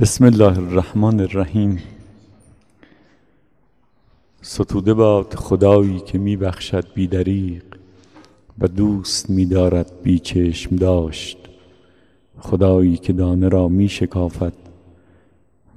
[0.00, 1.82] بسم الله الرحمن الرحیم
[4.42, 7.62] ستوده باد خدایی که می بخشد بی دریق
[8.58, 11.38] و دوست می دارد بی چشم داشت
[12.38, 14.52] خدایی که دانه را می شکافد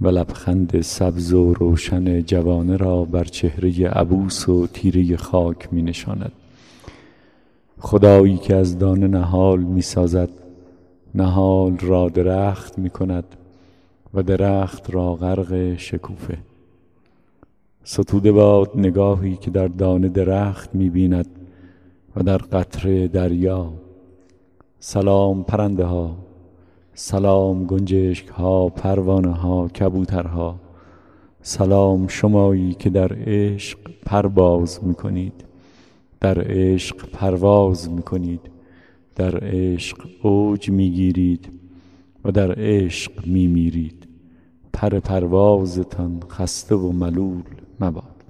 [0.01, 6.31] و لبخند سبز و روشن جوانه را بر چهره عبوس و تیره خاک می نشاند
[7.79, 10.29] خدایی که از دانه نهال می سازد
[11.15, 13.36] نهال را درخت می کند
[14.17, 16.37] و درخت را غرق شکوفه.
[17.83, 21.27] ستوده باد نگاهی که در دانه درخت می بیند
[22.15, 23.73] و در قطر دریا.
[24.79, 26.17] سلام پرنده ها
[26.93, 30.55] سلام گنجشک ها پروانه ها کبوترها.
[31.41, 35.45] سلام شمایی که در عشق پرواز می کنید
[36.19, 38.41] در عشق پرواز می کنید
[39.15, 41.49] در عشق اوج می گیرید
[42.25, 43.96] و در عشق می میرید
[44.77, 47.43] پر پروازتان خسته و ملول
[47.79, 48.23] مباد.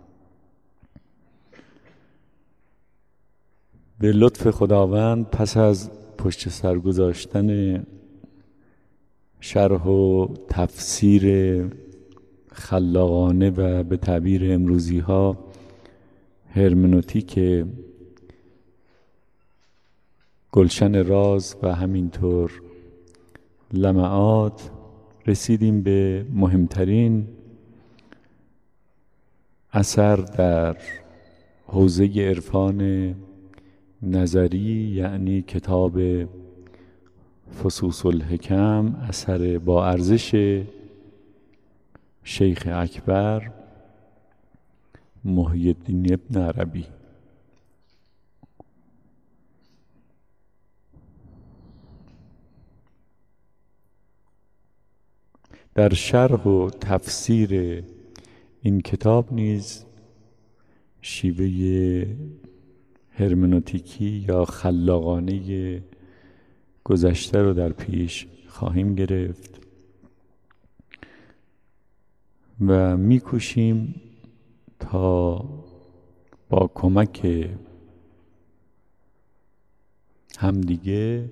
[4.00, 7.84] به لطف خداوند پس از پشت سر گذاشتن
[9.40, 11.66] شرح و تفسیر
[12.52, 15.38] خلاقانه و به تعبیر امروزی ها
[16.50, 17.40] هرمنوتیک
[20.52, 22.62] گلشن راز و همینطور
[23.74, 24.72] لمعات
[25.28, 27.28] رسیدیم به مهمترین
[29.74, 30.78] اثر در
[31.66, 33.16] حوزه عرفان
[34.02, 36.00] نظری یعنی کتاب
[37.64, 40.62] فصوص الحکم اثر با ارزش
[42.24, 43.52] شیخ اکبر
[45.26, 46.86] محی الدین ابن عربی.
[55.78, 57.84] در شرح و تفسیر
[58.62, 59.86] این کتاب نیز
[61.02, 62.08] شیوه
[63.12, 65.84] هرمنوتیکی یا خلاقانه
[66.84, 69.62] گذشته رو در پیش خواهیم گرفت
[72.68, 74.02] و میکوشیم
[74.80, 75.46] تا
[76.50, 77.48] با کمک
[80.38, 81.30] همدیگه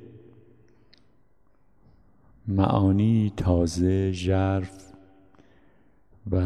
[2.48, 4.94] معانی تازه ژرف
[6.32, 6.42] و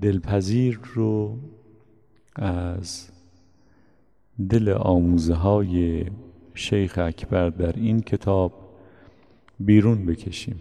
[0.00, 1.38] دلپذیر رو
[2.36, 3.10] از
[4.50, 6.06] دل آموزه های
[6.54, 8.52] شیخ اکبر در این کتاب
[9.60, 10.60] بیرون بکشیم.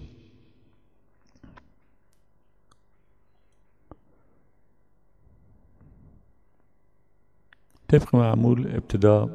[7.87, 9.29] طبق معمول ابتدا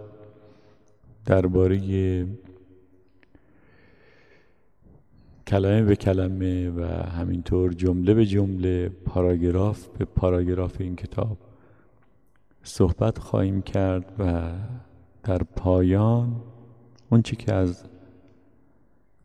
[1.26, 1.76] درباره
[5.46, 11.38] کلمه به کلمه و همینطور جمله به جمله پاراگراف به پاراگراف این کتاب
[12.62, 14.52] صحبت خواهیم کرد و
[15.22, 16.40] در پایان
[17.10, 17.84] اون چی که از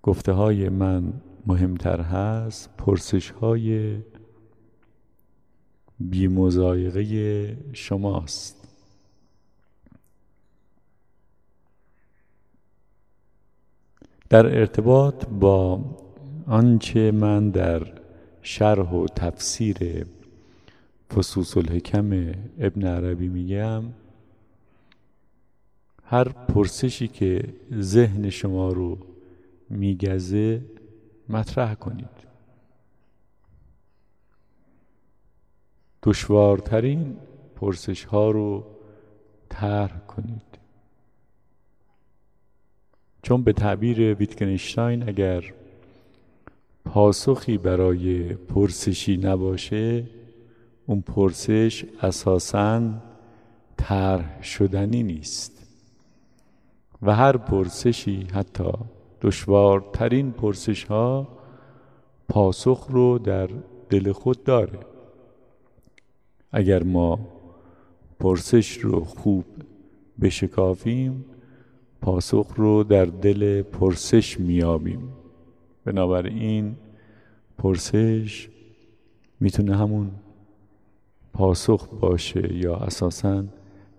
[0.03, 1.13] گفته های من
[1.47, 3.97] مهمتر هست پرسش های
[5.99, 6.29] بی
[7.73, 8.59] شماست.
[14.29, 15.81] در ارتباط با
[16.49, 17.87] آنچه من در
[18.41, 20.05] شرح و تفسیر
[21.15, 23.83] فصوص الحکم ابن عربی میگم
[26.03, 28.97] هر پرسشی که ذهن شما رو
[29.69, 30.61] میگزه
[31.29, 32.29] مطرح کنید.
[36.03, 37.17] دشوارترین
[37.55, 38.63] پرسش ها رو
[39.49, 40.59] طرح کنید.
[43.21, 45.53] چون به تعبیر ویتگنشتاین اگر
[46.93, 50.03] پاسخی برای پرسشی نباشه
[50.85, 52.81] اون پرسش اساساً
[53.77, 55.67] طرح شدنی نیست.
[57.01, 58.71] و هر پرسشی حتی
[59.21, 61.27] دشوارترین پرسش ها
[62.29, 63.49] پاسخ رو در
[63.89, 64.79] دل خود داره.
[66.51, 67.19] اگر ما
[68.19, 69.45] پرسش رو خوب
[70.21, 71.25] بشکافیم
[72.01, 75.18] پاسخ رو در دل پرسش میابیم
[75.85, 76.75] بنابراین
[77.57, 78.49] پرسش
[79.39, 80.11] می‌تونه همون
[81.33, 83.43] پاسخ باشه یا اساسا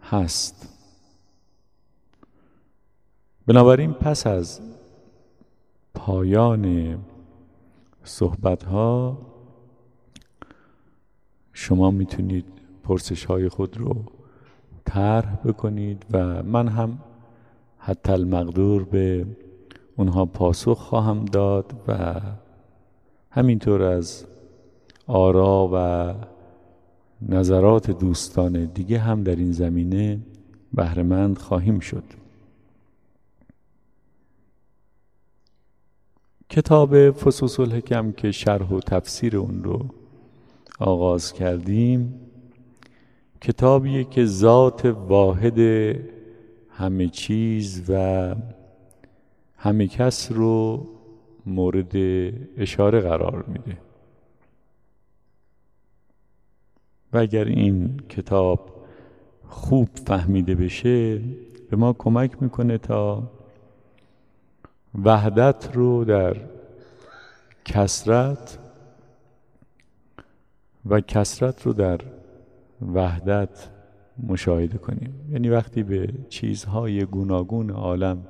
[0.03, 0.69] هست.
[3.47, 4.61] بنابراین پس از
[5.95, 6.99] پایان
[8.05, 9.19] صحبت ها
[11.53, 12.45] شما می‌تونید
[12.85, 14.05] پرسش های خود رو
[14.85, 16.99] طرح بکنید و من هم
[17.79, 19.27] حتی المقدور به
[20.01, 22.21] اونها پاسخ خواهم داد و
[23.31, 24.25] همینطور از
[25.07, 26.15] آرا و
[27.29, 30.21] نظرات دوستان دیگه هم در این زمینه
[30.73, 32.03] بهرهمند خواهیم شد.
[36.51, 39.85] کتاب فصوص الحکم که شرح و تفسیر اون رو
[40.79, 42.15] آغاز کردیم
[43.41, 45.59] کتابیه که ذات واحد
[46.69, 48.35] همه چیز و
[49.63, 50.87] همه کس رو
[51.47, 51.93] مورد
[52.57, 53.79] اشاره قرار میده.
[57.13, 58.85] و اگر این کتاب
[59.49, 61.19] خوب فهمیده بشه
[61.71, 63.31] به ما کمک می‌کنه تا
[65.05, 66.37] وحدت رو در
[67.65, 68.59] کسرت
[70.87, 72.01] و کسرت رو در
[72.95, 73.69] وحدت
[74.23, 75.15] مشاهده کنیم.
[75.33, 78.27] یعنی وقتی به چیزهای گوناگون عالم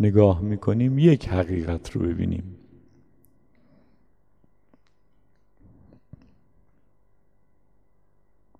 [0.00, 2.56] نگاه می‌کنیم یک حقیقت رو ببینیم.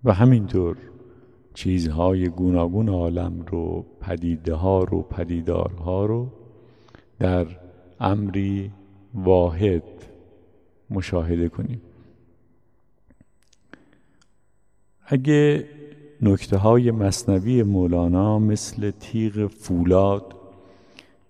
[0.04, 0.76] و همینطور
[1.54, 6.28] چیزهای گوناگون عالم رو پدیده ها رو پدیدارها رو
[7.18, 7.46] در
[8.00, 8.72] امری
[9.14, 9.82] واحد
[10.90, 11.82] مشاهده کنیم.
[15.06, 15.68] اگه
[16.22, 20.36] نکته های مصنوی مولانا مثل تیغ فولاد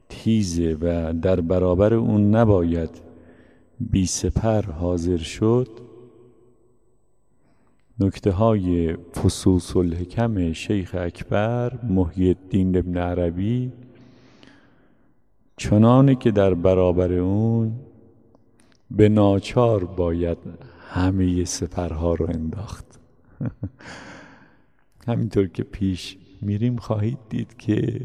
[0.08, 2.90] تیزه و در برابر اون نباید
[3.80, 5.68] بی سپر حاضر شد.
[8.00, 13.72] نکته های فصوص الحکم شیخ اکبر محی الدین ابن عربی
[15.56, 17.72] چنانه که در برابر اون
[18.90, 20.38] به ناچار باید
[20.88, 23.00] همه سپرها رو انداخت.
[25.08, 28.00] همینطور که پیش میریم خواهید دید که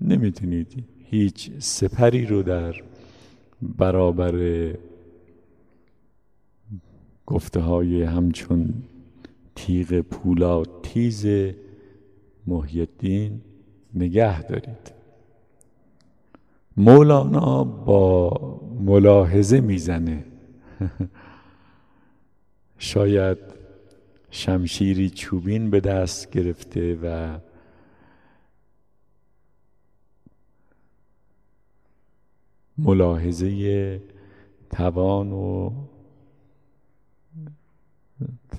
[0.00, 2.74] نمی‌تونید هیچ سپری رو در
[3.62, 4.34] برابر
[7.26, 8.74] گفته های همچون
[9.54, 11.26] تیغ پولاد تیز
[12.46, 12.86] محی
[13.94, 14.92] نگه دارید.
[16.76, 18.30] مولانا با
[18.80, 20.24] ملاحظه می‌زنه.
[22.78, 23.38] شاید
[24.30, 27.38] شمشیری چوبین به دست گرفته و
[32.84, 34.00] ملاحظه
[34.70, 35.70] توان و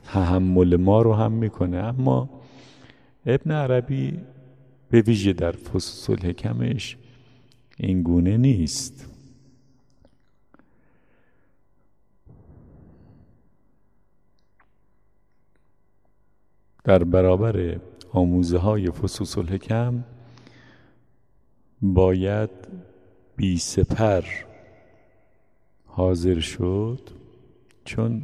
[0.03, 1.77] تحمل ما رو هم می‌کنه.
[1.77, 2.29] اما
[3.25, 4.19] ابن عربی
[4.89, 6.97] به ویژه در فصول حکمش
[7.77, 9.07] این گونه نیست.
[16.83, 17.79] در برابر
[18.13, 20.03] آموزه های فصوص الحکم
[21.81, 22.49] باید
[23.41, 24.23] بی سپر
[25.85, 26.99] حاضر شد
[27.85, 28.21] چون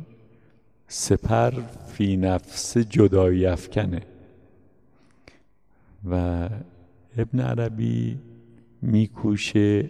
[0.87, 1.51] سپر
[1.87, 4.01] فی نفس جدایی افکنه.
[6.09, 6.49] و
[7.17, 8.17] ابن عربی
[8.81, 9.89] میکوشه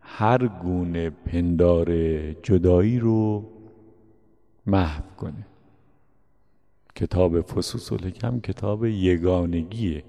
[0.00, 1.92] هر گونه پندار
[2.32, 3.50] جدایی رو
[4.66, 5.46] محو کنه.
[6.94, 10.04] کتاب فصوص الحکم کتاب یگانگیه.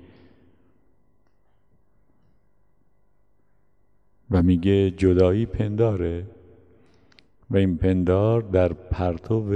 [4.31, 6.25] و میگه جدایی پنداره
[7.49, 9.53] و این پندار در پرتو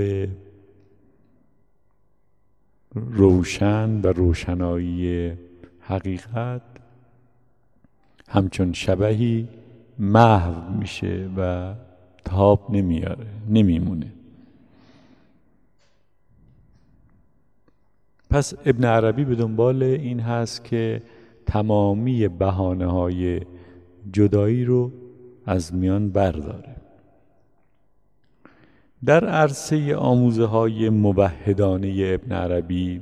[2.95, 5.33] روشن و روشنایی
[5.79, 6.61] حقیقت
[8.29, 9.47] همچون شبهی
[9.99, 11.73] محو میشه و
[12.25, 14.13] تاب نمیاره نمیمونه.
[18.29, 21.01] پس ابن عربی به دنبال این هست که
[21.45, 23.41] تمامی بهانه های
[24.13, 24.91] جدایی رو
[25.45, 26.75] از میان برداره.
[29.05, 33.01] در عرصه آموزه های موحدانه ابن عربی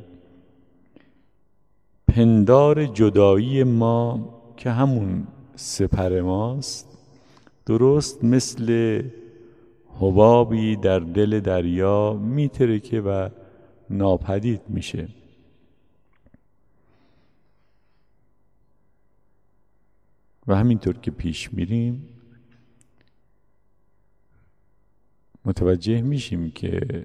[2.07, 6.97] پندار جدایی ما که همون سپر ماست
[7.65, 9.01] درست مثل
[9.99, 13.29] حبابی در دل دریا میترکه و
[13.89, 15.07] ناپدید میشه.
[20.47, 22.07] و همینطور که پیش میریم
[25.45, 27.03] متوجه میشیم که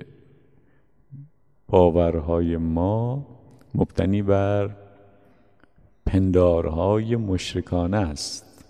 [1.68, 3.26] باورهای ما
[3.74, 4.76] مبتنی بر
[6.06, 8.64] پندارهای مشرکانه است.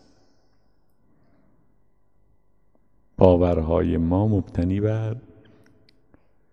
[3.17, 5.17] باورهای ما مبتنی بر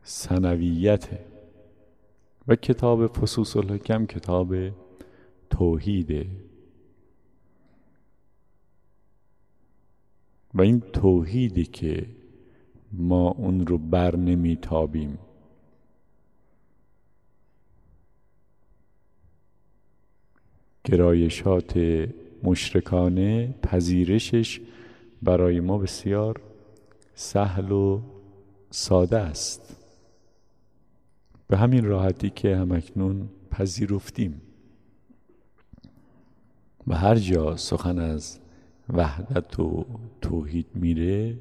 [0.04, 1.10] سنویت
[2.48, 4.56] و کتاب فصوص الحکم کتاب
[5.50, 6.28] توحیده
[10.58, 12.06] و این توحیدی که
[12.92, 15.18] ما اون رو بر نمیتابیم.
[20.84, 21.78] گرایشات
[22.44, 24.62] مشرکانه پذیرشش
[25.22, 26.42] برای ما بسیار
[27.16, 28.02] سهل و
[28.70, 29.76] ساده است.
[31.48, 34.42] به همین راحتی که همکنون پذیرفتیم.
[36.88, 38.40] و هر جا سخن از
[38.90, 39.86] وحدت و
[40.22, 41.38] توحید میره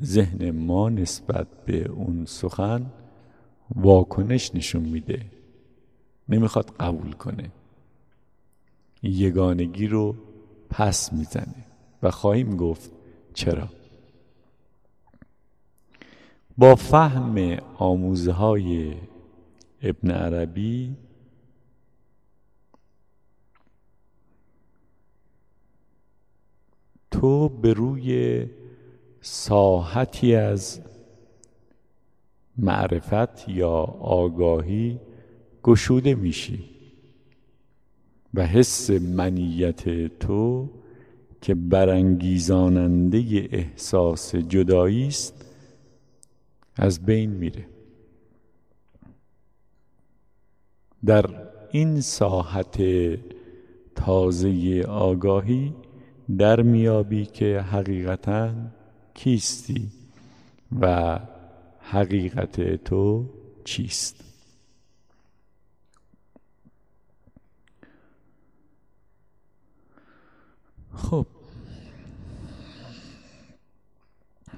[0.00, 2.86] ذهن ما نسبت به اون سخن
[3.74, 5.26] واکنش نشون میده.
[6.28, 7.50] نمی‌خواد قبول کنه.
[9.02, 10.14] یگانگی رو
[10.70, 11.64] پس می‌زنه
[12.02, 12.92] و خواهیم گفت
[13.34, 13.68] چرا.
[16.58, 18.94] با فهم آموزه های
[19.82, 20.96] ابن عربی
[27.20, 28.42] تو به روی
[29.20, 30.80] ساحتی از
[32.58, 35.00] معرفت یا آگاهی
[35.62, 36.64] گشوده میشی
[38.34, 40.68] و حس منیت تو
[41.40, 45.44] که برانگیزاننده احساس جدایی است
[46.76, 47.68] از بین میره.
[51.06, 51.26] در
[51.70, 52.82] این ساحت
[53.94, 55.74] تازه آگاهی
[56.38, 58.50] در میابی که حقیقتا
[59.14, 59.90] کیستی
[60.80, 61.18] و
[61.80, 63.26] حقیقت تو
[63.64, 64.24] چیست؟
[70.94, 71.26] خب.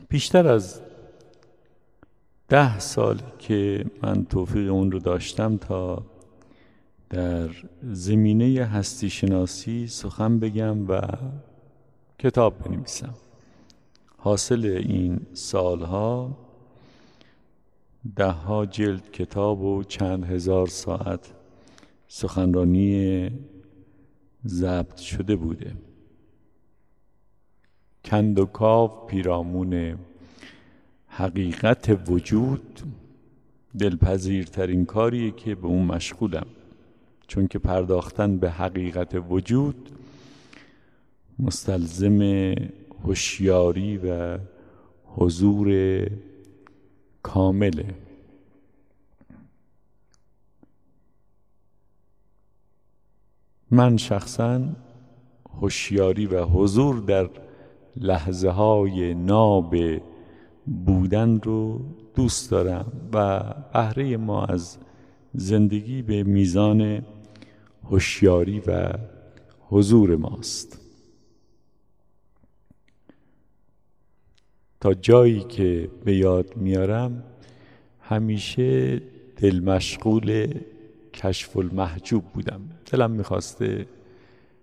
[0.08, 0.80] بیشتر از
[2.48, 6.06] ده سال که من توفیق اون رو داشتم تا
[7.10, 7.48] در
[7.82, 11.00] زمینه هستی شناسی سخن بگم و
[12.18, 13.14] کتاب بنویسم.
[14.16, 16.38] حاصل این سالها
[18.16, 21.32] ده ها جلد کتاب و چند هزار ساعت
[22.08, 23.30] سخنرانی
[24.46, 25.72] ضبط شده بوده.
[28.04, 29.98] کند و کاف پیرامون
[31.06, 32.80] حقیقت وجود
[33.78, 36.46] دلپذیرترین کاریه که به اون مشغولم.
[37.26, 39.97] چون که پرداختن به حقیقت وجود
[41.38, 42.20] مستلزم
[43.04, 44.38] هوشیاری و
[45.04, 46.06] حضور
[47.22, 47.94] کامله.
[53.70, 54.68] من شخصا
[55.60, 57.30] هوشیاری و حضور در
[57.96, 59.74] لحظه های ناب
[60.66, 61.80] بودن رو
[62.14, 63.40] دوست دارم و
[63.72, 64.78] بهره ما از
[65.34, 67.02] زندگی به میزان
[67.84, 68.92] هوشیاری و
[69.68, 70.87] حضور ماست.
[74.80, 77.24] تا جایی که به یاد میارم
[78.00, 79.00] همیشه
[79.36, 80.54] دل مشغول
[81.14, 82.60] کشف المحجوب بودم.
[82.92, 83.86] دلم می‌خواسته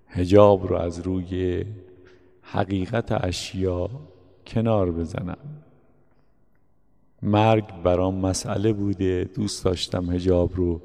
[0.08, 1.66] هجاب رو از روی
[2.42, 3.90] حقیقت اشیا
[4.48, 5.38] کنار بزنم.
[7.22, 9.30] مرگ برام مسئله بوده.
[9.36, 10.82] دوست داشتم هجاب رو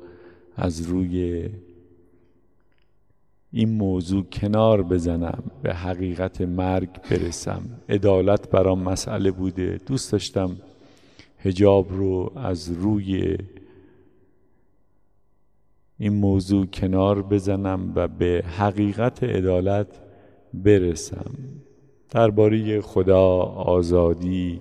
[0.56, 1.48] از روی
[3.52, 7.62] این موضوع کنار بزنم به حقیقت مرگ برسم.
[7.88, 9.80] عدالت برام مسئله بوده.
[9.86, 10.56] دوست داشتم
[11.38, 13.36] هجاب رو از روی
[15.98, 19.86] این موضوع کنار بزنم و به حقیقت عدالت
[20.54, 21.30] برسم.
[22.10, 24.60] درباره خدا آزادی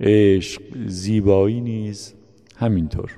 [0.00, 2.14] عشق زیبایی نیز
[2.56, 3.16] همینطور.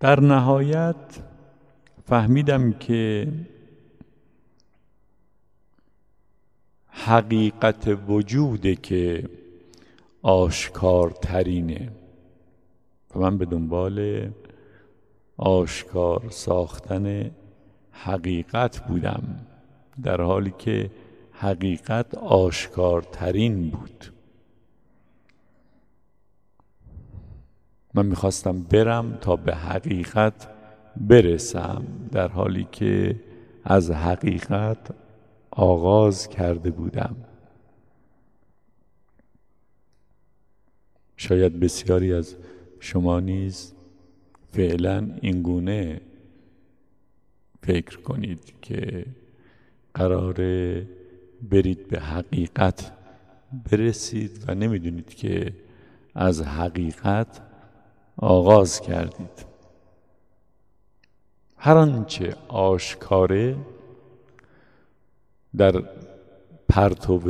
[0.00, 0.96] در نهایت
[2.04, 3.28] فهمیدم که
[6.86, 9.28] حقیقت وجوده که
[10.22, 11.90] آشکارترینه.
[13.14, 14.28] و من به دنبال
[15.36, 17.30] آشکار ساختن
[17.90, 19.46] حقیقت بودم
[20.02, 20.90] در حالی که
[21.32, 24.17] حقیقت آشکارترین بود.
[27.94, 30.48] من می‌خواستم برم تا به حقیقت
[30.96, 33.20] برسم در حالی که
[33.64, 34.90] از حقیقت
[35.50, 37.16] آغاز کرده بودم.
[41.16, 42.36] شاید بسیاری از
[42.80, 43.72] شما نیز
[44.52, 46.00] فعلا اینگونه
[47.62, 49.06] فکر کنید که
[49.94, 50.86] قراره
[51.50, 52.92] برید به حقیقت
[53.72, 55.52] برسید و نمی‌دونید که
[56.14, 57.47] از حقیقت
[58.18, 59.46] آغاز کردید.
[61.56, 63.56] هر آنچه آشکاره
[65.56, 65.82] در
[66.68, 67.20] پرتو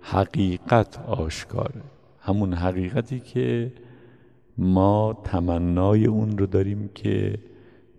[0.00, 1.82] حقیقت آشکاره.
[2.20, 3.72] همون حقیقتی که
[4.58, 7.38] ما تمنای اون رو داریم که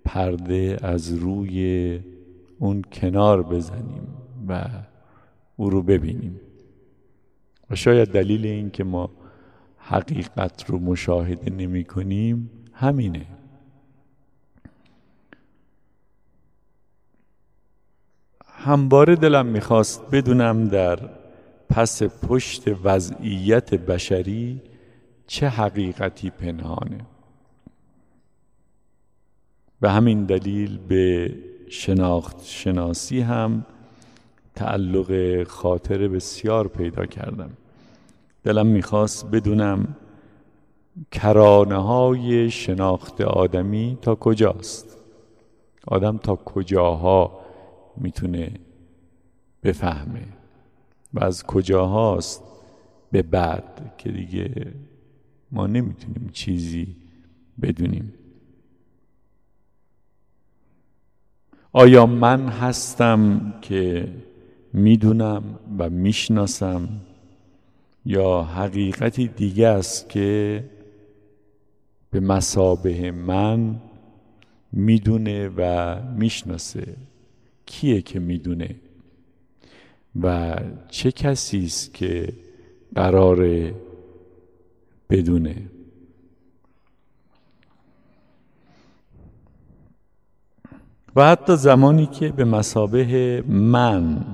[0.05, 1.99] پرده از روی
[2.59, 4.07] اون کنار بزنیم
[4.47, 4.65] و
[5.55, 6.39] او رو ببینیم.
[7.69, 9.09] و شاید دلیل این که ما
[9.87, 12.49] حقیقت رو مشاهده نمی کنیم.
[12.73, 13.25] همینه.
[18.45, 20.99] همواره دلم می‌خواست بدونم در
[21.69, 24.61] پس پشت وضعیت بشری
[25.27, 27.05] چه حقیقتی پنهانه.
[29.81, 31.35] به همین دلیل به
[31.69, 33.65] شناخت شناسی هم
[34.55, 37.57] تعلق خاطر بسیار پیدا کردم.
[38.45, 39.95] دلم می‌خواست بدونم
[41.11, 44.97] کرانه های شناخت آدمی تا کجاست.
[45.87, 47.39] آدم تا کجاها
[47.97, 48.51] می‌تونه
[49.63, 50.27] بفهمه
[51.13, 52.43] و از کجاهاست
[53.11, 54.73] به بعد که دیگه
[55.51, 56.95] ما نمی‌تونیم چیزی
[57.61, 58.13] بدونیم.
[61.73, 64.07] آیا من هستم که
[64.73, 66.89] می‌دونم و می‌شناسم؟
[68.05, 70.63] یا حقیقتی دیگه است که
[72.11, 73.81] به مسابه من
[74.71, 76.95] می‌دونه و می‌شناسه.
[77.65, 78.75] کیه که می‌دونه؟
[80.21, 80.55] و
[80.89, 82.33] چه کسی است که
[82.95, 83.71] قرار
[85.09, 85.55] بدونه؟
[91.15, 94.25] و حتی زمانی که به مسابه من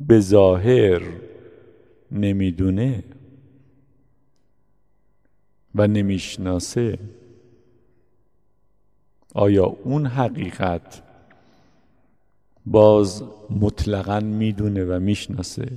[0.00, 1.02] به ظاهر
[2.12, 3.04] نمی‌دونه
[5.74, 6.98] و نمی‌شناسه.
[9.34, 11.02] آیا اون حقیقت
[12.66, 15.72] باز مطلقا می‌دونه و می‌شناسه؟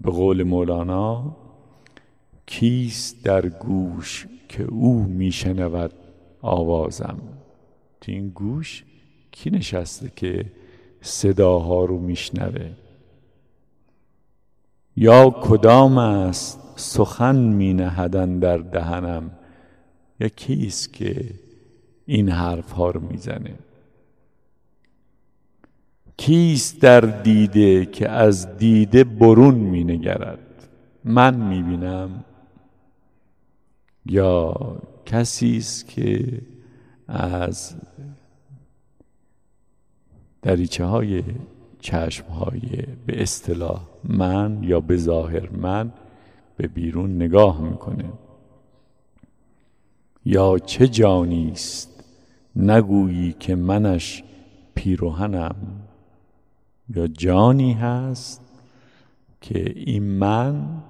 [0.00, 1.36] به قول مولانا
[2.46, 5.92] کیست در گوش که او میشنود
[6.42, 7.18] آوازم؟
[8.00, 8.84] تو این گوش
[9.30, 10.52] کی نشسته که
[11.00, 12.83] صداها رو میشنوه؟
[14.96, 19.30] یا کدام است سخن می نهدن در دهنم؟
[20.20, 21.24] یا کیست که
[22.06, 23.54] این حرف ها رو می‌زنه
[26.16, 30.38] کیست در دیده که از دیده برون مینگرد
[31.04, 32.24] من می‌بینم
[34.06, 34.54] یا
[35.06, 36.40] کسی است که
[37.08, 37.74] از
[40.42, 41.22] دریچه های
[41.84, 42.24] چشم
[43.06, 45.92] به اصطلاح من یا به ظاهر من
[46.56, 48.04] به بیرون نگاه می‌کنه.
[50.24, 52.04] یا چه جانی است؟
[52.56, 54.24] نگویی که منش
[54.74, 55.56] پیروهنم.
[56.94, 58.40] یا جانی هست
[59.40, 60.82] که این من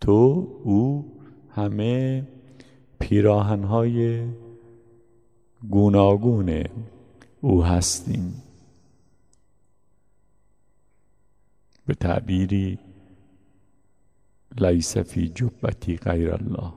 [0.00, 1.12] تو او
[1.54, 2.22] همه
[2.98, 4.22] پیراهنهای
[5.70, 6.64] گوناگون
[7.40, 8.42] او هستیم.
[11.90, 12.78] به تعبیری
[14.60, 16.72] لیس فی جبتی غیر الله.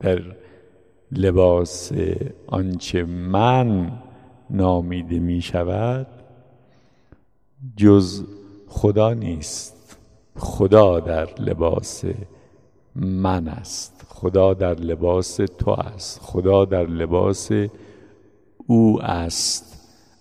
[0.00, 0.22] در
[1.12, 1.92] لباس
[2.46, 3.92] آنچه من
[4.50, 6.06] نامیده می شود
[7.76, 8.24] جز
[8.68, 9.96] خدا نیست.
[10.36, 12.04] خدا در لباس
[12.96, 14.06] من است.
[14.08, 16.20] خدا در لباس تو است.
[16.22, 17.50] خدا در لباس
[18.66, 19.73] او است.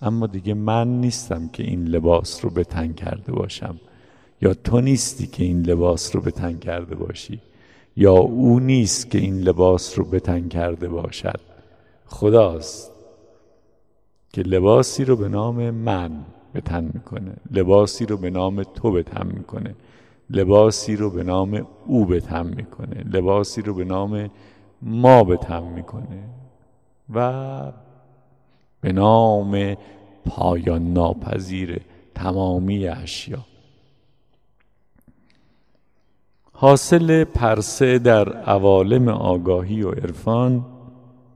[0.04, 3.80] اما دیگه من نیستم که این لباس رو به تن کرده باشم.
[4.42, 7.42] یا تو نیستی که این لباس رو به تن کرده باشی.
[7.96, 11.40] یا او نیست که این لباس رو به تن کرده باشد.
[12.06, 12.92] خداست
[14.34, 16.12] که لباسی رو به نام من
[16.54, 17.34] به تن می‌کنه.
[17.52, 19.76] لباسی رو به نام تو به تن می‌کنه.
[20.30, 23.04] لباسی رو به نام او به تن می‌کنه.
[23.14, 24.30] لباسی رو به نام
[24.82, 26.24] ما به تن می‌کنه.
[27.16, 27.72] و
[28.84, 29.76] به نام
[30.26, 31.82] پایان ناپذیر
[32.16, 33.46] تمامی اشیا.
[36.52, 40.66] حاصل پرسه در عوالم آگاهی و عرفان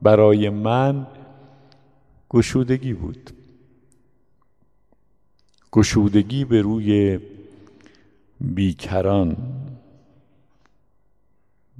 [0.02, 1.06] برای من
[2.30, 3.30] گشودگی بود.
[5.72, 7.18] گشودگی به روی
[8.40, 9.36] بیکران.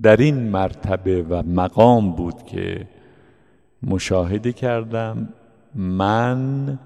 [0.03, 2.89] در این مرتبه و مقام بود که
[3.83, 5.29] مشاهده کردم.
[5.75, 6.79] من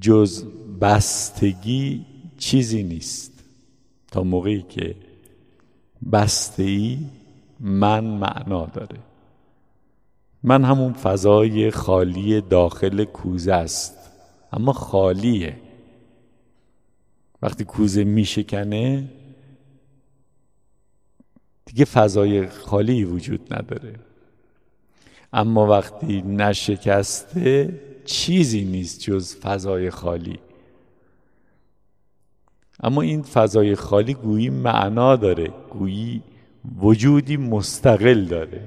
[0.00, 0.44] جز
[0.80, 2.06] بستگی
[2.38, 3.32] چیزی نیست.
[4.10, 4.96] تا موقعی که
[6.12, 6.98] بسته
[7.60, 8.98] من معنا داره.
[10.42, 13.94] من همون فضای خالی داخل کوزه است.
[14.52, 15.56] اما خالیه.
[17.42, 19.10] وقتی کوزه میشکنه
[21.64, 23.94] دیگه فضای خالی وجود نداره.
[25.34, 30.38] اما وقتی نشکسته چیزی نیست جز فضای خالی.
[32.80, 36.22] اما این فضای خالی گویی معنا داره گویی
[36.78, 38.60] وجودی مستقل داره.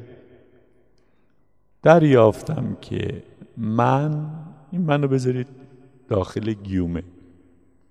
[1.84, 3.24] دریافتم که
[3.58, 4.30] من
[4.72, 5.48] این منو بذارید
[6.08, 7.04] داخل گیومه.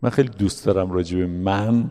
[0.03, 1.91] من خیلی دوست دارم راجع به من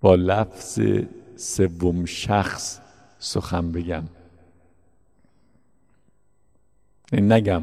[0.00, 0.80] با لفظ
[1.36, 2.81] سوم شخص
[3.22, 4.04] سخن بگم.
[7.12, 7.62] نگم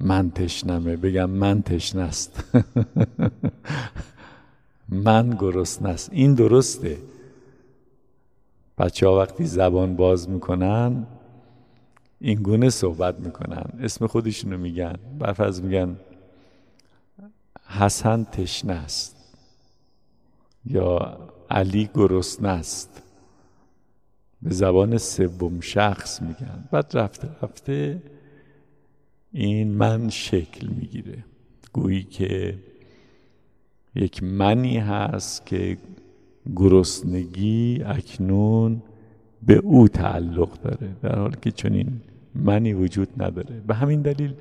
[0.00, 2.44] من تشنمه بگم من تشنست.
[5.06, 6.98] من گرسنه است این درسته.
[8.78, 11.06] بچه ها وقتی زبان باز می‌کنن
[12.20, 13.64] این گونه صحبت می‌کنن.
[13.80, 14.96] اسم خودشونو میگن.
[15.18, 15.96] برفرض میگن
[17.66, 19.16] حسن تشنه است
[20.64, 21.18] یا
[21.50, 23.02] علی گرسنه است
[24.42, 26.64] به زبان سوم شخص میگن.
[26.70, 28.02] بعد رفته رفته
[29.32, 31.24] این من شکل می‌گیره.
[31.72, 32.54] گویی که
[33.94, 35.78] یک منی هست که
[36.56, 38.82] گرسنگی اکنون
[39.42, 40.88] به او تعلق داره.
[41.02, 42.00] در حالی که چنین
[42.34, 43.60] منی وجود نداره.
[43.66, 44.34] به همین دلیل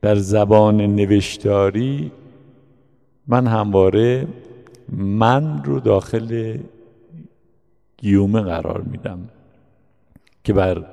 [0.00, 2.12] در زبان نوشتاری
[3.26, 4.26] من همواره
[4.92, 6.58] من رو داخل
[8.02, 9.28] گیومه قرار میدم.
[10.44, 10.86] که بر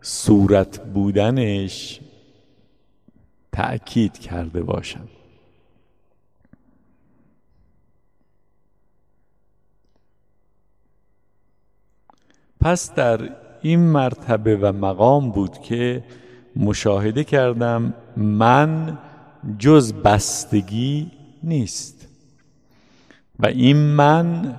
[0.00, 2.00] صورت بودنش
[3.52, 5.08] تأکید کرده باشم.
[12.60, 13.30] پس در
[13.62, 16.04] این مرتبه و مقام بود که
[16.56, 18.98] مشاهده کردم من
[19.58, 21.10] جز بستگی
[21.42, 22.08] نیست.
[23.38, 24.56] و این من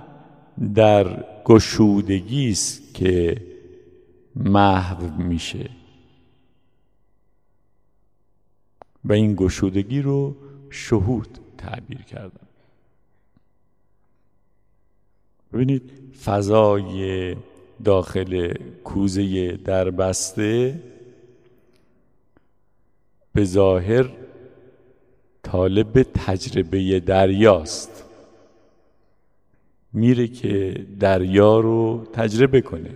[0.76, 3.42] در گشودگی است که
[4.36, 5.70] محو میشه.
[9.06, 10.36] و این گشودگی رو
[10.70, 12.48] شهود تعبیر کردم
[15.54, 15.92] ببینید
[16.26, 17.36] فضای
[17.84, 18.54] داخل
[18.84, 20.82] کوزه دربسته
[23.34, 24.10] به ظاهر
[25.44, 28.05] طالب تجربه دریاست.
[29.96, 32.90] میره که دریا رو تجربه کنه.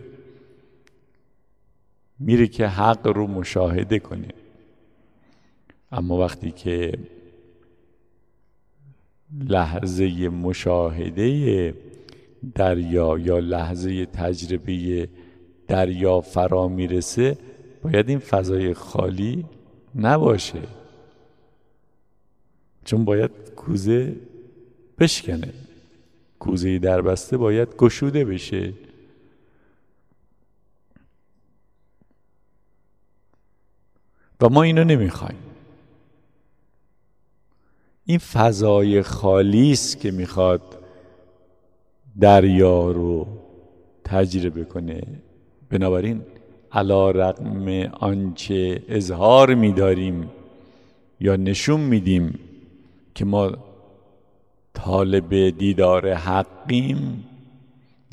[2.20, 4.28] میره که حق رو مشاهده کنه.
[5.92, 6.92] اما وقتی که
[9.50, 11.74] لحظه مشاهده
[12.56, 15.10] دریا یا لحظه تجربه
[15.68, 17.38] دریا فرا می‌رسه
[17.84, 19.46] باید این فضای خالی
[19.96, 20.62] نباشه.
[22.86, 24.16] چون باید کوزه
[25.00, 25.54] بشکنه.
[26.40, 28.74] کوزه دربسته باید گشوده بشه.
[34.42, 35.40] و ما اینو نمی‌خوایم.
[38.06, 40.78] این فضای خالی است که می‌خواد
[42.20, 43.28] دریا رو
[44.04, 45.02] تجربه کنه.
[45.70, 46.22] بنابراین
[46.72, 47.68] علا رقم
[48.00, 50.30] آنچه اظهار میداریم
[51.20, 52.40] یا نشون میدیم
[53.16, 53.58] که ما
[54.86, 57.24] طالب دیدار حقیم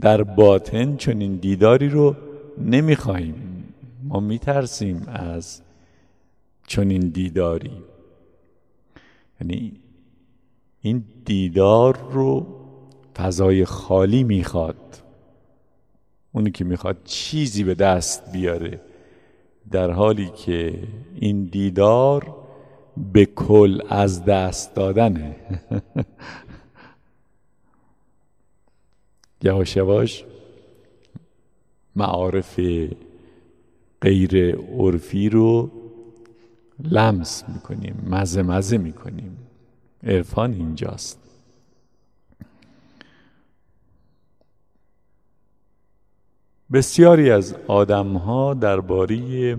[0.03, 2.17] در باطن چنین دیداری رو
[2.59, 3.65] نمی‌خواهیم.
[4.03, 5.63] ما میترسیم از
[6.67, 7.71] چنین دیداری.
[9.41, 9.73] یعنی
[10.81, 12.47] این دیدار رو
[13.17, 15.03] فضای خالی می‌خواد.
[16.33, 18.81] اونی که می‌خواد چیزی به دست بیاره.
[19.71, 20.79] در حالی که
[21.15, 22.35] این دیدار
[23.13, 25.37] به کل از دست دادنه.
[29.47, 30.25] یواش یواش
[31.97, 32.61] معارف
[34.01, 35.71] غیر عرفی رو
[36.79, 39.37] لمس می‌کنیم مزه مزه می‌کنیم.
[40.03, 41.19] عرفان اینجاست.
[46.73, 49.57] بسیاری از آدمها درباره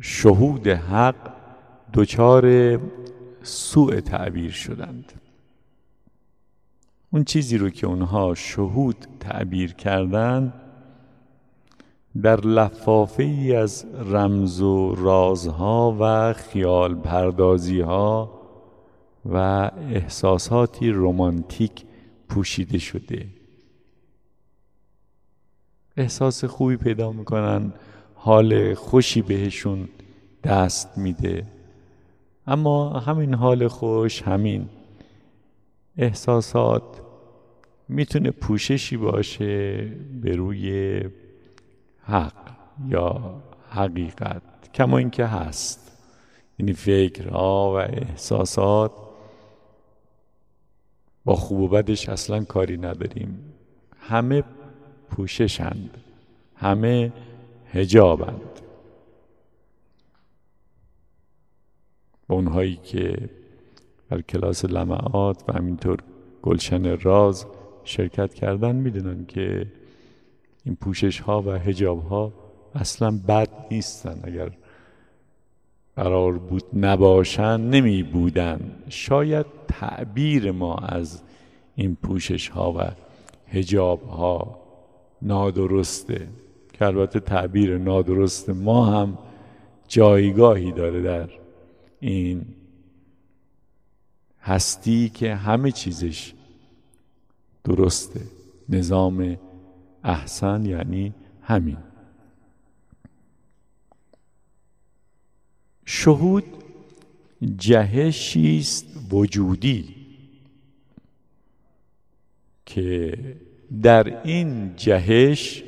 [0.00, 1.32] شهود حق
[1.94, 2.78] دچار
[3.42, 5.12] سوء تعبیر شدند.
[7.14, 10.52] اون چیزی رو که اونها شهود تعبیر کردند
[12.22, 18.40] در لفافه ای از رمز و رازها و خیال پردازی ها
[19.26, 19.36] و
[19.90, 21.84] احساساتی رومانتیک
[22.28, 23.26] پوشیده شده.
[25.96, 27.72] احساس خوبی پیدا می‌کنن
[28.14, 29.88] حال خوشی بهشون
[30.44, 31.46] دست میده.
[32.46, 34.68] اما همین حال خوش همین
[35.96, 37.03] احساسات
[37.94, 39.84] می‌تونه پوششی باشه
[40.22, 41.00] به روی
[42.02, 42.50] حق
[42.88, 44.42] یا حقیقت
[44.74, 45.92] کما اینکه هست.
[46.58, 48.92] یعنی فکرها و احساسات
[51.24, 53.52] با خوب و بدش اصلا کاری نداریم.
[54.00, 54.44] همه
[55.10, 55.98] پوششند
[56.56, 57.12] همه
[57.72, 58.60] هجابند
[62.28, 63.30] اونهایی که
[64.10, 65.98] در کلاس لمعات و همینطور
[66.42, 67.46] گلشن راز
[67.84, 69.66] شرکت کردن می‌دونن که
[70.64, 72.32] این پوشش ها و هجاب ها
[72.74, 74.20] اصلا بد نیستن.
[74.24, 74.50] اگر
[75.96, 81.22] قرار بود نباشن نمی بودن شاید تعبیر ما از
[81.76, 82.80] این پوشش ها و
[83.48, 84.58] هجاب ها
[85.22, 86.28] نادرسته.
[86.72, 89.18] که البته تعبیر نادرست ما هم
[89.88, 91.28] جایگاهی داره در
[92.00, 92.44] این
[94.42, 96.33] هستی که همه چیزش
[97.64, 98.20] درسته.
[98.68, 99.36] نظام
[100.04, 101.76] احسن یعنی همین.
[105.86, 106.44] شهود
[107.56, 109.94] جهشی است وجودی
[112.66, 113.16] که
[113.82, 115.62] در این جهش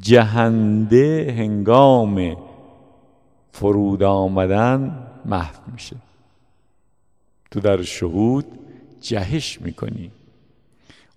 [0.00, 2.36] جهنده هنگام
[3.52, 5.96] فرود آمدن محو میشه.
[7.50, 8.46] تو در شهود
[9.00, 10.10] جهش می‌کنی.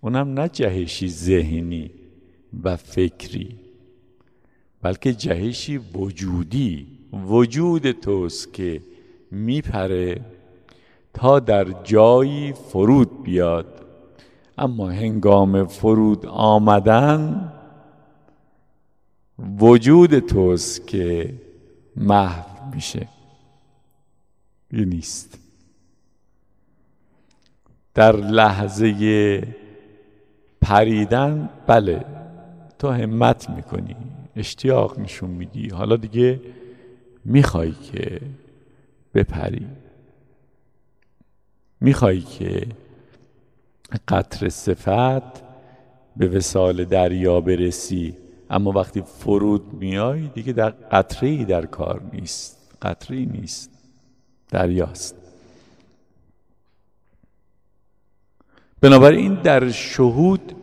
[0.02, 1.92] اونم نه جهشی ذهنی
[2.64, 3.70] و فکری
[4.82, 6.88] بلکه جهشی وجودی.
[7.14, 8.82] وجود توست که
[9.32, 10.22] میپره
[11.14, 13.86] تا در جایی فرود بیاد.
[14.58, 17.54] اما هنگام فرود آمدن
[19.60, 21.34] وجود توست که
[21.96, 23.08] محو میشه.
[24.72, 25.40] یه نیست.
[27.94, 29.44] در لحظه
[30.62, 32.06] پریدن بله.
[32.80, 33.95] تو همت می‌کنی
[34.36, 35.69] اشتیاق نشون میدی.
[35.69, 36.39] حالا دیگه
[37.26, 38.22] می‌خوای که
[39.13, 39.67] بپری.
[41.82, 42.67] می‌خوای که
[44.08, 45.43] قطر صفت
[46.17, 48.15] به وسال دریا برسی.
[48.50, 52.76] اما وقتی فرود میای دیگه در قطره ای در کار نیست.
[52.82, 53.72] قطره ای نیست
[54.50, 55.15] دریاست
[58.82, 60.56] بنابراین در شهود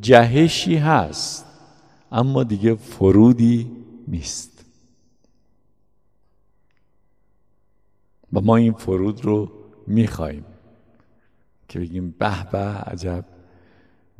[0.00, 1.46] جهشی هست
[2.12, 3.70] اما دیگه فرودی
[4.08, 4.64] نیست.
[8.32, 9.52] و ما این فرود رو
[9.86, 10.44] می‌خوایم
[11.68, 13.24] که بگیم به به عجب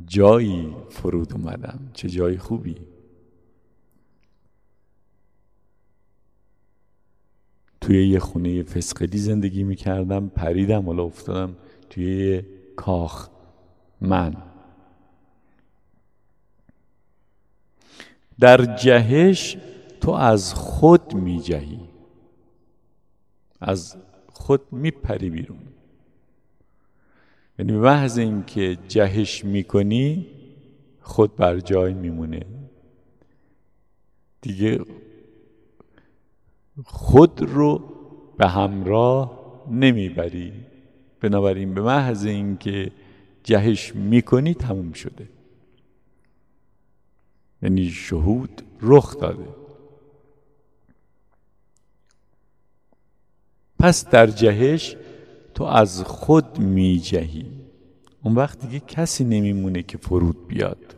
[0.07, 2.77] جایی فرود اومدم چه جای خوبی.
[7.81, 11.57] توی یه خونه فسقلی زندگی می‌کردم پریدم حالا افتادم
[11.91, 13.29] توی یه کاخ.
[14.01, 14.37] من.
[18.41, 19.57] در جهش
[20.01, 21.81] تو از خود می جهی
[23.61, 23.97] از
[24.33, 25.59] خود میپری بیرون.
[27.59, 30.27] یعنی محض اینکه جهش می‌کنی
[31.01, 32.47] خود بر جای میمونه.
[34.41, 34.81] دیگه
[36.85, 37.95] خود رو
[38.37, 39.39] به همراه
[39.71, 40.53] نمی‌بری.
[41.21, 42.91] بنابراین به محض اینکه
[43.49, 45.29] جهش می‌کنی تموم شده.
[47.63, 49.49] یعنی شهود رخ داده.
[53.79, 54.97] پس در جهش
[55.55, 57.47] تو از خود می جهی
[58.23, 60.97] اون وقت دیگه کسی نمیمونه که فرود بیاد.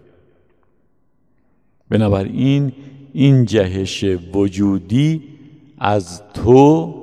[1.89, 2.73] بنابراین
[3.13, 5.23] این جهش وجودی
[5.79, 6.95] از تو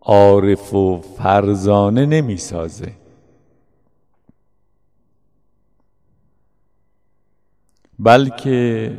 [0.00, 3.03] عارف و فرزانه نمی‌سازه.
[7.98, 8.98] بلکه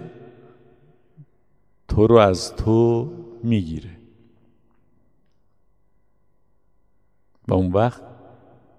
[1.88, 3.12] تو رو از تو
[3.44, 3.98] می‌گیره.
[7.48, 8.02] و اون وقت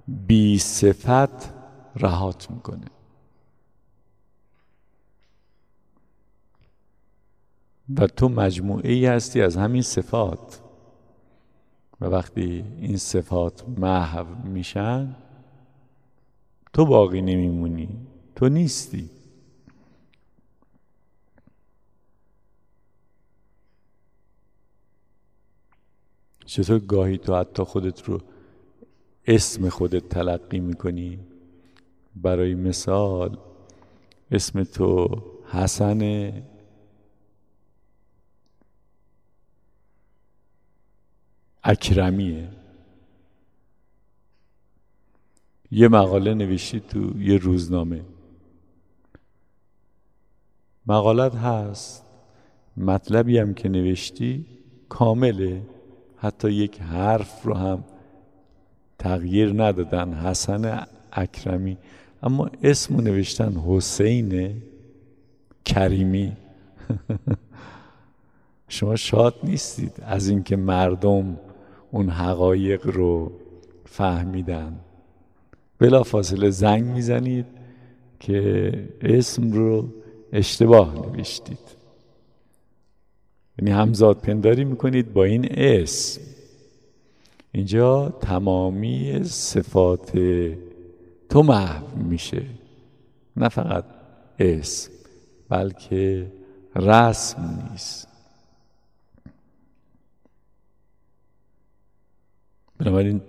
[0.08, 1.54] بی صفت
[1.96, 2.86] رهات می‌کنه.
[7.96, 10.60] و تو مجموعه ای هستی از همین صفات.
[12.00, 15.16] و وقتی این صفات محو میشن
[16.72, 17.88] تو باقی نمیمونی
[18.34, 19.10] تو نیستی.
[26.46, 28.20] چطور گاهی تو حتی خودت رو
[29.26, 31.18] اسم خودت تلقی می‌کنی؟
[32.16, 33.38] برای مثال
[34.30, 36.32] اسم تو حسن
[41.64, 42.48] اکرمیه.
[45.70, 48.04] یه مقاله نوشتی تو یه روزنامه.
[50.86, 52.04] مقالت هست.
[52.76, 54.46] مطلبی هم که نوشتی
[54.88, 55.62] کامله.
[56.26, 57.84] حتی یک حرف رو هم
[58.98, 61.76] تغییر ندادن حسن اکرمی.
[62.22, 64.62] اما اسم نوشتن حسین
[65.64, 66.32] کریمی.
[68.68, 71.38] شما شاد نیستید از اینکه مردم
[71.90, 73.32] اون حقایق رو
[73.84, 74.78] فهمیدن.
[75.78, 77.46] بلا فاصله زنگ می‌زنید
[78.20, 79.88] که اسم رو
[80.32, 81.58] اشتباه نوشتید.
[83.58, 86.20] یعنی همزاد پنداری می‌کنید با این اسم
[87.52, 90.18] اینجا تمامی صفات
[91.28, 92.42] تو محو میشه.
[93.36, 93.84] نه فقط
[94.38, 94.90] اسم
[95.48, 96.32] بلکه
[96.76, 98.08] رسم نیست.
[102.78, 103.20] بنابراین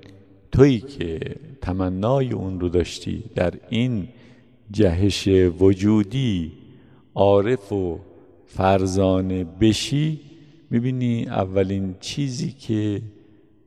[0.51, 1.19] تویی که
[1.61, 4.07] تمنای اون رو داشتی در این
[4.71, 5.27] جهش
[5.59, 6.51] وجودی
[7.15, 7.99] عارف و
[8.47, 10.21] فرزانه بشی
[10.69, 13.01] می‌بینی اولین چیزی که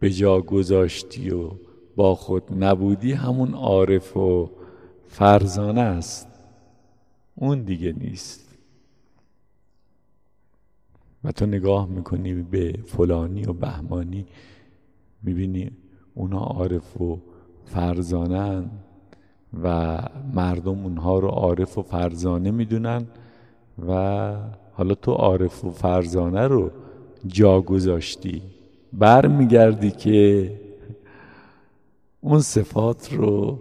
[0.01, 1.51] به جا گذاشتی و
[1.97, 4.51] با خود نبودی همون عارف و
[5.09, 6.27] فرزانه است.
[7.35, 8.57] اون دیگه نیست.
[11.25, 14.27] و تو نگاه می‌کنی به فلانی و بهمانی
[15.23, 15.71] می‌بینی
[16.15, 17.21] اونا عارف و
[17.65, 18.71] فرزانن
[19.63, 19.99] و
[20.35, 23.07] مردم اونها رو عارف و فرزانه می‌دونن
[23.89, 24.37] و
[24.81, 26.71] حالا تو عارف و فرزانه رو
[27.27, 28.43] جا گذاشتی
[28.93, 30.53] بر میگردی که
[32.21, 33.59] اون صفات رو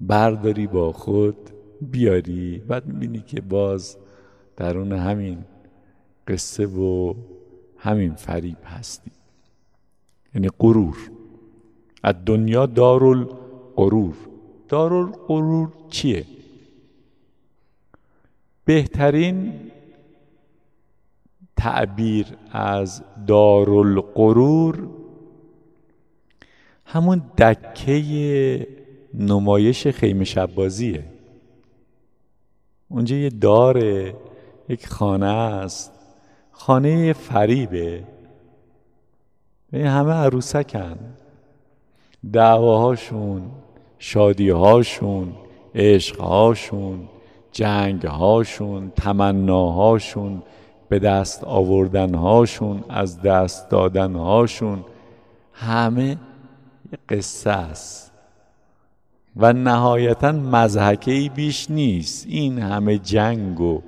[0.00, 1.36] برداری با خود
[1.80, 3.96] بیاری بعد می‌بینی که باز
[4.56, 5.38] درون همین
[6.28, 7.14] قصه و
[7.76, 9.10] همین فریب هستی.
[10.34, 10.96] یعنی غرور.
[12.02, 13.28] از دنیا دارال
[13.76, 14.14] غرور.
[14.68, 16.24] دارال غرور چیه؟
[18.64, 19.52] بهترین
[21.58, 24.88] تعبیر از دارالغرور
[26.84, 28.66] همون دکه
[29.14, 31.04] نمایش خیمه شبازیه.
[32.88, 34.14] اونجا یه داره
[34.68, 35.92] یک خانه است.
[36.50, 38.04] خانه فریبه.
[39.72, 40.98] این همه عروسکن.
[42.32, 43.42] دعواهاشون
[43.98, 45.32] شادیهاشون
[45.74, 47.08] عشقهاشون
[47.52, 50.42] جنگهاشون تمناهاشون
[50.88, 54.84] به دست آوردنهاشون از دست دادنهاشون
[55.52, 56.16] همه
[57.08, 58.12] قصه است.
[59.36, 62.26] و نهایتا مزحکه بیش نیست.
[62.28, 63.82] این همه جنگ و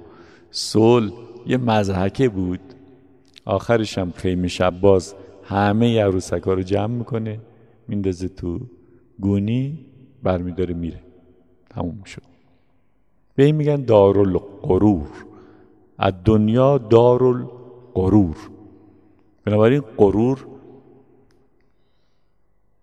[0.51, 1.13] صلح
[1.47, 2.61] یه مزحکه بود.
[3.45, 7.41] آخرش هم خیمه شب باز همه عروسک ها رو جمع می‌کنه
[7.89, 8.61] میندازه تو
[9.21, 9.79] گونی
[10.23, 11.01] برمیداره میره.
[11.71, 12.23] تموم شد.
[13.35, 15.09] به این میگن دارالقرور
[16.03, 18.37] از دنیا دارالقرور
[19.45, 20.47] بنابراین قرور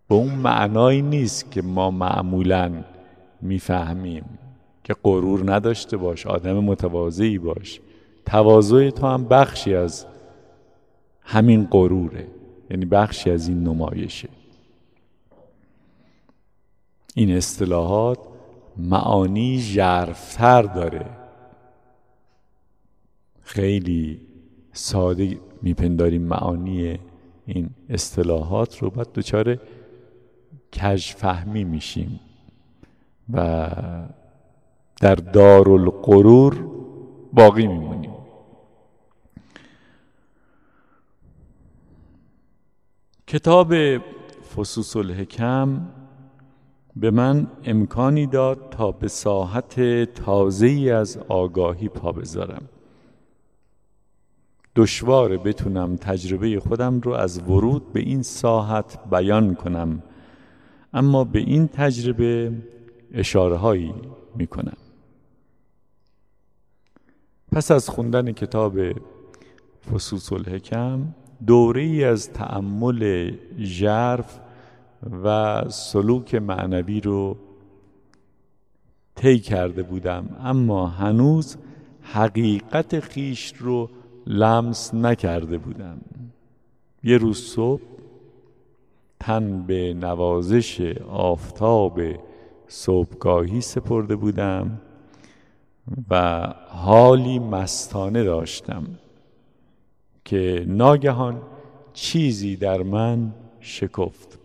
[0.10, 2.84] به اون معنایی نیست که ما معمولا
[3.42, 4.26] می‌فهمیم
[4.84, 7.80] که غرور نداشته باش آدم متواضعی باش.
[8.26, 10.06] تواضع تو هم بخشی از
[11.22, 12.28] همین غروره
[12.70, 14.30] یعنی بخشی از این نمایشه.
[17.16, 18.20] این اصطلاحات
[18.78, 21.06] معانی ژرفتر داره.
[23.48, 24.22] خیلی
[24.74, 27.00] ساده میپنداریم معانی
[27.46, 29.58] این اصطلاحات رو بعد دچار
[30.74, 32.20] کج فهمی میشیم
[33.34, 33.70] و
[35.02, 36.68] در دارالقرور
[37.34, 38.12] باقی میمونیم.
[43.28, 43.74] کتاب
[44.56, 45.88] فسوس الحکم
[46.96, 52.70] به من امکانی داد تا به ساحت تازه‌ای از آگاهی پا بذارم.
[54.78, 60.04] دشوار بتونم تجربه خودم رو از ورود به این ساحت بیان کنم.
[60.94, 62.52] اما به این تجربه
[63.14, 63.94] اشاره هایی
[64.36, 64.78] می کنم
[67.52, 68.80] پس از خوندن کتاب
[69.92, 71.14] فسوس الحکم
[71.48, 74.40] دوره ای از تأمل ژرف
[75.24, 77.38] و سلوک معنوی رو
[79.16, 80.38] طی کرده بودم.
[80.40, 81.58] اما هنوز
[82.02, 83.90] حقیقت خیش رو
[84.28, 85.98] لمس نکرده بودم.
[87.04, 87.82] یه روز صبح
[89.20, 92.02] تن به نوازش آفتاب
[92.68, 94.82] صبحگاهی سپرده بودم
[96.10, 98.84] و حالی مستانه داشتم
[100.26, 101.42] که ناگهان
[101.94, 104.40] چیزی در من شکفت.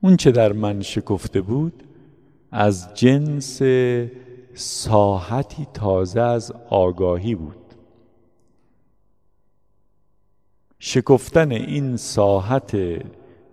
[0.00, 1.82] اون چه در من شکفته بود
[2.50, 3.62] از جنس
[4.54, 7.56] ساحتی تازه از آگاهی بود.
[10.78, 12.76] شکفتن این ساحت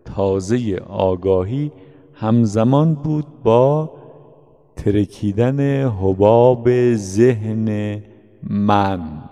[0.05, 1.71] تازه آگاهی
[2.13, 3.99] همزمان بود با
[4.75, 8.01] ترکیدن حباب ذهن
[8.43, 9.29] من.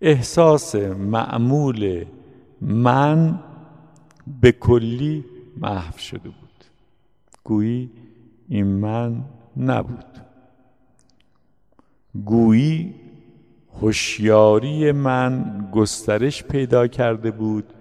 [0.00, 2.04] احساس معمول
[2.60, 3.42] من
[4.40, 5.24] به کلی
[5.56, 6.47] محو شده بود.
[7.48, 7.90] گویی
[8.48, 9.24] این من
[9.56, 10.04] نبود.
[12.24, 12.94] گویی
[13.80, 17.72] هوشیاری من گسترش پیدا کرده بود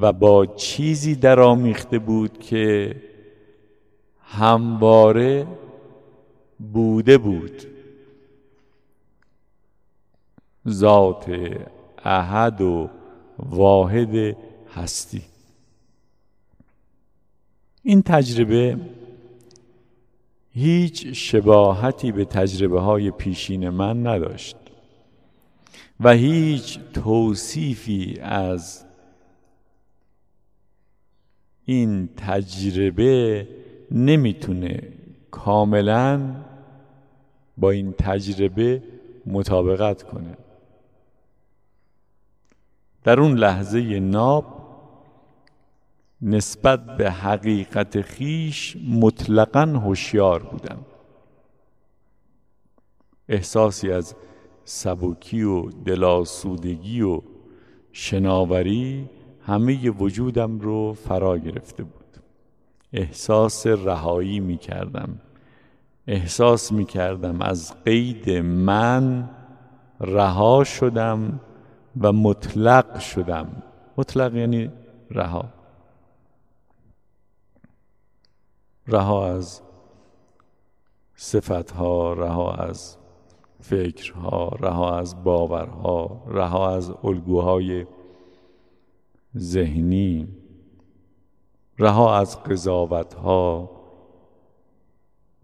[0.00, 2.96] و با چیزی درآمیخته بود که
[4.20, 5.46] همواره
[6.72, 7.62] بوده بود.
[10.68, 11.26] ذات
[12.04, 12.90] احد و
[13.38, 14.36] واحد
[14.74, 15.22] هستی.
[17.82, 18.93] این تجربه
[20.54, 24.56] هیچ شباهتی به تجربه های پیشین من نداشت
[26.00, 28.84] و هیچ توصیفی از
[31.64, 33.48] این تجربه
[33.90, 34.82] نمی‌تونه
[35.30, 36.34] کاملا
[37.56, 38.82] با این تجربه
[39.26, 40.36] مطابقت کنه.
[43.04, 44.53] در اون لحظه ناب
[46.24, 50.78] نسبت به حقیقت خیش مطلقا هوشیار بودم.
[53.28, 54.14] احساسی از
[54.64, 57.20] سبکی و دلاسودگی و
[57.92, 59.10] شناوری
[59.46, 62.04] همه وجودم رو فرا گرفته بود.
[62.92, 65.20] احساس رهایی می کردم.
[66.06, 69.30] احساس می کردم از قید من
[70.00, 71.40] رها شدم
[72.00, 73.62] و مطلق شدم.
[73.96, 74.70] مطلق یعنی
[75.10, 75.53] رها.
[78.86, 79.62] رها از
[81.14, 82.96] صفتها رها از
[83.60, 87.86] فکرها رها از باورها رها از الگوهای
[89.38, 90.28] ذهنی
[91.78, 93.70] رها از قضاوتها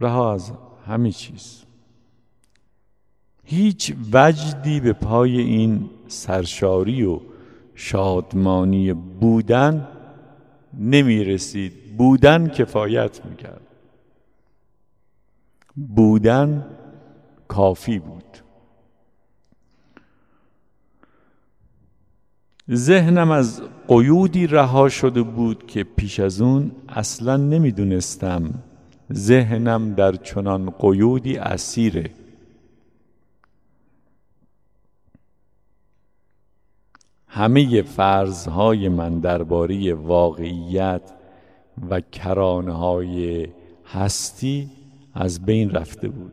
[0.00, 0.52] رها از
[0.86, 1.64] همه چیز.
[3.44, 7.20] هیچ وجدی به پای این سرشاری و
[7.74, 9.88] شادمانی بودن
[10.78, 13.66] نمی رسید بودن کفایت می‌کرد.
[15.76, 16.66] بودن
[17.48, 18.38] کافی بود.
[22.70, 28.62] ذهنم از قیودی رها شده بود که پیش از اون اصلا نمی‌دونستم
[29.12, 32.10] ذهنم در چنان قیودی اسیره.
[37.26, 41.19] همه فرضهای من درباره واقعیت
[41.90, 43.48] و کرانه های
[43.86, 44.70] هستی
[45.14, 46.32] از بین رفته بود.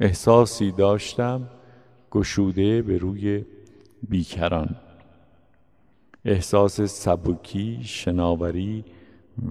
[0.00, 1.48] احساسی داشتم
[2.10, 3.44] گشوده به روی
[4.08, 4.76] بیکران.
[6.24, 8.84] احساس سبکی شناوری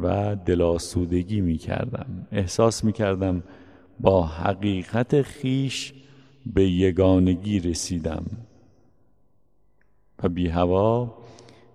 [0.01, 2.27] و دلاسودگی می کردم.
[2.31, 3.43] احساس می کردم
[3.99, 5.93] با حقیقت خیش
[6.45, 8.25] به یگانگی رسیدم.
[10.23, 11.17] و بی هوا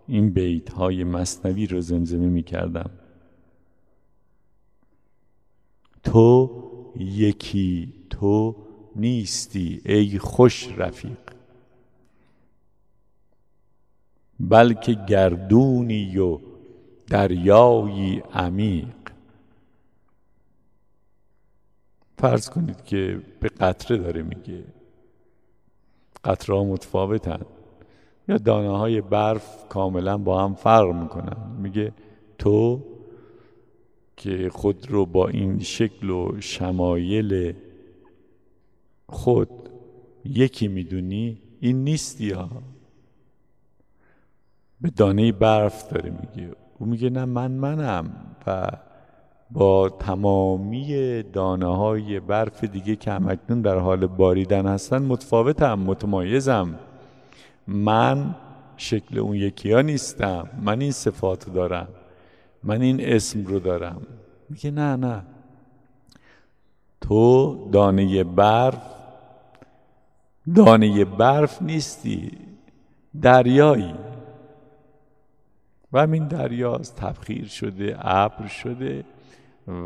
[0.06, 2.90] این بیت های مصنوی رو زمزمه می کردم
[6.04, 6.50] تو
[6.96, 8.56] یکی تو
[8.96, 11.18] نیستی ای خوش رفیق.
[14.40, 16.38] بلکه گردونی و
[17.06, 18.94] دریایی عمیق.
[22.18, 24.64] فرض کنید که به قطره داره میگه.
[26.24, 27.46] قطره ها متفاوتن.
[28.28, 31.36] یا دانه های برف کاملا با هم فرق می‌کنن.
[31.58, 31.92] میگه
[32.38, 32.80] تو
[34.16, 37.54] که خود رو با این شکل و شمایل
[39.06, 39.48] خود
[40.24, 42.48] یکی می‌دونی این نیستی ها.
[44.80, 46.50] به دانه برف داره میگه.
[46.78, 48.10] او میگه نه من منم.
[48.46, 48.70] و
[49.50, 56.78] با تمامی دانه های برف دیگه که همکنون در حال باریدن هستن متفاوتم متمایزم.
[57.66, 58.34] من
[58.76, 60.48] شکل اون یکی ها نیستم.
[60.62, 61.88] من این صفات دارم.
[62.62, 64.02] من این اسم رو دارم.
[64.48, 65.22] میگه نه نه.
[67.00, 68.82] تو دانه برف
[70.54, 72.38] دانه برف نیستی.
[73.22, 73.94] دریایی.
[75.92, 79.04] و همین دریا تبخیر شده ابر شده.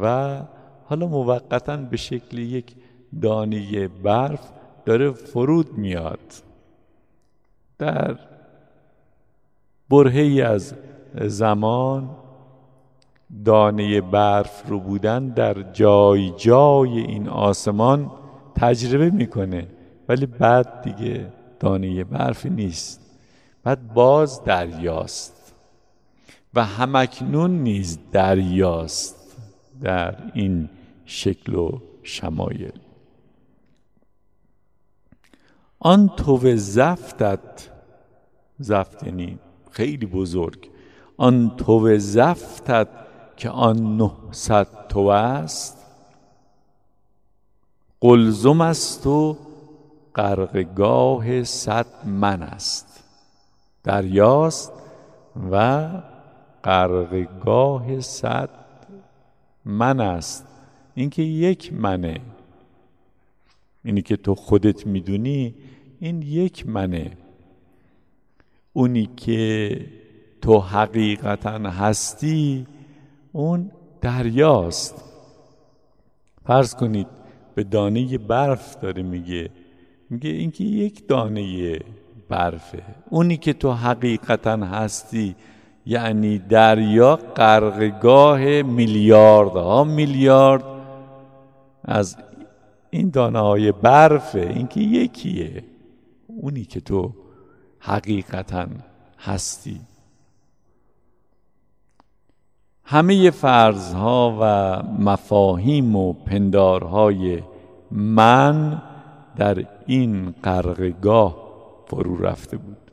[0.02, 0.36] و
[0.84, 2.74] حالا موقتا به شکل یک
[3.22, 4.50] دانه برف
[4.84, 6.47] داره فرود میاد.
[7.78, 8.16] در
[9.90, 10.74] برهی از
[11.20, 12.10] زمان
[13.44, 18.10] دانه برف رو بودن در جای جای این آسمان
[18.54, 19.66] تجربه می‌کنه.
[20.08, 21.26] ولی بعد دیگه
[21.60, 23.00] دانه برفی نیست.
[23.64, 25.54] بعد باز دریاست.
[26.54, 29.36] و همکنون نیز دریاست
[29.82, 30.68] در این
[31.04, 32.72] شکل و شمایل.
[35.80, 37.70] آن تو زفتت
[38.58, 39.38] زفت یعنی
[39.70, 40.70] خیلی بزرگ.
[41.16, 42.88] آن تو زفتت
[43.36, 45.86] که آن نهصد تو است.
[48.00, 49.36] قلزم است و
[50.14, 53.04] غرقگاه صد من است.
[53.84, 54.72] دریاست
[55.50, 55.88] و
[56.64, 58.50] غرقگاه صد
[59.64, 60.46] من است.
[60.94, 62.20] اینکه یک منه.
[63.84, 65.54] اینی که تو خودت می‌دونی
[66.00, 67.10] این یک منه.
[68.72, 69.80] اونی که
[70.42, 72.66] تو حقیقتا هستی
[73.32, 73.70] اون
[74.00, 75.04] دریاست.
[76.46, 77.06] فرض کنید
[77.54, 79.50] به دانه برف داره میگه.
[80.10, 81.78] میگه اینکه یک دانه
[82.28, 82.82] برفه.
[83.10, 85.36] اونی که تو حقیقتا هستی
[85.86, 90.64] یعنی دریا غرقگاه میلیاردها میلیارد
[91.84, 92.16] از
[92.90, 95.64] این دانه های برفه اینکه یکیه.
[96.40, 97.14] اونی که تو
[97.78, 98.66] حقیقتا
[99.18, 99.80] هستی.
[102.84, 107.42] همه فرضها و مفاهیم و پندارهای
[107.90, 108.82] من
[109.36, 111.36] در این قرقگاه
[111.86, 112.90] فرو رفته بود.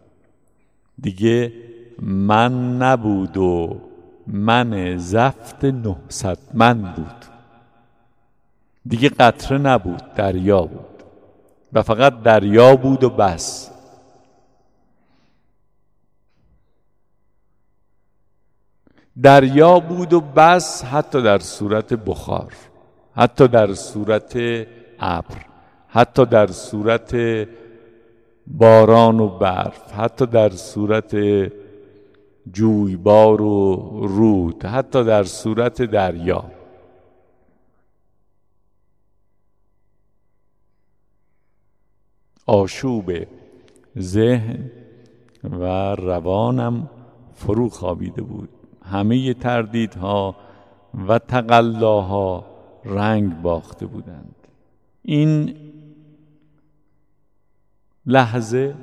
[1.01, 1.53] دیگه
[2.01, 3.81] من نبود و
[4.27, 7.25] من زفت نهصد من بود.
[8.87, 10.94] دیگه قطره نبود دریا بود.
[11.75, 13.71] و فقط دریا بود و بس.
[19.21, 22.53] دریا بود و بس حتی در صورت بخار
[23.15, 24.35] حتی در صورت
[24.99, 25.35] ابر
[25.87, 27.15] حتی در صورت
[28.47, 31.15] باران و برف حتی در صورت
[32.51, 33.75] جویبار و
[34.07, 36.45] رود حتی در صورت دریا.
[42.45, 43.11] آشوب
[43.99, 44.71] ذهن
[45.43, 45.63] و
[45.95, 46.89] روانم
[47.33, 48.49] فرو خوابیده بود.
[48.83, 50.35] همه تردیدها
[51.07, 52.45] و تقلاها
[52.85, 54.35] رنگ باخته بودند.
[55.01, 55.55] این
[58.05, 58.75] لحظه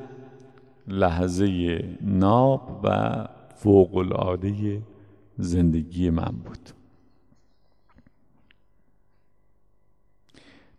[0.89, 4.83] لحظه ناب و فوق العاده
[5.39, 6.71] زندگی من بود.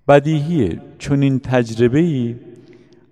[0.07, 2.35] بدیهیه چون این تجربه ای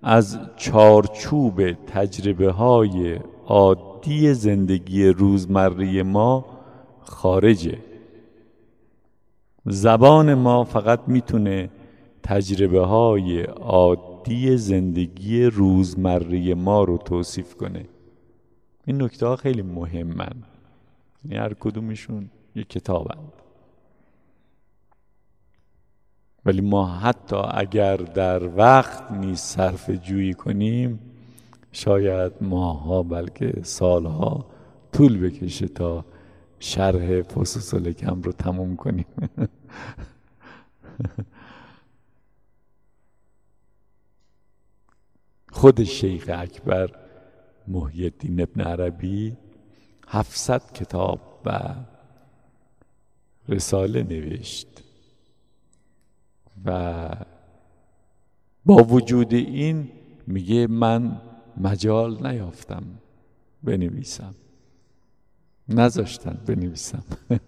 [0.02, 6.44] از چارچوب تجربه های عادی زندگی روزمره ما
[7.00, 7.78] خارجه.
[9.64, 11.70] زبان ما فقط می‌تونه
[12.22, 17.84] تجربه های عادی زندگی روزمره ما رو توصیف کنه.
[18.86, 20.32] این نکته ها خیلی مهمن.
[21.24, 23.41] یعنی هر کدومشون یک کتابند
[26.46, 31.00] ولی ما حتی اگر در وقت نیست صرف جویی کنیم
[31.72, 34.46] شاید ماها بلکه سالها
[34.92, 36.04] طول بکشه تا
[36.58, 39.06] شرح فسوس لکم رو تموم کنیم.
[45.52, 46.90] خود شیخ اکبر
[47.68, 49.36] محی الدین ابن عربی
[50.08, 51.74] هفتصد کتاب و
[53.48, 54.81] رساله نوشت.
[56.64, 57.08] و
[58.66, 59.90] با وجود این
[60.26, 61.20] میگه من
[61.56, 62.84] مجال نیافتم
[63.62, 64.34] بنویسم.
[65.68, 67.04] نذاشتن بنویسم.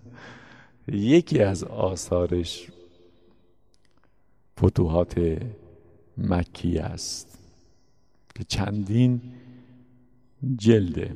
[0.89, 2.71] یکی از آثارش
[4.61, 5.39] فتوحات
[6.19, 7.39] مکی است
[8.35, 9.21] که چندین
[10.57, 11.15] جلده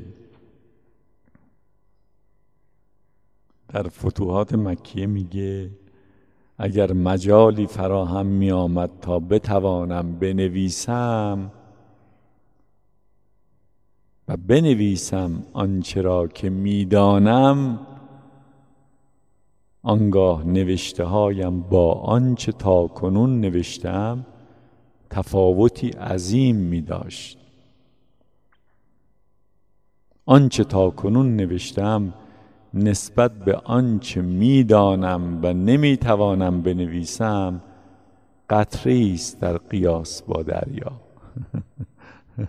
[3.69, 5.71] در فتوحات مکیه میگه
[6.59, 11.51] اگر مجالی فراهم می آمد تا بتوانم بنویسم
[14.29, 17.81] و بنویسم آنچه را که می‌دانم
[19.83, 24.27] آنگاه نوشته هایم با آنچه تا کنون نوشتم
[25.11, 27.39] تفاوتی عظیم می داشت
[30.27, 32.15] آنچه تا کنون نوشتم
[32.75, 37.63] نسبت به آنچه می‌دانم و نمی‌توانم بنویسم
[38.51, 40.93] قطره است در قیاس با دریا.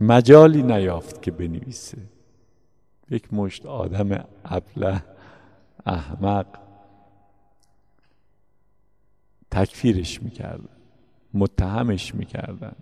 [0.00, 1.98] مجالی نیافت که بنویسه.
[3.10, 5.02] یک مشت آدم ابله
[5.86, 6.46] احمق
[9.50, 10.68] تکفیرش می‌کردن
[11.34, 12.76] متهمش می‌کردن.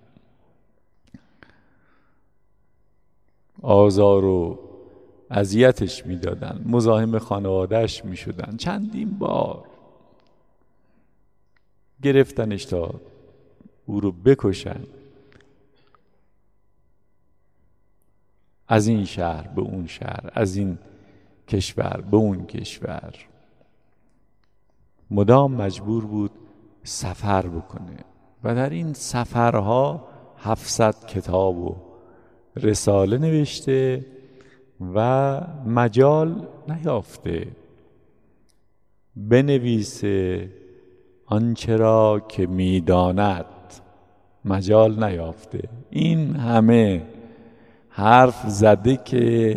[3.62, 4.58] آزار و
[5.30, 8.56] اذیتش می‌دادن مزاحم خانوادهش می‌شدن.
[8.56, 9.64] چندین بار
[12.02, 13.00] گرفتنش تا
[13.86, 14.80] او رو بکشن.
[18.68, 20.78] از این شهر به اون شهر از این
[21.48, 23.14] کشور به اون کشور.
[25.10, 26.30] مدام مجبور بود
[26.82, 27.96] سفر بکنه
[28.44, 31.87] و در این سفرها هفتصد کتاب و
[32.62, 34.04] رساله نوشته
[34.94, 37.46] و مجال نیافته.
[39.16, 40.48] بنویسه
[41.26, 43.44] آنچه را که می‌داند.
[44.44, 45.68] مجال نیافته.
[45.90, 47.02] این همه
[47.88, 49.56] حرف زده که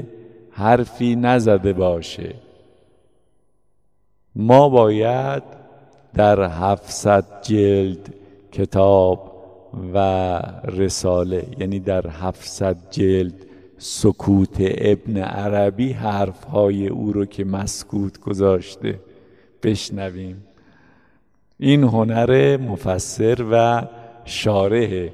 [0.52, 2.36] حرفی نزده باشه.
[4.36, 5.44] ما باید
[6.14, 8.14] در هفتصد جلد
[8.52, 9.31] کتاب
[9.94, 9.98] و
[10.64, 13.46] رساله یعنی در هفتصد جلد
[13.78, 19.00] سکوت ابن عربی حرفهای او رو که مسکوت گذاشته
[19.64, 20.44] بشنویم.
[21.60, 23.88] این هنر مفسر و
[24.26, 25.14] شارحه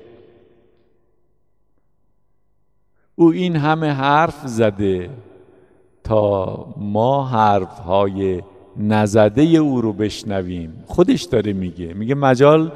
[3.16, 5.10] او این همه حرف زده
[6.04, 8.42] تا ما حرف های
[8.78, 10.84] نزده او رو بشنویم.
[10.88, 12.72] خودش داره میگه میگه مجال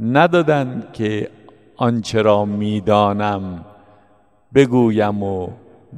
[0.00, 1.30] ندادن که
[1.76, 3.64] آنچه را می‌دانم
[4.54, 5.48] بگویم و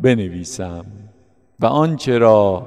[0.02, 0.84] بنویسم.
[1.60, 2.66] و آنچه را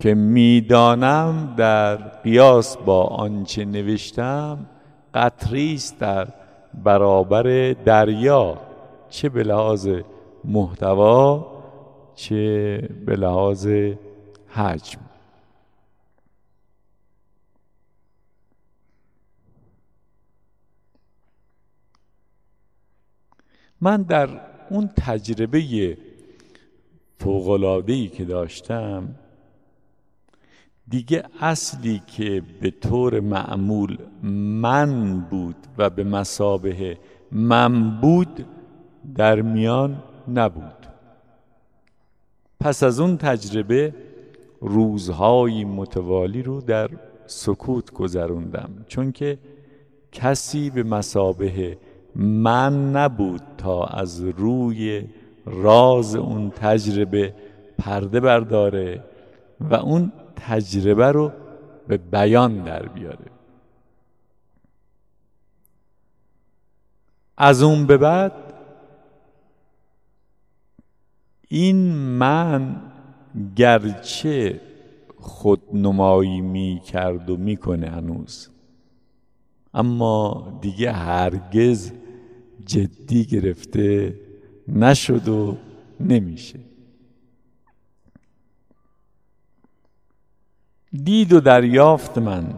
[0.00, 4.66] که می‌دانم در قیاس با آنچه نوشتم
[5.14, 6.28] قطری است در
[6.84, 8.58] برابر دریا
[9.10, 9.88] چه به لحاظ
[10.44, 11.46] محتوا
[12.14, 13.68] چه به لحاظ
[14.48, 15.00] حجم.
[23.82, 24.28] من در
[24.70, 25.96] اون تجربه
[27.18, 29.14] فوقلادهی که داشتم
[30.88, 33.98] دیگه اصلی که به طور معمول
[34.62, 36.98] من بود و به مسابه
[37.32, 38.46] من بود
[39.14, 40.86] در میان نبود.
[42.60, 43.94] پس از اون تجربه
[44.60, 46.90] روزهای متوالی رو در
[47.26, 48.84] سکوت گذروندم.
[48.88, 49.38] چون که
[50.12, 51.78] کسی به مسابه
[52.16, 55.04] من نبود تا از روی
[55.46, 57.34] راز اون تجربه
[57.78, 59.04] پرده برداره
[59.60, 61.32] و اون تجربه رو
[61.88, 63.26] به بیان در بیاره.
[67.36, 68.32] از اون به بعد
[71.48, 72.76] این من
[73.56, 74.60] گرچه
[75.18, 78.48] خودنمایی می کرد و می‌کنه هنوز
[79.74, 81.92] اما دیگه هرگز
[82.66, 84.14] جدی گرفته
[84.68, 85.56] نشد و
[86.00, 86.58] نمیشه.
[91.04, 92.54] دید و دریافت من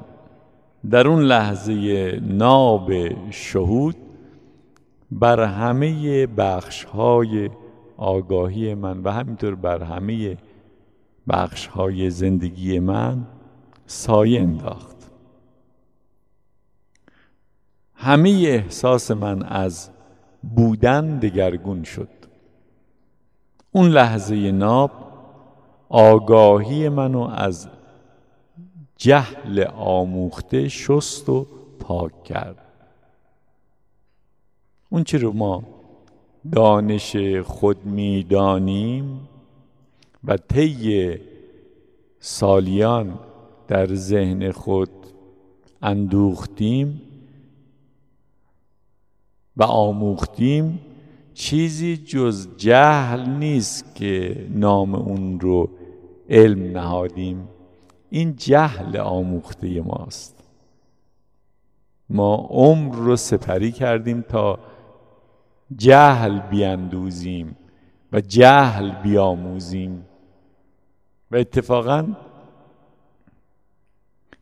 [0.91, 2.91] در اون لحظه ناب
[3.31, 3.97] شهود
[5.11, 7.51] بر همه بخش های
[7.97, 10.37] آگاهی من و همینطور بر همه
[11.29, 13.27] بخش های زندگی من
[13.87, 14.97] سایه انداخت.
[17.95, 19.91] همه احساس من از
[20.55, 22.09] بودن دگرگون شد.
[23.73, 24.91] اون لحظه ناب
[25.89, 27.69] آگاهی منو از
[28.97, 31.47] جهل آموخته شست و
[31.81, 32.59] پاک کرد.
[34.91, 35.63] اون چی رو ما
[36.53, 37.17] دانش
[37.47, 39.29] خود می‌دانیم
[40.25, 41.19] و طی
[42.21, 43.19] سالیان
[43.69, 44.91] در ذهن خود
[45.83, 47.03] اندوختیم
[49.57, 50.81] و آموختیم
[51.35, 55.71] چیزی جز جهل نیست که نام اون رو
[56.29, 57.49] علم نهادیم.
[58.11, 60.45] این جهل آموخته ماست.
[62.09, 64.59] ما عمر رو سپری کردیم تا
[65.77, 67.57] جهل بیاندوزیم
[68.13, 70.05] و جهل بیاموزیم.
[71.31, 72.07] و اتفاقا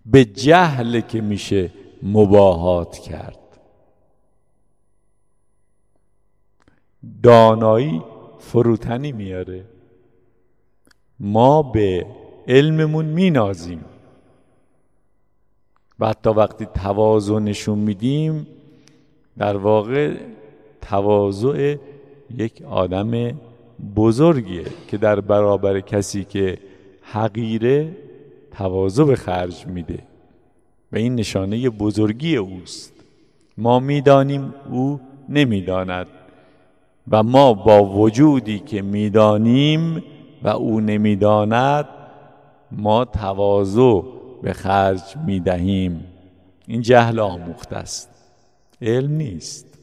[0.06, 1.70] به جهل که میشه
[2.02, 3.41] مباهات کرد.
[7.22, 8.02] دانایی
[8.38, 9.64] فروتنی میاره.
[11.20, 12.06] ما به
[12.48, 13.84] علممون مینازیم.
[15.98, 18.46] و حتی وقتی تواضع نشون میدیم
[19.38, 20.16] در واقع
[20.80, 21.76] تواضع
[22.38, 23.40] یک آدم
[23.96, 26.58] بزرگیه که در برابر کسی که
[27.02, 27.96] حقیره
[28.50, 29.98] تواضع به خرج میده.
[30.92, 32.92] و این نشانه بزرگی اوست.
[33.58, 36.06] ما می‌دانیم او نمی‌داند.
[37.10, 40.02] و ما با وجودی که می‌دانیم
[40.42, 41.88] و او نمی‌داند
[42.72, 44.00] ما تواضع
[44.42, 46.04] به خرج می‌دهیم.
[46.66, 48.08] این جهل آموخته است.
[48.82, 49.78] علم نیست.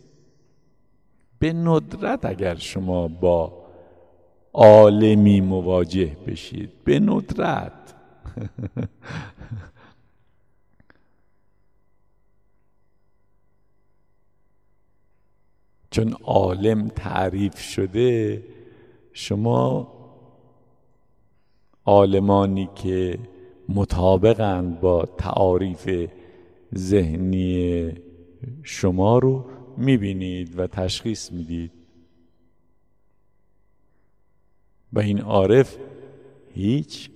[1.40, 3.54] به ندرت اگر شما با
[4.54, 6.72] عالمی مواجه بشید.
[6.84, 7.74] به ندرت.
[15.92, 18.44] چون عالم تعریف شده
[19.14, 19.94] شما
[21.86, 23.20] عالمانی که
[23.70, 26.10] مطابقند با تعاریف
[26.76, 27.92] ذهنی
[28.64, 29.46] شما رو
[29.78, 31.72] می‌بینید و تشخیص می‌دید.
[34.94, 35.78] و این عارف
[36.54, 37.10] هیچ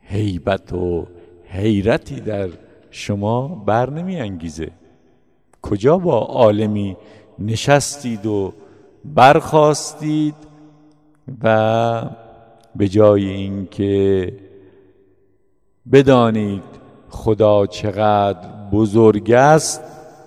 [0.00, 1.06] هیبت و
[1.44, 2.48] حیرتی در
[2.90, 4.70] شما بر نمی انگیزه
[5.62, 6.96] کجا با عالمی
[7.40, 8.52] نشستید و
[9.04, 10.34] برخواستید
[11.42, 12.02] و
[12.76, 14.32] به جای اینکه
[15.92, 16.62] بدانید
[17.08, 19.80] خدا چقدر بزرگ است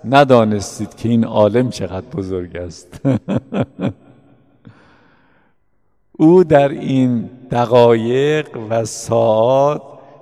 [0.05, 3.01] ندانستید که این عالم چقدر بزرگ است.
[6.20, 9.82] او در این دقایق و ساعات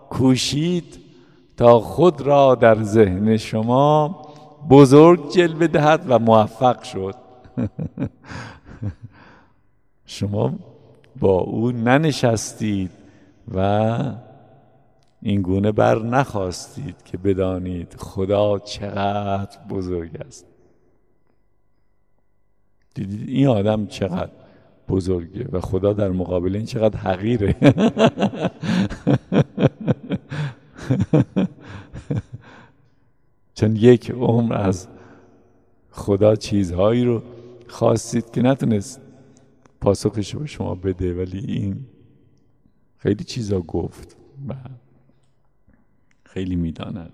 [0.10, 1.00] کوشید
[1.58, 4.21] تا خود را در ذهن شما
[4.70, 7.16] بزرگ جلوه دهد و موفق شد.
[10.06, 10.54] شما
[11.20, 12.92] با او ننشستید
[13.54, 13.98] و
[15.22, 20.46] این گونه بر نخواستید که بدانید خدا چقدر بزرگ است.
[22.94, 24.32] دیدید این آدم چقدر
[24.90, 27.56] بزرگه و خدا در مقابل این چقدر حقیره.
[33.62, 34.88] چون یک عمر از
[35.92, 37.22] خدا چیزهایی رو
[37.68, 39.02] خواستید که نتونست
[39.82, 41.86] پاسخش به شما بده ولی این
[42.98, 44.56] خیلی چیزا گفت و
[46.24, 47.14] خیلی می‌داند.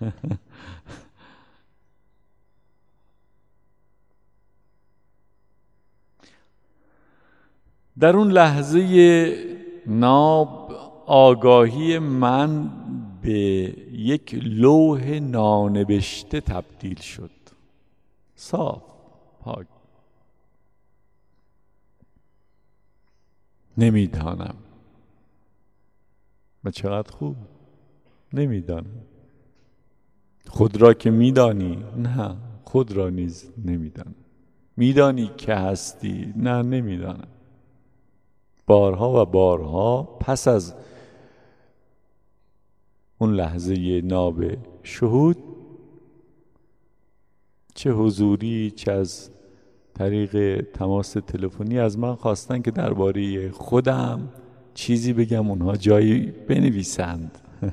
[8.00, 9.36] در اون لحظه
[9.86, 10.72] ناب
[11.06, 12.81] آگاهی من
[13.22, 13.30] به
[13.92, 17.30] یک لوح نانبشته تبدیل شد.
[18.36, 18.82] صاف
[19.40, 19.66] پاک.
[23.78, 24.54] نمی‌دانم.
[26.64, 27.36] و چقدر خوب؟
[28.32, 29.02] نمی‌دانم.
[30.48, 34.14] خود را که میدانی؟ نه خود را نیز نمی‌دانم.
[34.76, 37.28] میدانی که هستی؟ نه نمی‌دانم.
[38.66, 40.74] بارها و بارها پس از
[43.22, 44.44] اون لحظه ناب
[44.82, 45.36] شهود.
[47.74, 49.30] چه حضوری چه از
[49.94, 51.78] طریق تماس تلفنی.
[51.78, 54.28] از من خواستن که درباره خودم
[54.74, 57.38] چیزی بگم اونها جایی بنویسند.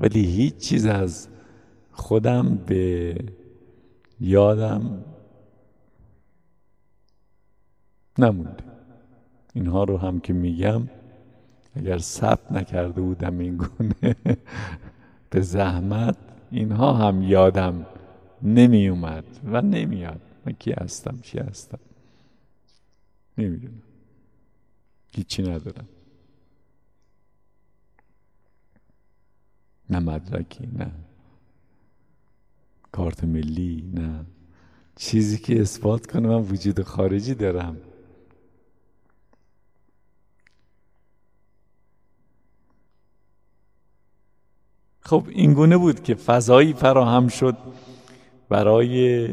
[0.00, 1.28] ولی هیچ چیز از
[1.92, 3.14] خودم به
[4.20, 5.04] یادم
[8.18, 8.64] نمونده.
[9.54, 10.88] اینها رو هم که میگم
[11.76, 14.16] اگر ثبت نکرده بودم این گونه
[15.30, 16.16] به زحمت
[16.50, 17.86] اینها هم یادم
[18.42, 20.20] نمی اومد و نمیاد.
[20.46, 21.78] من کی هستم چی هستم؟
[23.38, 23.82] نمی‌دونم.
[25.14, 25.88] هیچی ندارم.
[29.90, 30.90] نه مدرکی نه
[32.92, 34.26] کارت ملی نه
[34.96, 36.28] چیزی که اثبات کنه.
[36.28, 37.76] من وجود خارجی دارم.
[45.06, 47.56] خب این گونه بود که فضایی فراهم شد
[48.48, 49.28] برای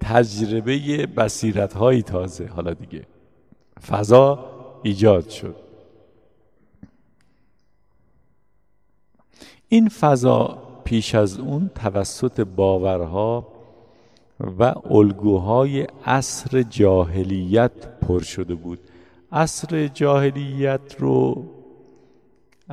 [0.00, 2.46] تجربه بصیرت های تازه.
[2.46, 3.06] حالا دیگه
[3.90, 4.44] فضا
[4.82, 5.56] ایجاد شد.
[9.68, 13.48] این فضا پیش از اون توسط باورها
[14.58, 18.78] و الگوهای عصر جاهلیت پر شده بود.
[19.32, 21.44] عصر جاهلیت رو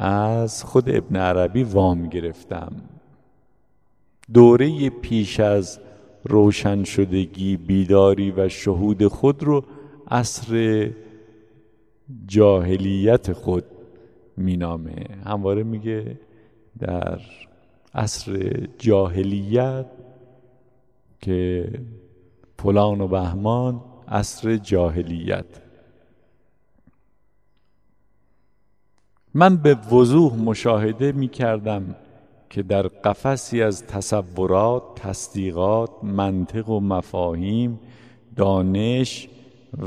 [0.01, 2.71] از خود ابن عربی وام گرفتم.
[4.33, 5.79] دوره پیش از
[6.23, 9.63] روشن شدگی بیداری و شهود خود رو
[10.11, 10.89] عصر
[12.27, 13.63] جاهلیت خود
[14.37, 15.05] مینامه.
[15.25, 16.19] همواره میگه
[16.79, 17.19] در
[17.95, 19.85] عصر جاهلیت
[21.21, 21.69] که
[22.59, 25.68] فلان و بهمان عصر جاهلیت.
[29.33, 31.95] من به وضوح مشاهده می کردم
[32.49, 37.79] که در قفسی از تصورات، تصدیقات، منطق و مفاهیم،
[38.35, 39.29] دانش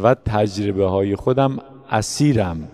[0.02, 1.58] و تجربه های خودم
[1.90, 2.68] اسیرم.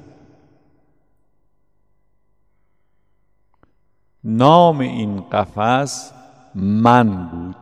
[4.24, 6.12] نام این قفس
[6.54, 7.56] من بود.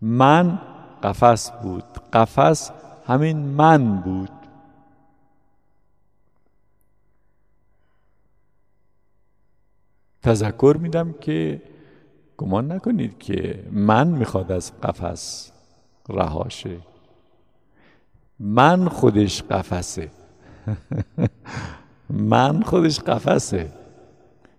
[0.00, 0.58] من
[1.02, 1.84] قفس بود.
[2.12, 2.70] قفس
[3.06, 4.41] همین من بود.
[10.22, 11.62] تذکر میدم که
[12.36, 15.52] گمان نکنید که من می‌خواد از قفس
[16.08, 16.76] رهاشه.
[18.38, 20.10] من خودش قفسه.
[22.34, 23.72] من خودش قفسه.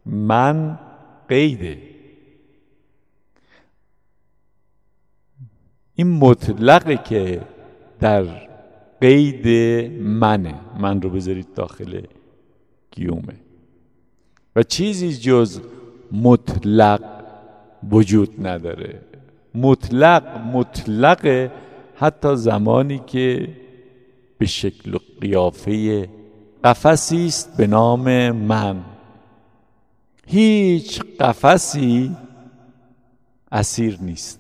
[0.05, 0.79] من
[1.27, 1.81] قیده.
[5.95, 7.41] این مطلقه که
[7.99, 8.23] در
[9.01, 9.47] قید
[10.01, 10.55] منه.
[10.79, 12.01] من رو بذارید داخل
[12.91, 13.42] گیومه.
[14.55, 15.59] و چیزی جز
[16.11, 17.01] مطلق
[17.91, 19.01] وجود نداره.
[19.55, 21.51] مطلق مطلق
[21.95, 23.49] حتی زمانی که
[24.37, 26.09] به شکل و قیافه
[26.63, 28.83] قفسی است به نام من.
[30.27, 32.15] هیچ قفسی
[33.51, 34.39] اسیر نیست.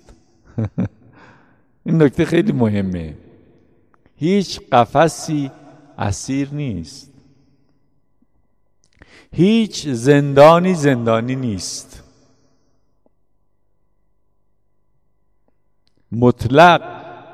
[1.85, 3.17] این نکته خیلی مهمه.
[4.15, 5.51] هیچ قفسی
[5.97, 7.12] اسیر نیست.
[9.35, 12.03] هیچ زندانی زندانی نیست.
[16.11, 16.81] مطلق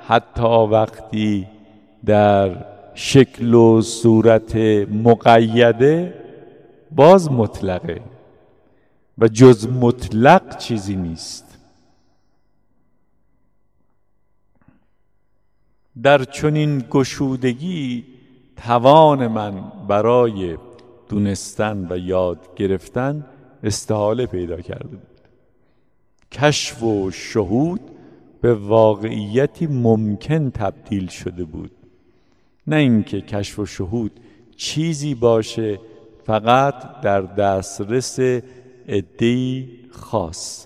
[0.07, 1.47] حتی وقتی
[2.05, 4.55] در شکل و صورت
[5.05, 6.13] مقیده
[6.91, 8.01] باز مطلقه
[9.17, 11.57] و جز مطلق چیزی نیست.
[16.03, 18.05] در چنین گشودگی
[18.55, 20.57] توان من برای
[21.09, 23.25] دونستن و یاد گرفتن
[23.63, 25.01] استحاله پیدا کرده بود.
[26.31, 27.81] کشف و شهود
[28.41, 31.71] به واقعیتی ممکن تبدیل شده بود.
[32.67, 34.11] نه اینکه کشف و شهود
[34.55, 35.79] چیزی باشه
[36.23, 38.19] فقط در دسترس
[38.87, 40.65] عدهای خاص.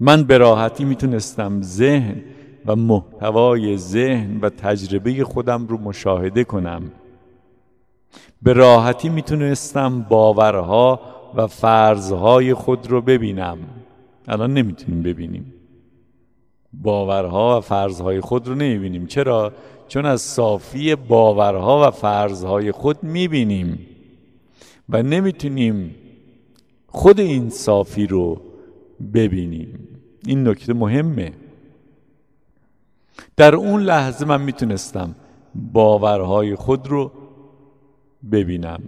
[0.00, 2.22] من به راحتی می‌تونستم ذهن
[2.66, 6.82] و محتوای ذهن و تجربه خودم رو مشاهده کنم.
[8.42, 11.00] به راحتی می‌تونستم باورها
[11.34, 13.58] و فرضهای خود رو ببینم.
[14.28, 15.54] الان نمی‌تونیم ببینیم.
[16.72, 19.06] باورها و فرضهای خود رو نمی‌بینیم.
[19.06, 19.52] چرا؟
[19.88, 23.78] چون از صافی باورها و فرضهای خود می‌بینیم
[24.88, 25.94] و نمی‌تونیم
[26.88, 28.40] خود این صافی رو
[29.14, 29.88] ببینیم.
[30.26, 31.32] این نکته مهمه.
[33.36, 35.14] در اون لحظه من می‌تونستم
[35.72, 37.12] باورهای خود رو
[38.32, 38.82] ببینم.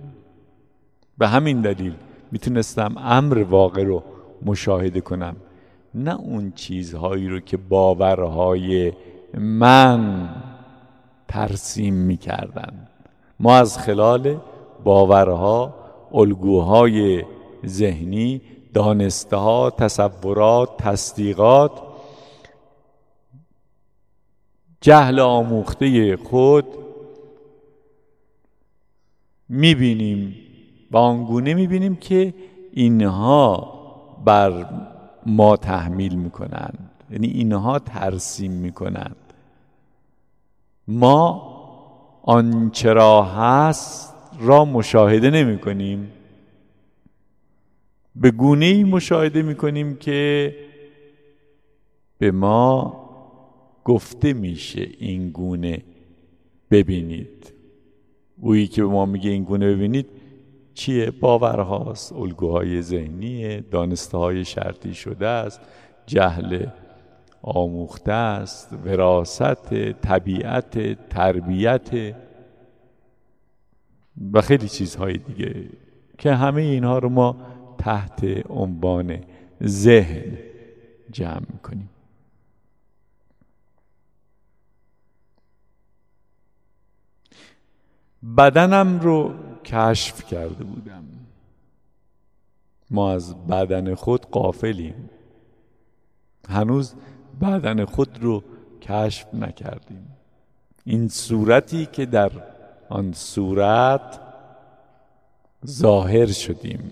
[1.19, 1.95] به همین دلیل
[2.33, 4.03] می‌تونستم امر واقع رو
[4.45, 5.37] مشاهده کنم.
[5.95, 8.93] نه اون چیزهایی رو که باورهای
[9.39, 10.29] من
[11.29, 12.89] ترسیم می‌کردن.
[13.41, 14.41] ما از خلال
[14.85, 15.75] باورها
[16.15, 17.25] الگوهای
[17.67, 18.43] ذهنی
[18.75, 21.83] دانسته ها تصورات تصدیقات
[24.81, 26.65] جهل آموخته خود
[29.55, 30.37] می‌بینیم
[30.91, 32.35] و آنگونه می‌بینیم که
[32.73, 33.75] اینها
[34.25, 34.67] بر
[35.27, 36.91] ما تحمیل می‌کنند.
[37.11, 39.17] یعنی اینها ترسیم می‌کنند.
[40.89, 41.55] ما
[42.23, 46.11] آنچه را هست را مشاهده نمی کنیم
[48.17, 50.55] به گونه ای مشاهده می کنیم که
[52.19, 53.01] به ما
[53.85, 55.83] گفته میشه این گونه
[56.71, 57.54] ببینید.
[58.41, 60.07] اویی که به ما میگه این گونه ببینید
[60.75, 65.61] چیه؟ باورهاست الگوهای ذهنی دانسته های شرطی شده است
[66.07, 66.67] جهل
[67.43, 72.15] آموخته است وراست طبیعت تربیت
[74.33, 75.69] و خیلی چیزهای دیگه
[76.19, 77.37] که همه اینها رو ما
[77.79, 79.19] تحت عنوان
[79.63, 80.39] ذهن
[81.11, 81.91] جمع می‌کنیم.
[88.37, 91.05] بدنم رو کشف کرده بودم.
[92.91, 95.11] ما از بدن خود قافلیم
[96.49, 96.95] هنوز
[97.41, 98.43] بدن خود رو
[98.83, 100.07] کشف نکردیم.
[100.85, 102.31] این صورتی که در
[102.89, 104.21] آن صورت
[105.67, 106.91] ظاهر شدیم.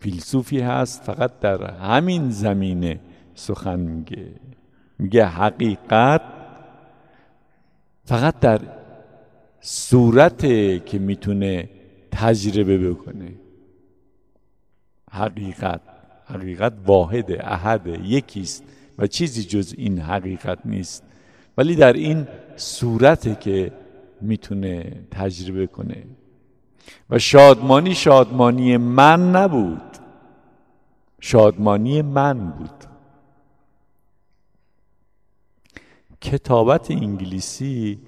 [0.00, 3.00] فیلسوفی هست فقط در همین زمینه
[3.34, 4.30] سخن میگه.
[4.98, 6.22] میگه حقیقت
[8.04, 8.60] فقط در
[9.60, 10.40] صورت
[10.86, 11.70] که می‌تونه
[12.10, 13.32] تجربه بکنه.
[15.10, 15.80] حقیقت
[16.26, 18.64] حقیقت واحد احد یکیست
[18.98, 21.02] و چیزی جز این حقیقت نیست.
[21.58, 23.72] ولی در این صورت که
[24.20, 26.04] می‌تونه تجربه کنه.
[27.10, 29.82] و شادمانی شادمانی من نبود.
[31.20, 32.84] شادمانی من بود.
[36.20, 37.98] کتابت انگلیسی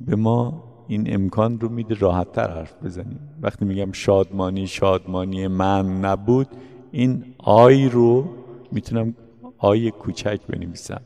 [0.00, 3.20] به ما این امکان رو میده راحت تر حرف بزنیم.
[3.42, 6.48] وقتی میگم شادمانی شادمانی من نبود
[6.92, 8.24] این I رو
[8.72, 9.14] می‌تونم
[9.58, 11.00] I کوچک بنویسم.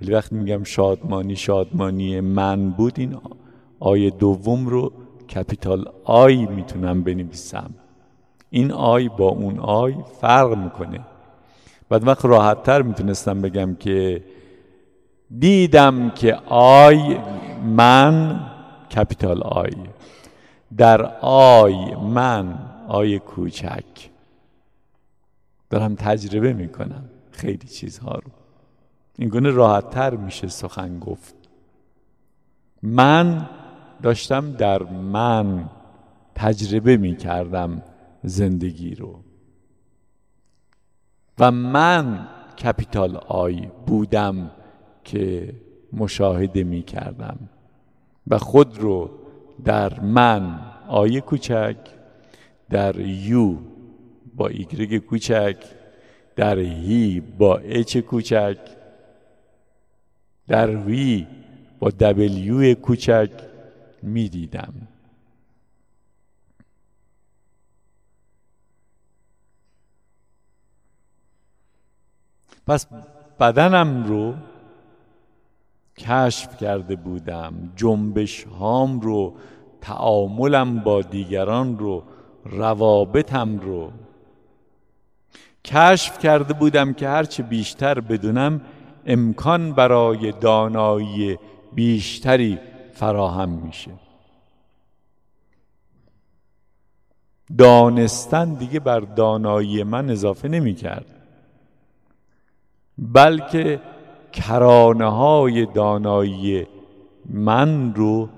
[0.00, 3.16] ولی وقتی میگم شادمانی شادمانی من بود این
[3.80, 4.92] I دوم رو
[5.34, 7.70] capital I می‌تونم بنویسم.
[8.50, 11.00] این I با اون I فرق می‌کنه.
[11.88, 14.24] بعد وقت راحت تر می‌تونستم بگم که
[15.38, 17.16] دیدم که I
[17.76, 18.40] من
[18.94, 19.72] capital I.
[20.76, 22.58] در I من
[22.88, 24.10] I کوچک.
[25.70, 28.30] دارم تجربه می‌کنم خیلی چیزها رو.
[29.18, 31.34] این گونه راحت تر میشه سخن گفت.
[32.82, 33.48] من
[34.02, 35.70] داشتم در من
[36.34, 37.82] تجربه می‌کردم
[38.22, 39.20] زندگی رو.
[41.38, 42.28] و من
[42.58, 44.50] capital I بودم
[45.04, 45.54] که
[45.92, 47.38] مشاهده می کردم
[48.26, 49.10] و خود رو
[49.64, 51.76] در من I کوچک
[52.70, 53.56] در you
[54.34, 55.56] با ایگرگ کوچک
[56.36, 58.58] در هی با اچ کوچک
[60.48, 61.26] در وی
[61.78, 63.30] با دبلیو کوچک
[64.02, 64.88] می دیدم
[72.66, 72.86] پس
[73.40, 74.34] بدنم رو
[75.98, 79.34] کشف کرده بودم جنبش هام رو
[79.80, 82.02] تعاملم با دیگران رو
[82.44, 83.92] روابطم رو.
[85.64, 88.60] کشف کرده بودم که هرچه بیشتر بدونم
[89.06, 91.38] امکان برای دانایی
[91.74, 92.58] بیشتری
[92.92, 93.90] فراهم میشه.
[97.58, 101.06] دانستن دیگه بر دانایی من اضافه نمی کرد
[102.98, 103.80] بلکه
[104.34, 106.66] کرانه های دانایی
[107.30, 108.28] من رو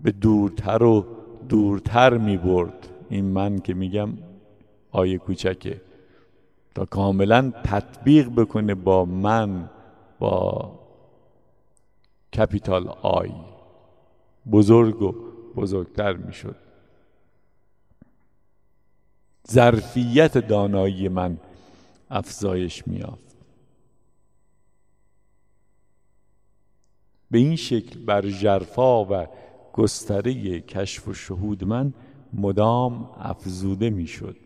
[0.00, 1.06] به دورتر و
[1.48, 2.88] دورتر می برد.
[3.08, 4.08] این من که میگم
[4.90, 5.80] آیه کوچکه.
[6.74, 9.70] تا کاملا تطبیق بکنه با من
[10.18, 10.70] با
[12.36, 13.32] کپیتال آی.
[14.52, 15.14] بزرگ و
[15.56, 16.56] بزرگتر می‌شد
[19.50, 21.38] ظرفیت دانایی من
[22.10, 23.31] افزایش میافت
[27.32, 29.26] به این شکل بر جرفا و
[29.72, 31.92] گستره کشف و شهود من
[32.32, 34.36] مدام افزوده می‌شد.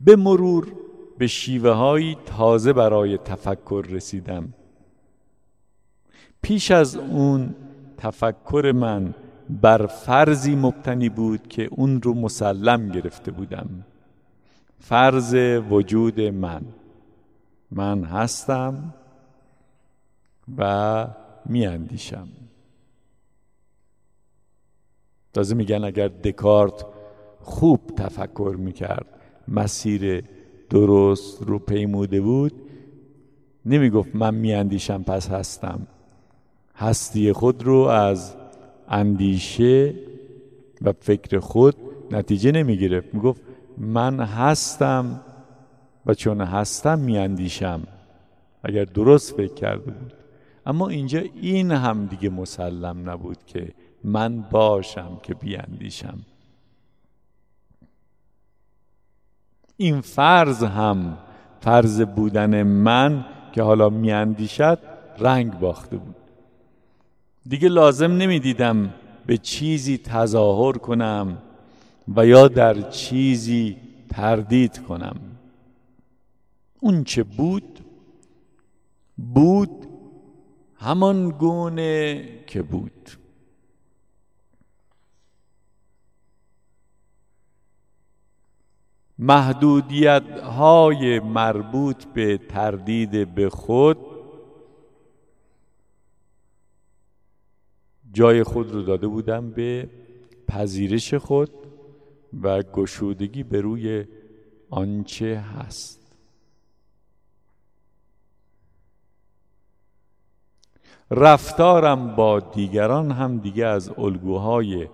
[0.00, 0.72] به مرور
[1.18, 4.54] به شیوه های تازه برای تفکر رسیدم.
[6.42, 7.54] پیش از اون
[7.98, 9.14] تفکر من
[9.50, 13.68] بر فرضی مبتنی بود که اون رو مسلم گرفته بودم.
[14.80, 15.34] فرض
[15.70, 16.62] وجود من.
[17.70, 18.94] من هستم.
[20.58, 21.06] و
[21.46, 22.28] میاندیشم.
[25.32, 26.86] تازه میگن اگر دکارت
[27.40, 29.06] خوب تفکر می‌کرد
[29.48, 30.24] مسیر
[30.70, 32.52] درست رو پیموده بود
[33.66, 35.86] نمی‌گفت من میاندیشم پس هستم.
[36.76, 38.34] هستی خود رو از
[38.88, 39.94] اندیشه
[40.82, 41.76] و فکر خود
[42.10, 43.40] نتیجه نمی گرفت می گفت
[43.78, 45.20] من هستم
[46.06, 47.82] و چون هستم می اندیشم
[48.62, 50.19] اگر درست فکر کرده بود.
[50.66, 53.72] اما اینجا این هم دیگه مسلم نبود که
[54.04, 56.18] من باشم که بیاندیشم.
[59.76, 61.18] این فرض هم
[61.60, 64.78] فرض بودن من که حالا میاندیشد
[65.18, 66.16] رنگ باخته بود.
[67.48, 68.94] دیگه لازم نمی‌دیدم
[69.26, 71.38] به چیزی تظاهر کنم
[72.16, 73.76] و یا در چیزی
[74.08, 75.16] تردید کنم.
[76.80, 77.80] اون چه بود؟
[79.34, 79.79] بود
[80.80, 83.10] همان گونه که بود.
[89.18, 93.98] محدودیت های مربوط به تردید به خود
[98.12, 99.90] جای خود رو داده بودم به
[100.48, 101.50] پذیرش خود
[102.42, 104.04] و گشودگی به روی
[104.70, 105.99] آنچه هست.
[111.10, 114.88] رفتارم با دیگران هم دیگه از الگوهای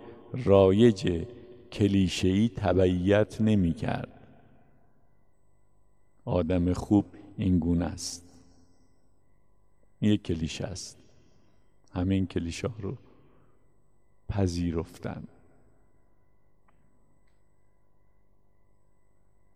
[0.44, 1.26] رایج
[1.72, 4.08] کلیشه‌ای تبعیت نمی کرد
[6.24, 7.04] آدم خوب
[7.36, 8.22] این گونه است.
[10.00, 10.98] یک کلیشه است.
[11.92, 12.96] همین کلیشه رو
[14.28, 15.22] پذیرفتن.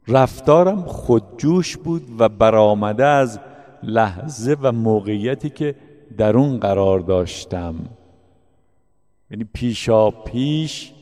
[0.08, 3.40] رفتارم خودجوش بود و برآمده از
[3.82, 5.74] لحظه و موقعیتی که
[6.18, 7.74] در اون قرار داشتم.
[9.30, 10.92] یعنی پیشا پیش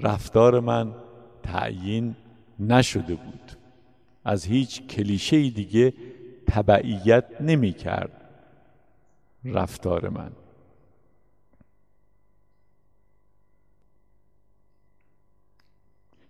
[0.00, 0.94] رفتار من
[1.42, 2.16] تعیین
[2.58, 3.52] نشده بود.
[4.24, 5.92] از هیچ کلیشه دیگه
[6.46, 8.30] تبعیت نمی کرد
[9.44, 10.32] رفتار من.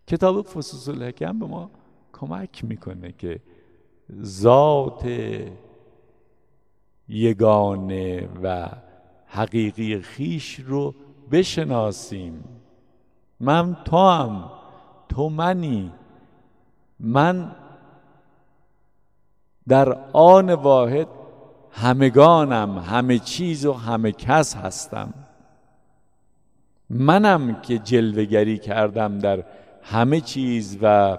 [0.06, 1.70] کتاب فصوص الحکم به ما
[2.12, 3.40] کمک می‌کنه که
[4.22, 5.06] ذات
[7.10, 8.68] یگانه و
[9.26, 10.94] حقیقی خیش رو
[11.30, 12.44] بشناسیم.
[13.40, 14.50] من تو هم
[15.08, 15.92] تو منی.
[17.00, 17.52] من
[19.68, 21.08] در آن واحد
[21.72, 25.14] همگانم همه چیز و همه کس هستم.
[26.90, 29.44] منم که جلوگری کردم در
[29.82, 31.18] همه چیز و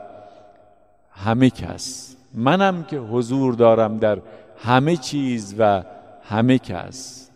[1.12, 2.16] همه کس.
[2.34, 4.22] منم که حضور دارم در
[4.64, 5.84] همه چیز و
[6.24, 7.30] همه کس.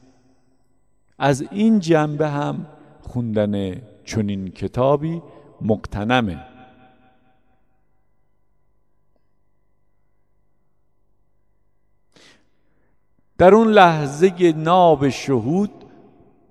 [1.19, 2.65] از این جنبه هم
[3.01, 5.21] خوندن چنین کتابی
[5.61, 6.39] مقتنمه.
[13.38, 15.71] در اون لحظه ناب شهود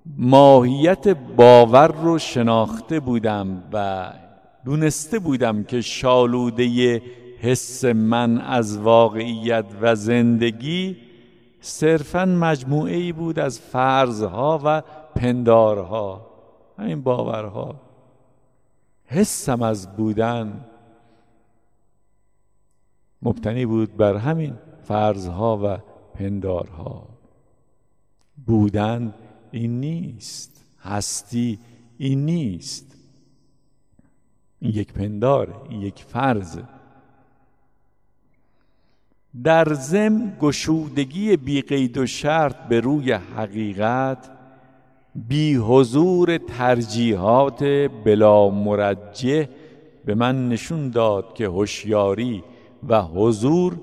[0.06, 4.12] ماهیت باور رو شناخته بودم و
[4.64, 7.02] دونسته بودم که شالوده
[7.44, 10.96] حس من از واقعیت و زندگی
[11.60, 14.82] صرفا مجموعه ای بود از فرضها و
[15.14, 16.26] پندارها.
[16.78, 17.80] همین باورها.
[19.04, 20.64] حسم از بودن
[23.22, 25.78] مبتنی بود بر همین فرضها و
[26.14, 27.08] پندارها.
[28.46, 29.14] بودن
[29.50, 31.58] این نیست هستی
[31.98, 32.96] این نیست.
[34.60, 36.58] این یک پندار این یک فرض.
[39.42, 44.30] در زم گشودگی بی قید و شرط به روی حقیقت
[45.14, 47.64] بی حضور ترجیحات
[48.04, 49.48] بلا مرجه
[50.04, 52.44] به من نشون داد که هوشیاری
[52.88, 53.80] و حضور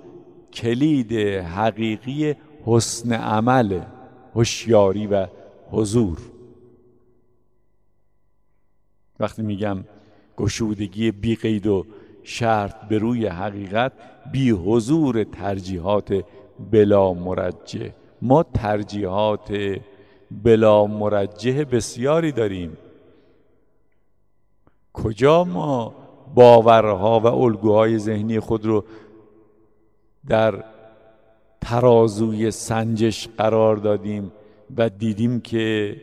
[0.54, 2.36] کلید حقیقی
[2.66, 3.82] حسن عمل
[4.36, 5.28] هوشیاری و
[5.72, 6.18] حضور.
[9.20, 9.84] وقتی میگم
[10.38, 11.86] گشودگی بی قید و
[12.24, 13.92] شرط به روی حقیقت
[14.32, 16.24] بی حضور ترجیحات
[16.72, 19.80] بلا مرجه ما ترجیحات
[20.44, 22.78] بلا مرجه بسیاری داریم.
[24.94, 25.96] کجا ما
[26.36, 28.84] باورها و الگوهای ذهنی خود رو
[30.28, 30.64] در
[31.62, 34.32] ترازوی سنجش قرار دادیم
[34.78, 35.96] و دیدیم که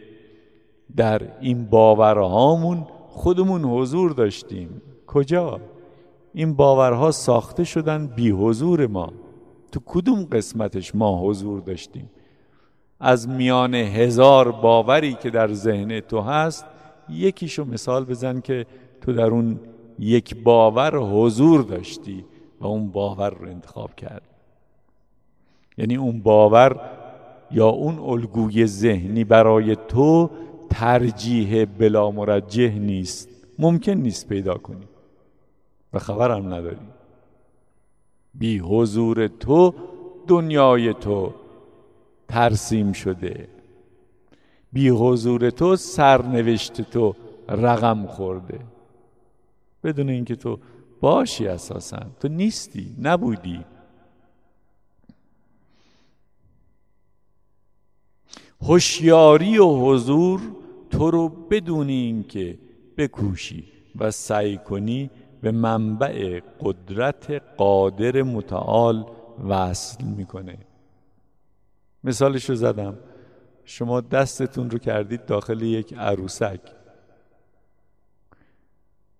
[0.97, 4.83] در این باورهامون خودمون حضور داشتیم.
[5.07, 5.61] کجا؟
[6.35, 9.13] این باورها ساخته شدن بی حضور ما.
[9.73, 12.11] تو کدوم قسمتش ما حضور داشتیم؟
[13.01, 16.65] از میان هزار باوری که در ذهن تو هست
[17.09, 18.67] یکیشو مثال بزن که
[19.01, 19.61] تو در اون
[19.99, 22.25] یک باور حضور داشتی
[22.61, 24.23] و اون باور رو انتخاب کرد.
[25.79, 26.81] یعنی اون باور
[27.51, 30.31] یا اون الگوی ذهنی برای تو
[30.71, 33.29] ترجیح بلا مرجه نیست.
[33.59, 34.87] ممکن نیست پیدا کنی.
[35.93, 36.89] و خبرم نداری.
[38.35, 39.75] بی حضور تو
[40.27, 41.35] دنیای تو
[42.29, 43.49] ترسیم شده.
[44.73, 47.15] بی حضور تو سرنوشت تو
[47.49, 48.61] رقم خورده.
[49.85, 50.59] بدون اینکه تو
[51.01, 52.07] باشی اساسا.
[52.21, 53.65] تو نیستی نبودی.
[58.63, 60.41] هوشیاری و حضور
[60.91, 62.59] تو رو بدون اینکه
[62.97, 63.65] بکوشی
[63.99, 65.11] و سعی کنی
[65.41, 69.07] به منبع قدرت قادر متعال
[69.49, 70.59] وصل می‌کنه.
[72.05, 72.99] مثالش رو زدم.
[73.65, 76.61] شما دستتون رو کردید داخل یک عروسک.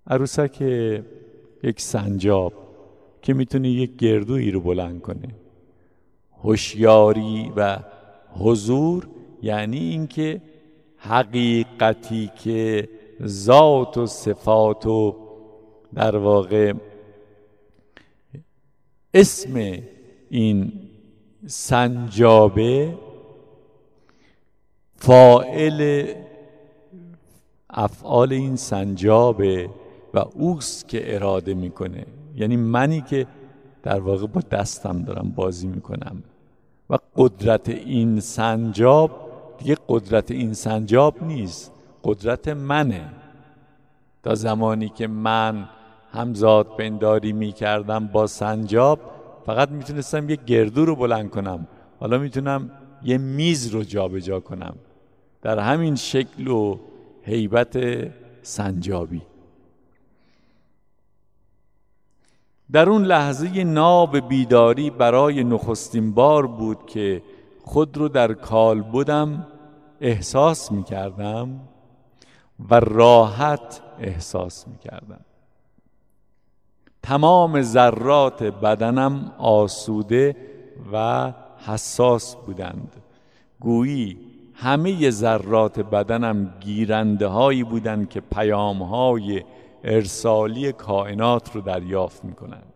[0.07, 0.61] عروسک
[1.63, 2.53] یک سنجاب
[3.23, 5.35] که می‌تونه یک گردویی رو بلند کنه.
[6.43, 7.79] هوشیاری و
[8.31, 9.09] حضور
[9.43, 10.41] یعنی اینکه
[10.97, 12.89] حقیقتی که
[13.27, 15.28] ذات و صفات و
[15.95, 16.73] در واقع
[19.15, 19.79] اسم
[20.31, 20.73] این
[21.47, 22.99] سنجابه
[24.97, 26.07] فائل
[27.71, 29.71] افعال این سنجابه
[30.15, 32.07] و اوست که اراده می‌کنه.
[32.37, 33.27] یعنی منی که
[33.83, 36.23] در واقع با دستم دارم بازی می‌کنم.
[36.91, 39.11] و قدرت این سنجاب
[39.59, 41.73] دیگه قدرت این سنجاب نیست.
[42.05, 43.11] قدرت منه.
[44.23, 45.69] تا زمانی که من
[46.13, 49.01] همزاد پنداری می‌کردم با سنجاب.
[49.47, 51.69] فقط می‌تونستم یه گردو رو بلند کنم.
[52.01, 52.71] حالا می‌تونم
[53.03, 54.77] یه میز رو جابجا جا کنم.
[55.43, 56.79] در همین شکل و
[57.23, 57.79] هیبت
[58.43, 59.23] سنجابی.
[62.73, 67.23] در اون لحظه ناب بیداری برای نخستین بار بود که
[67.65, 69.47] خود رو در کال بودم
[70.01, 71.61] احساس می کردم
[72.71, 75.21] و راحت احساس می کردم
[77.03, 80.37] تمام ذرات بدنم آسوده
[80.93, 81.33] و
[81.67, 82.93] حساس بودند.
[83.61, 84.19] گویی
[84.55, 89.43] همه ذرات بدنم گیرنده هایی بودند که پیام های
[89.85, 92.73] ارسالی کائنات رو دریافت می کنند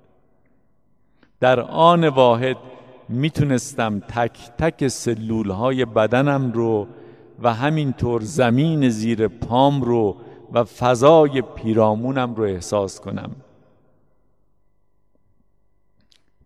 [1.40, 2.56] در آن واحد
[3.08, 6.86] می‌تونستم تک تک سلول های بدنم رو
[7.42, 10.16] و همینطور زمین زیر پام رو
[10.52, 13.30] و فضای پیرامونم رو احساس کنم.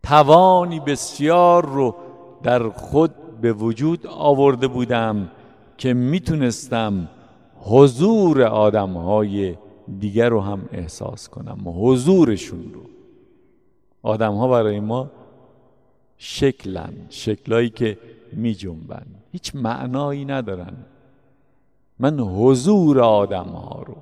[0.09, 1.95] توانی بسیار رو
[2.43, 5.31] در خود به وجود آورده بودم
[5.79, 7.09] که می‌تونستم
[7.61, 9.57] حضور آدم های
[9.99, 12.81] دیگر رو هم احساس کنم حضورشون رو.
[14.03, 15.11] آدم ها برای ما
[16.19, 17.99] شکلن شکلایی که
[18.33, 20.77] می جنبن هیچ معنایی ندارن.
[21.99, 23.97] من حضور آدم ها رو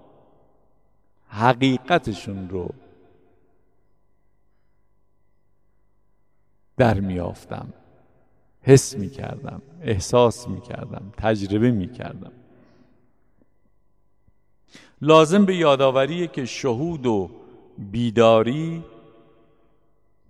[1.29, 2.69] حقیقتشون رو
[6.77, 7.73] در میافتم.
[8.63, 12.33] حس می کردم احساس می کردم تجربه می کردم
[15.03, 17.31] لازم به یادآوری که شهود و
[17.79, 18.85] بیداری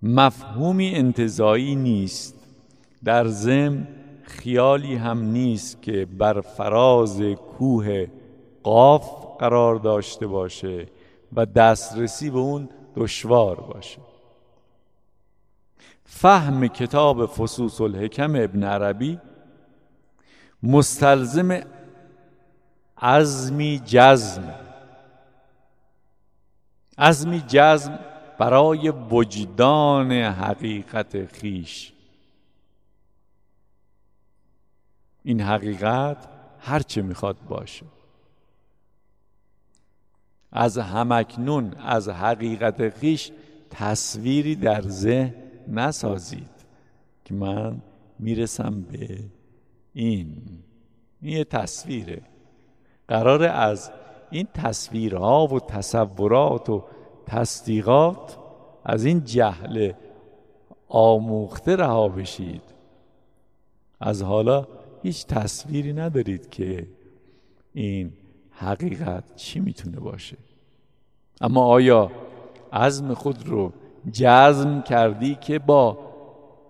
[0.03, 2.35] مفهومی انتظایی نیست.
[3.03, 3.87] در زم
[4.23, 8.07] خیالی هم نیست که بر فراز کوه
[8.63, 10.87] قاف قرار داشته باشه
[11.35, 13.99] و دسترسی به اون دشوار باشه.
[16.05, 19.19] فهم کتاب فصوص الحکم ابن عربی
[20.63, 21.61] مستلزم
[22.97, 24.55] عزمی جزم
[26.97, 27.99] عزمی جزم
[28.39, 31.93] برای وجدان حقیقت خیش.
[35.23, 36.27] این حقیقت
[36.59, 37.85] هرچه می‌خواد باشه.
[40.51, 43.31] از همکنون از حقیقت خیش
[43.69, 46.55] تصویری در ذهن نسازید
[47.25, 47.81] که من
[48.19, 49.19] می‌رسم به
[49.93, 50.35] این.
[51.21, 52.21] این یه تصویره.
[53.07, 53.91] قرار از
[54.31, 56.83] این تصویرها و تصورات و
[57.25, 58.37] تصدیقات
[58.83, 59.91] از این جهل
[60.87, 62.61] آموخته رها بشید.
[63.99, 64.67] از حالا
[65.03, 66.87] هیچ تصویری ندارید که
[67.73, 68.13] این
[68.51, 70.37] حقیقت چی می‌تونه باشه.
[71.41, 72.11] اما آیا
[72.73, 73.73] عزم خود رو
[74.11, 75.97] جزم کردی که با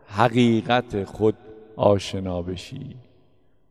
[0.08, 1.36] حقیقت خود
[1.76, 2.96] آشنا بشی.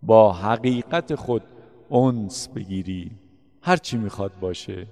[0.02, 1.42] با حقیقت خود
[1.88, 3.10] اونس بگیری.
[3.62, 4.86] هر چی می‌خواد باشه.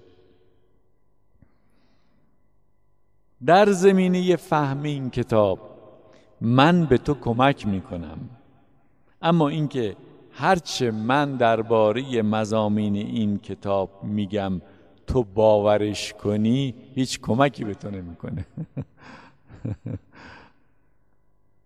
[3.46, 5.58] در زمینه فهم این کتاب
[6.40, 8.18] من به تو کمک می‌کنم.
[9.22, 9.96] اما اینکه
[10.30, 14.60] هرچه من درباره مزامین این کتاب میگم
[15.06, 18.46] تو باورش کنی هیچ کمکی به تو نمی‌کنه.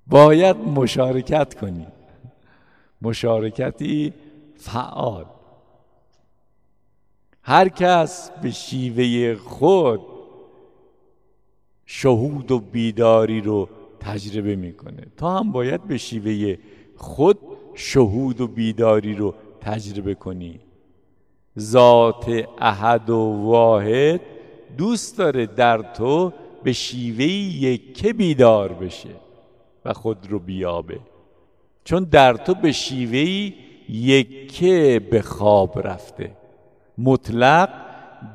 [0.06, 1.86] باید مشارکت کنی.
[3.02, 4.12] مشارکتی
[4.56, 5.24] فعال.
[7.42, 10.00] هر کس به شیوه خود
[11.86, 13.68] شهود و بیداری رو
[14.00, 15.06] تجربه می‌کنه.
[15.16, 16.58] تو هم باید به شیوه
[16.96, 17.38] خود
[17.74, 20.60] شهود و بیداری رو تجربه کنی.
[21.58, 24.20] ذات احد و واحد
[24.76, 29.08] دوست داره در تو به شیوه یکه بیدار بشه
[29.84, 30.98] و خود رو بیابه.
[31.84, 33.52] چون در تو به شیوه
[33.88, 36.30] یکه به خواب رفته.
[36.98, 37.68] مطلق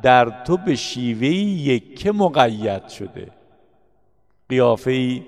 [0.03, 3.27] در تو به شیوه یکه مقید شده.
[4.49, 5.22] قیافه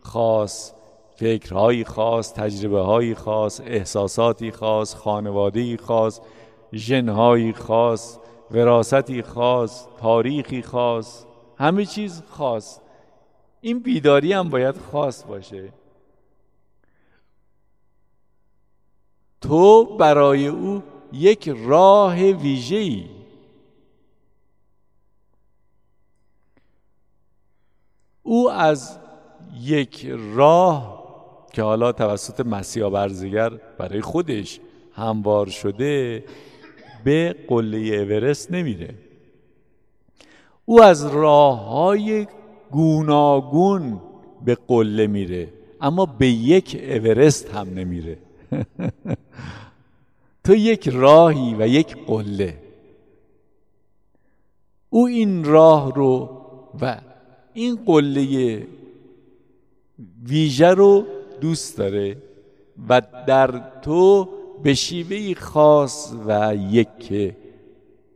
[0.00, 0.72] خاص
[1.16, 6.20] فکرهایی خاص تجربه های خاص احساساتی خاص خانواده خاص
[6.74, 8.18] ژنهایی خاص
[8.50, 11.24] وراستی خاص تاریخی خاص
[11.58, 12.80] همه چیز خاص.
[13.60, 15.72] این بیداری هم باید خاص باشه.
[19.40, 20.82] تو برای او
[21.12, 23.04] یک راه ویژه‌ای.
[28.22, 28.98] او از
[29.60, 30.98] یک راه
[31.52, 34.60] که حالا توسط مسیح برزگر برای خودش
[34.92, 36.24] هموار شده
[37.04, 38.94] به قله اورست نمیره.
[40.64, 42.26] او از راه های
[42.70, 44.00] گوناگون
[44.44, 45.48] به قله میره
[45.80, 48.18] اما به یک اورست هم نمیره.
[50.44, 52.58] تو یک راهی و یک قله.
[54.90, 56.30] او این راه رو
[56.80, 57.00] و
[57.52, 58.66] این قله
[60.22, 61.04] ویژه رو
[61.40, 62.16] دوست داره
[62.88, 64.28] و در تو
[64.62, 67.34] به شیوه خاص و یک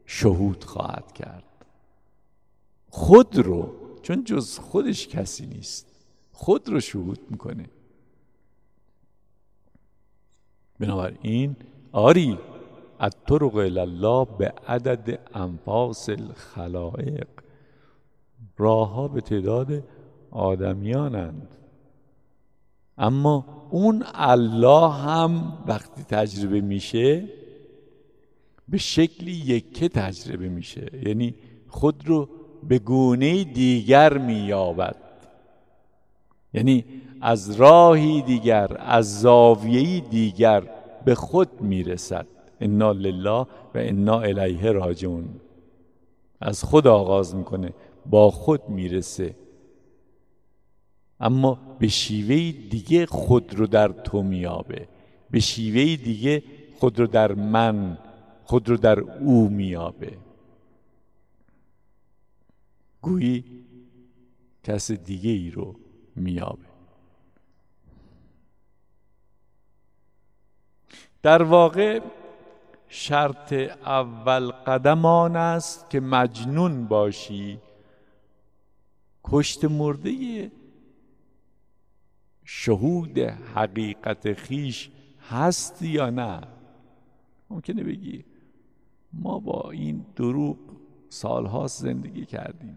[0.06, 1.44] شهود خواهد کرد.
[2.90, 5.86] خود رو چون جز خودش کسی نیست
[6.32, 7.66] خود رو شهود می‌کنه.
[10.78, 11.56] بنابراین
[11.92, 12.38] آری
[13.00, 17.28] الطرق الله به عدد انفاس الخلائق.
[18.58, 19.84] راه ها به تعداد
[20.30, 21.61] آدمیانند.
[22.98, 27.24] اما اون الله هم وقتی تجربه میشه
[28.68, 30.90] به شکلی یکه تجربه میشه.
[31.06, 31.34] یعنی
[31.68, 32.28] خود رو
[32.68, 34.96] به گونه دیگر مییابد.
[36.54, 36.84] یعنی
[37.20, 40.62] از راهی دیگر از زاویه‌ای دیگر
[41.04, 42.26] به خود می‌رسد.
[42.60, 45.28] انا لله و انا الیه راجعون.
[46.40, 47.72] از خود آغاز می‌کنه
[48.06, 49.34] با خود می‌رسه.
[51.22, 54.88] اما به شیوه دیگه خود رو در تو میابه
[55.30, 56.42] به شیوه دیگه
[56.78, 57.98] خود رو در من
[58.44, 60.18] خود رو در او میابه
[63.02, 63.44] گویی
[64.64, 65.74] کس دیگه ای رو
[66.16, 66.72] میابه
[71.22, 72.00] در واقع
[72.88, 73.52] شرط
[73.86, 77.58] اول قدم آن است که مجنون باشی.
[79.24, 80.50] کشت مرده
[82.44, 84.90] شهود حقیقت خیش
[85.30, 86.40] هست یا نه؟
[87.50, 88.24] ممکنه بگی.
[89.12, 90.58] ما با این دروغ
[91.08, 92.76] سالهاست زندگی کردیم.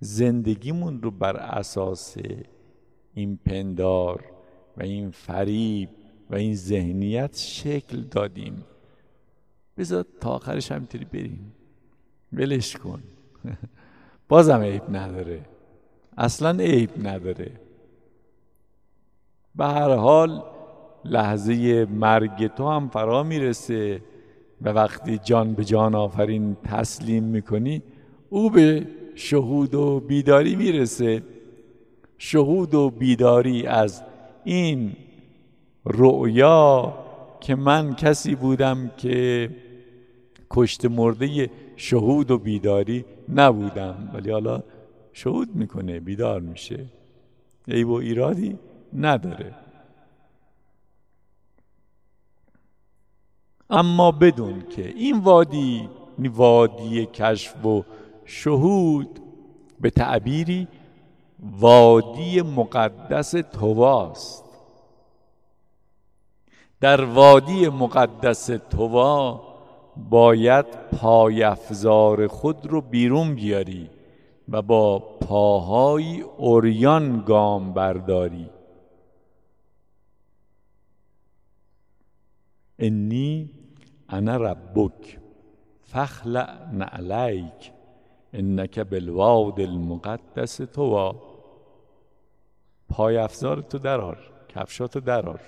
[0.00, 2.16] زندگیمون رو بر اساس
[3.14, 4.24] این پندار
[4.76, 5.88] و این فریب
[6.30, 8.64] و این ذهنیت شکل دادیم.
[9.76, 11.52] بذار تا آخرش همینطوری بریم.
[12.32, 13.02] ولش کن.
[14.28, 15.44] بازم عیب نداره.
[16.16, 17.65] اصلا عیب نداره.
[19.56, 20.42] به هر حال
[21.04, 24.00] لحظه مرگ تو هم فرا می‌رسه
[24.62, 27.82] و وقتی جان به جان آفرین تسلیم می‌کنی
[28.30, 31.22] او به شهود و بیداری می‌رسه.
[32.18, 34.02] شهود و بیداری از
[34.44, 34.92] این
[35.84, 36.94] رؤیا
[37.40, 39.50] که من کسی بودم که
[40.50, 43.04] کشت مرده شهود و بیداری
[43.34, 44.62] نبودم ولی حالا
[45.12, 46.84] شهود می‌کنه بیدار میشه.
[47.68, 48.58] ای و ایرادی؟
[48.92, 49.54] نداره.
[53.70, 55.88] اما بدون که این وادی
[56.18, 57.84] وادی کشف و
[58.24, 59.20] شهود
[59.80, 60.68] به تعبیری
[61.60, 64.44] وادی مقدس تواست
[66.80, 69.40] در وادی مقدس توا
[70.10, 70.66] باید
[71.00, 73.90] پایفزار خود رو بیرون بیاری
[74.48, 78.50] و با پاهای اوریان گام برداری.
[82.78, 83.50] انی
[84.08, 85.18] انا ربک
[85.82, 87.72] فخلع نعلیک
[88.32, 91.22] انک بالواد المقدس توا.
[92.88, 95.40] پای افزار تو درار کفشاتو درار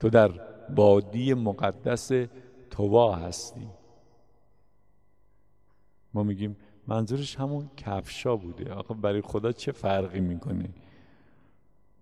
[0.00, 0.30] تو در
[0.74, 2.10] بادی مقدس
[2.70, 3.68] توا هستی.
[6.14, 8.72] ما میگیم منظورش همون کفشا بوده.
[8.72, 10.68] آخه برای خدا چه فرقی می‌کنه؟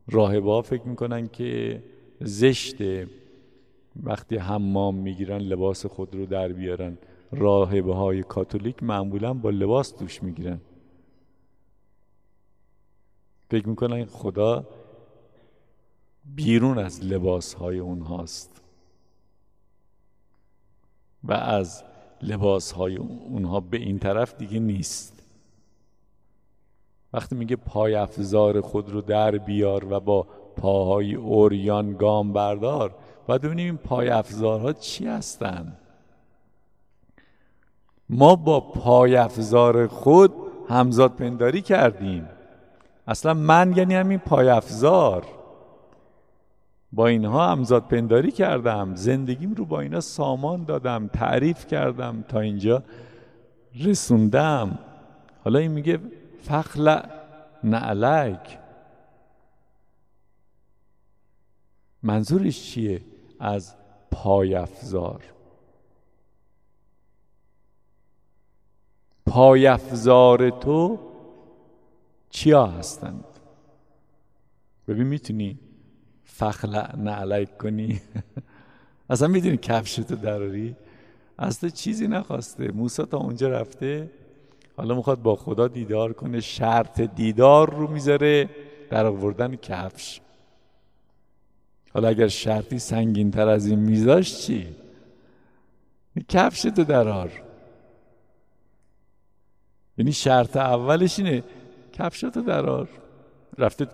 [0.08, 1.82] راهبا فکر می‌کنن که
[2.20, 3.08] زشته.
[4.02, 6.98] وقتی حمام می‌گیرن لباس خود رو در بیارن.
[7.32, 10.60] راهبه های کاتولیک معمولا با لباس دوش می‌گیرن.
[13.50, 14.66] فکر می‌کنن خدا
[16.24, 18.62] بیرون از لباس های اونهاست.
[21.24, 21.84] و از
[22.22, 25.22] لباس های اونها به این طرف دیگه نیست.
[27.12, 30.26] وقتی میگه پای افزار خود رو در بیار و با
[30.56, 32.94] پاهای اوریان گام بردار
[33.28, 35.76] باید ببینیم این پای افزارها چی هستن.
[38.08, 40.32] ما با پای افزار خود
[40.68, 42.28] همزاد پنداری کردیم.
[43.06, 45.26] اصلا من یعنی همین پای افزار
[46.92, 48.94] با اینها همزاد پنداری کردم.
[48.94, 52.82] زندگیم رو با اینا سامان دادم تعریف کردم تا اینجا
[53.84, 54.78] رسوندم.
[55.44, 55.98] حالا این میگه
[56.42, 57.00] فخل
[57.64, 58.58] نعلک.
[62.02, 63.00] منظورش چیه؟
[63.40, 63.74] از
[64.10, 65.22] پای افزار.
[69.26, 70.98] پای افزار تو
[72.30, 73.24] چیا هستند؟
[74.88, 75.58] ببین می‌تونی
[76.24, 78.00] فخلع نعلک کنی.
[79.10, 80.76] اصلا می‌دونی کفشتو دراری؟
[81.38, 82.72] اصلا چیزی نخواسته.
[82.72, 84.10] موسی تا اونجا رفته.
[84.76, 86.40] حالا می‌خواد با خدا دیدار کنه.
[86.40, 88.50] شرط دیدار رو می‌ذاره
[88.90, 90.20] در آوردن کفش.
[91.98, 94.68] حالا اگر شرطی سنگین تر از این میذاشت چی؟
[96.28, 97.32] کفشتو درار.
[99.98, 101.44] یعنی شرط اولش اینه
[101.92, 102.88] کفشتو درار.
[103.58, 103.86] رفته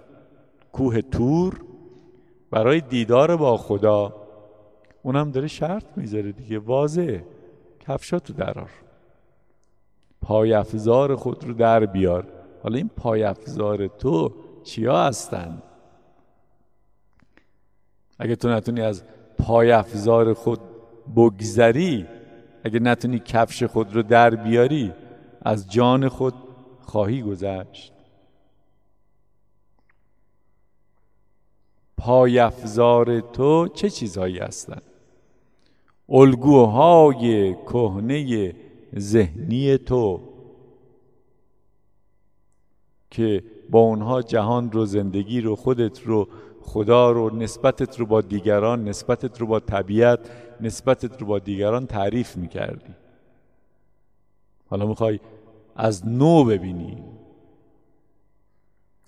[0.73, 1.61] کوه تور
[2.51, 4.15] برای دیدار با خدا.
[5.03, 7.21] اونم داره شرط می‌ذاره دیگه واضح
[7.81, 8.71] کفشاتو درار.
[10.23, 12.27] پای افزار خود رو در بیار.
[12.63, 15.63] حالا این پای افزار تو چیا هستن؟
[18.19, 19.03] اگه تو نتونی از
[19.39, 20.61] پای افزار خود
[21.17, 22.07] بگذری
[22.65, 24.93] اگه نتونی کفش خود رو در بیاری
[25.43, 26.35] از جان خود
[26.81, 27.93] خواهی گذشت.
[31.97, 34.83] پای افزار تو چه چیزهایی هستند؟
[36.09, 38.55] الگوهای کهنه
[38.99, 40.21] ذهنی تو
[43.11, 46.29] که با اونها جهان رو زندگی رو خودت رو
[46.65, 50.31] خدا رو نسبتت رو با دیگران نسبتت رو با طبیعت
[50.61, 52.95] نسبتت رو با دیگران تعریف می‌کردی.
[54.71, 55.21] حالا می‌خوای
[55.77, 57.05] از نو ببینی.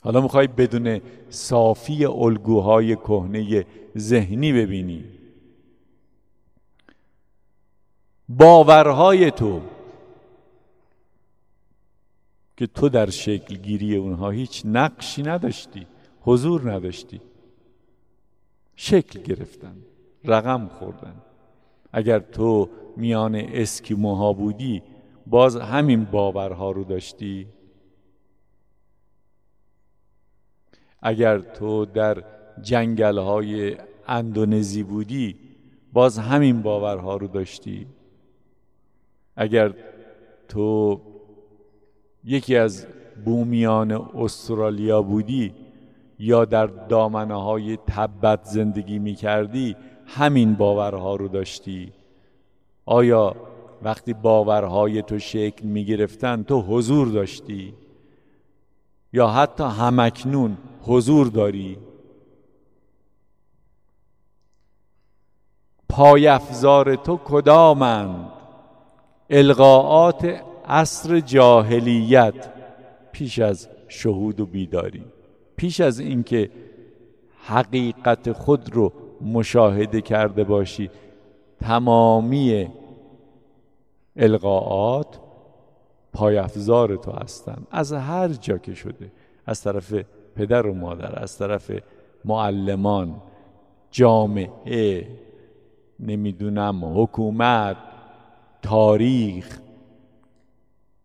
[0.01, 1.01] حالا می‌خوای بدون
[1.31, 3.67] صافی الگوهای کهنه
[3.99, 5.05] ذهنی ببینی.
[8.29, 9.61] باورهای تو
[12.57, 15.87] که تو در شکل گیری اونها هیچ نقشی نداشتی
[16.21, 17.21] حضور نداشتی.
[18.77, 19.77] شکل گرفتن
[20.25, 21.15] رقم خوردن.
[21.93, 24.83] اگر تو میان اسکیموها بودی
[25.27, 27.47] باز همین باورها رو داشتی؟
[31.03, 32.25] اگر تو در
[32.63, 33.77] جنگل های
[34.09, 35.37] اندونزی بودی
[35.93, 37.87] باز همین باورها رو داشتی؟
[39.37, 39.75] اگر
[40.49, 41.01] تو
[42.25, 42.87] یکی از
[43.25, 45.55] بومیان استرالیا بودی
[46.19, 49.77] یا در دامنه های تبت زندگی می کردی
[50.07, 51.93] همین باورها رو داشتی؟
[52.87, 53.37] آیا
[53.83, 57.75] وقتی باورهای تو شکل می گرفتن تو حضور داشتی؟
[59.13, 61.79] یا حتی همکنون حضور داری؟
[65.89, 68.33] پای افزار تو کدامند؟
[69.31, 72.53] القاعات عصر جاهلیت
[73.13, 75.05] پیش از شهود و بیداری.
[75.57, 76.51] پیش از اینکه
[77.47, 80.91] حقیقت خود رو مشاهده کرده باشی
[81.61, 82.69] تمامی
[84.17, 85.21] القاعات
[86.13, 87.67] پایافزار تو هستن.
[87.71, 89.13] از هر جا که شده
[89.47, 89.95] از طرف
[90.35, 91.71] پدر و مادر از طرف
[92.25, 93.23] معلمان
[93.91, 95.09] جامعه
[96.01, 97.77] نمی‌دونم حکومت
[98.63, 99.61] تاریخ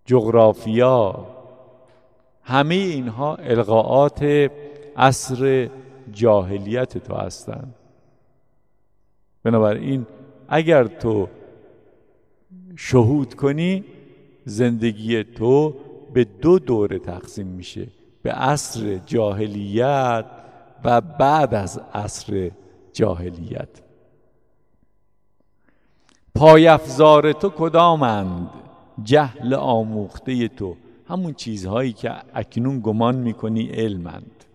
[0.05, 1.25] جغرافیا
[2.43, 4.51] همه اینها القاعات
[4.97, 5.69] عصر
[6.11, 7.75] جاهلیت تو هستند
[9.43, 10.05] بنابراین
[10.49, 11.27] اگر تو
[12.75, 13.83] شهود کنی
[14.45, 15.75] زندگی تو
[16.13, 17.87] به دو دوره تقسیم میشه
[18.23, 20.25] به عصر جاهلیت
[20.83, 22.51] و بعد از عصر
[22.93, 23.69] جاهلیت.
[26.35, 28.49] پایفزار تو کدامند؟
[29.03, 30.75] جهل آموخته تو.
[31.11, 34.45] همون چیزهایی که اکنون گمان می‌کنی علمند.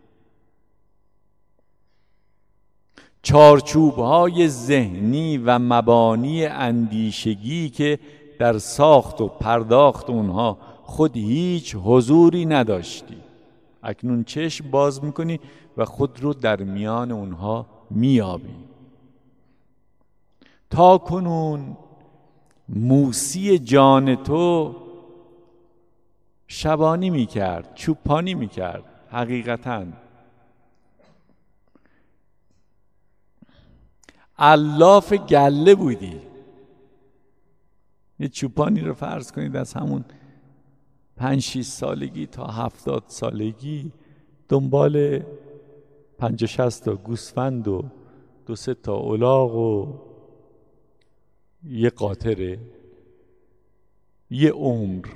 [3.23, 7.99] چارچوب های ذهنی و مبانی اندیشگی که
[8.39, 13.17] در ساخت و پرداخت اونها خود هیچ حضوری نداشتی.
[13.83, 15.41] اکنون چشم باز می‌کنی
[15.77, 18.55] و خود رو در میان اونها میابی
[20.71, 21.77] تا کنون
[22.69, 24.75] موسی جان تو
[26.47, 29.87] شبانی می‌کرد چوپانی می‌کرد حقیقتا.
[34.39, 36.21] علاف گله بودی.
[38.19, 40.05] یه چوپانی رو فرض کنید از همون
[41.17, 43.93] پنج شیست سالگی تا هفتاد سالگی
[44.49, 45.23] دنبال
[46.19, 47.85] پنج شست تا گوسفند و
[48.47, 49.95] دو سه تا اولاغ و
[51.65, 52.59] یه قاطره
[54.31, 55.07] یه عمر.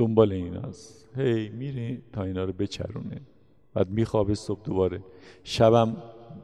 [0.00, 3.20] دنبال این هست هی میره تا اینا رو بچرونه.
[3.74, 5.00] بعد میخوابه صبح دوباره.
[5.44, 5.96] شبم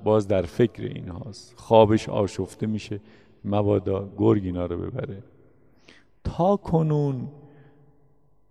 [0.04, 3.00] باز در فکر این هاست خوابش آشفته میشه.
[3.44, 5.22] مبادا گرگ اینا رو ببره.
[6.24, 7.28] تا کنون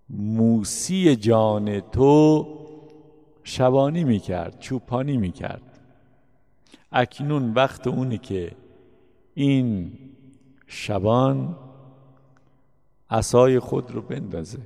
[0.10, 2.48] موسی جان تو
[3.44, 5.80] شبانی می‌کرد چوپانی می‌کرد.
[6.91, 8.52] اکنون وقت اونه که
[9.34, 9.91] این
[10.68, 11.56] شبان
[13.10, 14.60] عصای خود رو بندازه.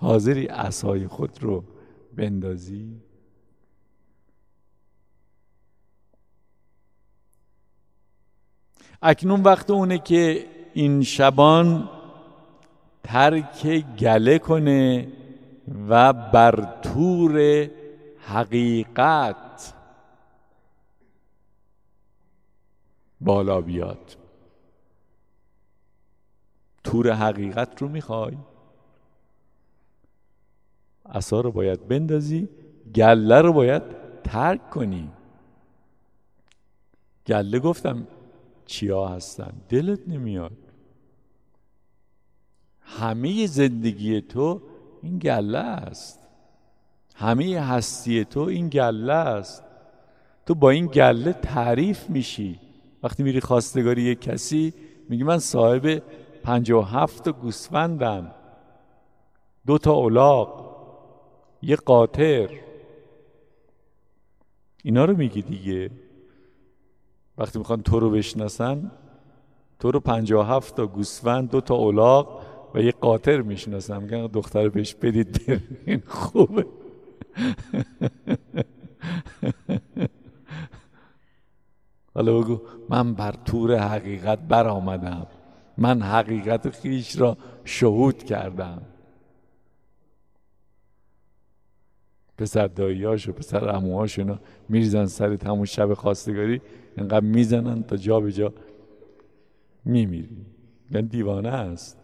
[0.00, 1.64] حاضری عصای خود رو
[2.16, 3.00] بندازی؟
[9.02, 11.88] اکنون وقت اونه که این شبان
[13.02, 13.66] ترک
[13.98, 15.12] گله کنه
[15.88, 17.68] و بر تور
[18.18, 19.74] حقیقت
[23.20, 24.16] بالا بیاد.
[26.84, 28.36] تور حقیقت رو می‌خوای؟
[31.10, 32.48] اصا رو باید بندازی
[32.94, 33.82] گله رو باید
[34.24, 35.08] ترک کنی.
[37.26, 38.06] گله گفتم
[38.66, 40.56] چیا هستن؟ دلت نمیاد.
[42.80, 44.62] همه زندگی تو
[45.02, 46.20] این گله است.
[47.14, 49.62] همه هستی تو این گله است.
[50.46, 52.58] تو با این گله تعریف میشی.
[53.02, 54.74] وقتی میری خواستگاری یک کسی
[55.08, 56.02] میگی من صاحب
[56.42, 58.34] پنج و هفت گوسفندم.
[59.66, 60.59] دو تا اولاق.
[61.62, 62.50] یه قاطر.
[64.84, 65.90] اینا رو میگی دیگه.
[67.38, 68.90] وقتی می‌خوان تو رو بشناسن
[69.78, 72.42] تو رو پنج و هفت تا گوسفند دو تا اولاق
[72.74, 74.02] و یه قاطر می‌شناسن.
[74.02, 76.66] میگن دختر بهش بدید این خوبه.
[82.14, 85.26] حالا بگو من بر تور حقیقت برآمدم.
[85.78, 88.82] من حقیقت خیش را شهود کردم.
[92.40, 94.38] پسر داییاش و پسر اموهاش اینا
[94.68, 96.60] میریزن سر همون شب خواستگاری
[96.96, 98.52] اینقدر می‌زنن تا جا به جا
[99.84, 100.46] میمیری
[100.90, 101.96] یعنی دیوانه است.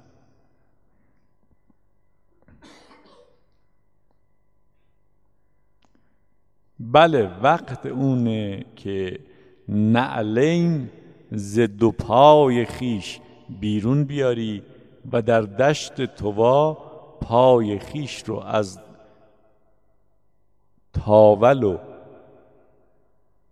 [6.80, 9.18] بله وقت اونه که
[9.68, 10.90] نعلین
[11.32, 13.20] ز دو پای خیش
[13.60, 14.62] بیرون بیاری
[15.12, 16.74] و در دشت توا
[17.20, 18.85] پای خیش رو از
[21.04, 21.78] تاول و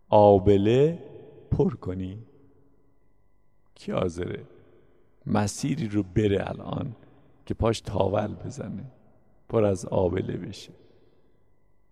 [0.09, 0.99] آبله
[1.51, 2.19] پر کنی.
[3.75, 4.45] کی حاضره؟
[5.27, 6.97] مسیری رو بره الان
[7.47, 8.85] که پاش تاول بزنه
[9.49, 10.73] پر از آبله بشه.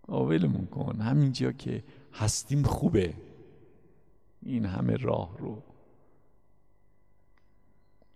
[0.08, 1.00] آبلمون کن.
[1.00, 3.14] همینجا که هستیم خوبه.
[4.42, 5.62] این همه راه رو.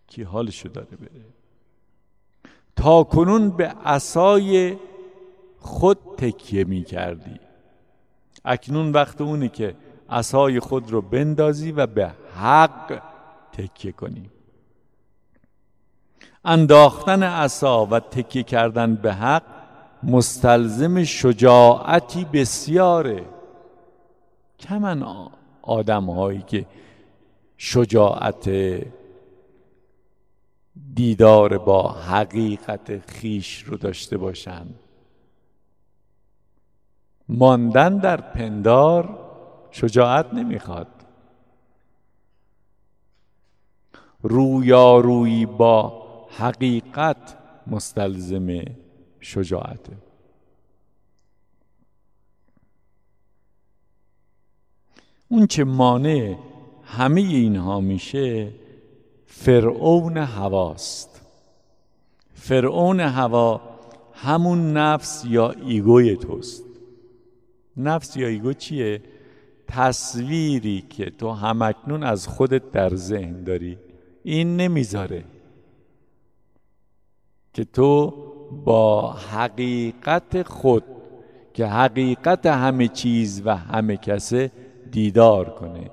[0.06, 1.24] کی حالشو داره بره؟
[2.76, 4.76] تا کنون به عصای
[5.58, 7.40] خود تکیه می کردی
[8.44, 9.74] اکنون وقت اونه که
[10.10, 13.02] عصای خود رو بندازی و به حق
[13.52, 14.30] تکیه کنی.
[16.44, 19.42] انداختن عصا و تکیه کردن به حق
[20.02, 23.24] مستلزم شجاعتی بسیاره.
[24.60, 25.28] کمن
[25.62, 26.66] آدم هایی که
[27.56, 28.50] شجاعت
[30.94, 34.74] دیدار با حقیقت خیش رو داشته باشند
[37.28, 39.18] ماندن در پندار
[39.70, 40.86] شجاعت نمی‌خواد.
[44.22, 46.06] رویارویی با
[46.38, 48.64] حقیقت مستلزم
[49.20, 49.96] شجاعته.
[55.28, 56.36] اون چه مانع
[56.84, 58.52] همه اینها میشه
[59.26, 61.20] فرعون هواست.
[62.34, 63.60] فرعون هوا
[64.14, 66.65] همون نفس یا ego ی توست.
[67.76, 69.02] نفس یا ego چیه؟
[69.68, 73.78] تصویری که تو همکنون از خودت در ذهن داری.
[74.22, 75.24] این نمی‌ذاره.
[77.52, 78.10] که تو
[78.64, 80.84] با حقیقت خود
[81.54, 84.50] که حقیقت همه چیز و همه کسه
[84.90, 85.90] دیدار کنه.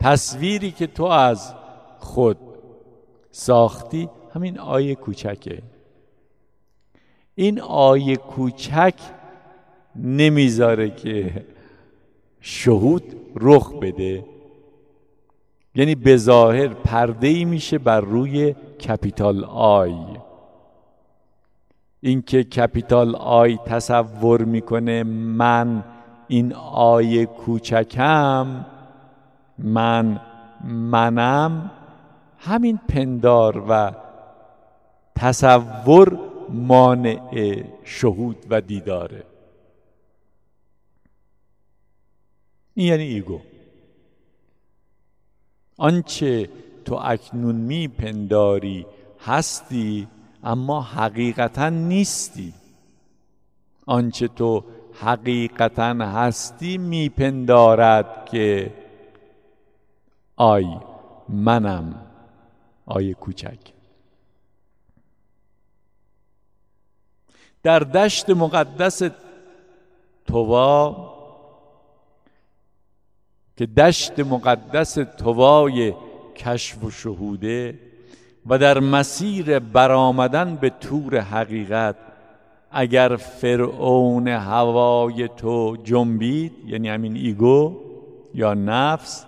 [0.00, 1.54] تصویری که تو از
[1.98, 2.38] خود
[3.30, 5.62] ساختی همین آیه کوچکه.
[7.34, 8.94] این آیه کوچک
[9.96, 11.44] نمی‌ذاره که
[12.40, 13.02] شهود
[13.36, 14.24] رخ بده.
[15.74, 18.54] یعنی به ظاهر پرده ای میشه بر روی
[18.88, 19.94] capital I.
[22.00, 25.84] اینکه capital I تصور می‌کنه من
[26.28, 28.66] این I کوچکم
[29.58, 30.20] من
[30.64, 31.70] منم
[32.38, 33.92] همین پندار و
[35.16, 36.18] تصور
[36.54, 39.24] مانع شهود و دیداره
[42.74, 43.40] این یعنی ego.
[45.76, 46.48] آنچه
[46.84, 48.86] تو اکنون میپنداری
[49.20, 50.08] هستی
[50.44, 52.54] اما حقیقتا نیستی.
[53.86, 54.64] آنچه تو
[55.00, 58.72] حقیقتا هستی میپندارد که
[60.36, 60.66] I
[61.28, 62.06] منم
[62.86, 63.73] I کوچک.
[67.64, 69.02] در دشت مقدس
[70.26, 71.10] توا
[73.56, 75.94] که دشت مقدس توای
[76.36, 77.78] کشف و شهوده
[78.46, 81.96] و در مسیر برآمدن به تور حقیقت
[82.70, 87.76] اگر فرعون هوای تو جنبید یعنی همین ایگو
[88.34, 89.24] یا نفس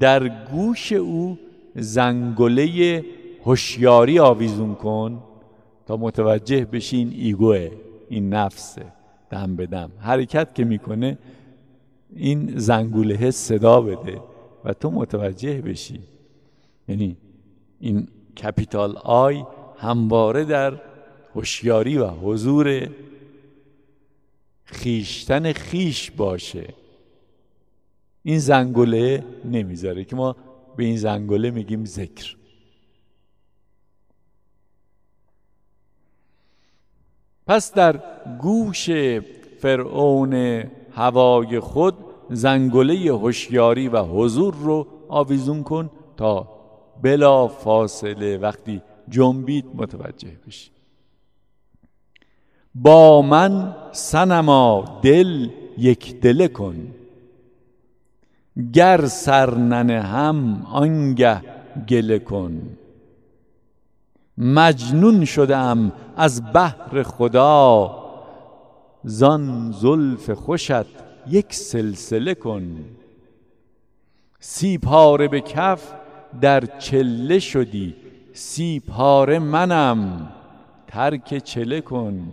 [0.00, 1.38] در گوش او
[1.74, 3.04] زنگله
[3.44, 5.22] هوشیاری آویزون کن.
[5.86, 7.70] تا متوجه بشی این ایگوه
[8.08, 8.86] این نفسه
[9.30, 9.90] دم به دم.
[9.98, 11.18] حرکت که می‌کنه
[12.16, 14.20] این زنگوله صدا بده
[14.64, 16.00] و تو متوجه بشی.
[16.88, 17.16] یعنی
[17.80, 18.08] این
[18.42, 19.44] کپیتال آی
[19.76, 20.80] همواره در
[21.34, 22.90] هوشیاری و حضور
[24.64, 26.64] خیشتن خیش باشه.
[28.22, 30.36] این زنگوله نمی‌ذاره که ما
[30.76, 32.35] به این زنگوله میگیم ذکر.
[37.46, 38.00] پس در
[38.40, 38.90] گوش
[39.60, 41.94] فرعون هوای خود
[42.30, 46.48] زنگله هوشیاری و حضور رو آویزون کن تا
[47.02, 50.70] بلا فاصله وقتی جنبید متوجه بشی.
[52.74, 55.48] با من سنما دل
[55.78, 56.76] یک دله کن.
[58.72, 61.42] گر سرنن هم آنگه
[61.88, 62.62] گله کن.
[64.38, 67.90] مجنون شدم از بحر خدا.
[69.04, 70.86] زان زلف خوشت
[71.28, 72.84] یک سلسله کن.
[74.40, 75.92] سی پاره به کف
[76.40, 77.94] در چله شدی.
[78.32, 80.32] سی پاره منم
[80.86, 82.32] ترک چله کن.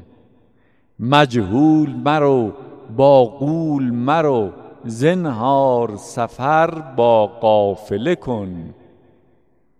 [0.99, 2.53] مجهول مرو
[2.97, 4.51] با قول مرو.
[4.85, 8.73] زنهار سفر با قافله کن.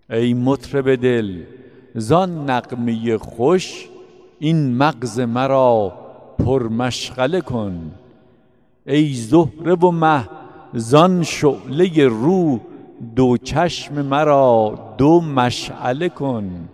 [0.09, 1.43] ای مطرب دل
[1.95, 3.87] زان نقمه خوش
[4.39, 5.93] این مغز مرا
[6.39, 7.91] پرمشغله کن.
[8.87, 10.29] ای زهره و مه
[10.73, 12.59] زان شعله رو
[13.15, 16.69] دو چشم مرا دو مشعله کن.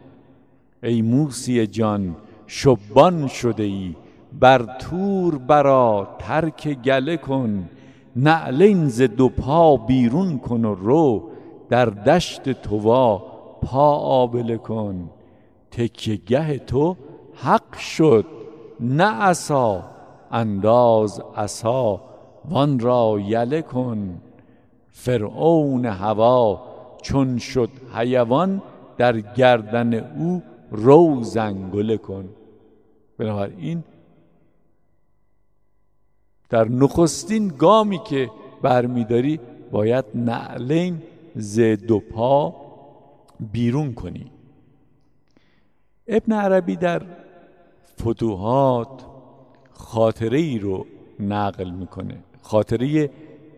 [0.84, 2.16] ای موسی جان
[2.48, 3.96] شبان شده ای
[4.40, 7.70] بر تور برا ترک گله کن.
[8.16, 11.30] نعلین ز دو پا بیرون کن و رو
[11.70, 13.29] در دشت توا
[13.62, 15.10] پا آبله کن.
[15.72, 16.96] تکیه تو
[17.36, 18.26] حق شد.
[18.80, 19.84] نه عصا
[20.32, 22.02] انداز عصا.
[22.50, 24.22] وان را یله کن.
[24.92, 26.62] فرعون هوا
[27.02, 28.62] چون شد حیوان
[28.98, 32.30] در گردن او رو زنگله کن.
[33.18, 33.84] بنابراین
[36.50, 38.32] در نخستین گامی که
[38.62, 39.40] برمیداری
[39.72, 41.02] باید نعلین
[41.36, 42.56] ز دو پا
[43.40, 44.32] بیرون کنی.
[46.08, 47.02] ابن عربی در
[48.02, 49.06] فتوحات
[49.72, 50.86] خاطره ای رو
[51.20, 52.24] نقل می‌کنه.
[52.42, 53.10] خاطره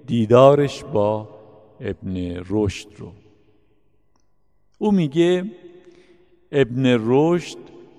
[0.08, 1.30] دیدارش با
[1.82, 3.12] ابن رشد رو.
[4.78, 5.46] او میگه
[6.52, 7.58] ابن رشد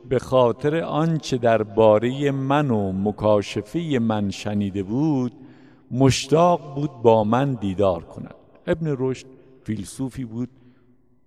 [0.09, 5.33] به خاطر آنچه درباره من و مکاشفه من شنیده بود
[5.91, 8.35] مشتاق بود با من دیدار کند.
[8.67, 9.27] ابن رشد
[9.65, 10.49] فیلسوفی بود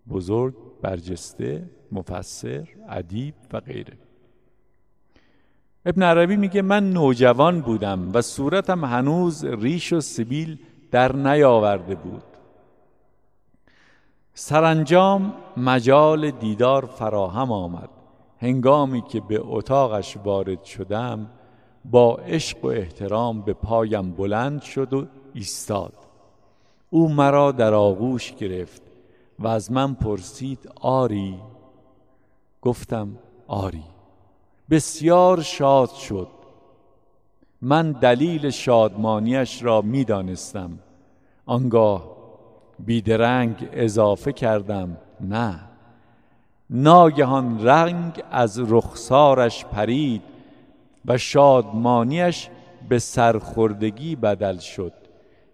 [0.09, 3.97] بزرگ برجسته مفسر ادیب و غیره.
[5.85, 10.57] ابن عربی میگه من نوجوان بودم و صورتم هنوز ریش و سبیل
[10.91, 12.23] در نیاورده بود.
[14.33, 17.89] سرانجام مجال دیدار فراهم آمد.
[18.39, 21.29] هنگامی که به اتاقش وارد شدم
[21.85, 25.93] با عشق و احترام به پایم بلند شد و ایستاد.
[26.89, 28.84] او مرا در آغوش گرفت.
[29.39, 31.39] و از من پرسید آری؟
[32.61, 33.17] گفتم
[33.47, 33.83] آری.
[34.69, 36.27] بسیار شاد شد.
[37.61, 40.79] من دلیل شادمانیش را می‌دانستم.
[41.45, 42.15] آنگاه
[42.79, 45.59] بیدرنگ اضافه کردم نه.
[46.69, 50.21] ناگهان رنگ از رخسارش پرید
[51.05, 52.49] و شادمانیش
[52.89, 54.93] به سرخوردگی بدل شد.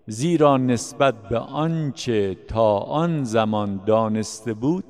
[0.07, 4.83] زیرا نسبت به آنچه تا آن زمان دانسته بود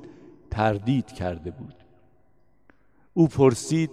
[0.50, 1.74] تردید کرده بود.
[3.14, 3.90] او پرسید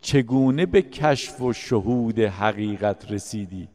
[0.00, 3.68] چگونه به کشف و شهود حقیقت رسیدی؟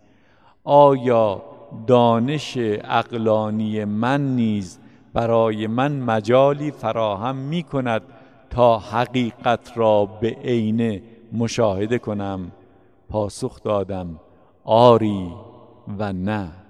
[0.63, 1.43] آیا
[1.87, 4.79] دانش اقلانی من نیز
[5.13, 8.01] برای من مجالی فراهم می کند
[8.49, 11.01] تا حقیقت را به عینه
[11.33, 12.51] مشاهده کنم؟
[13.09, 14.19] پاسخ دادم
[14.63, 15.31] آری
[15.99, 16.64] و نه.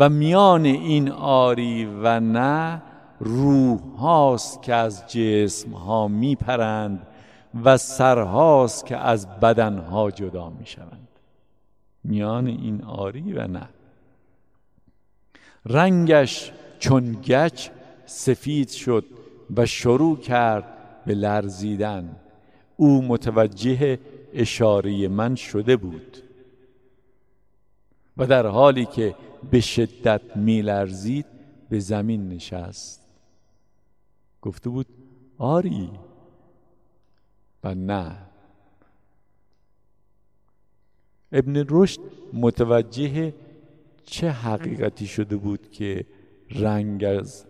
[0.00, 2.82] و میان این آری و نه
[3.18, 7.06] روح هاست که از جسم ها می پرند
[7.64, 11.08] و سرهاست که از بدنها جدا می شوند
[12.04, 13.68] میان این آری و نه.
[15.66, 17.68] رنگش چون گچ
[18.06, 19.04] سفید شد
[19.56, 20.64] و شروع کرد
[21.06, 22.16] به لرزیدن.
[22.76, 23.98] او متوجه
[24.34, 26.16] اشاره من شده بود.
[28.16, 29.14] و در حالی که
[29.50, 31.26] به شدت میلرزید
[31.68, 33.00] به زمین نشست.
[34.42, 34.86] گفته بود
[35.38, 35.90] آری
[37.64, 38.16] و نه.
[41.32, 42.00] ابن رشد
[42.32, 43.34] متوجه
[44.04, 46.06] چه حقیقتی شده بود که
[46.50, 47.44] رنگ از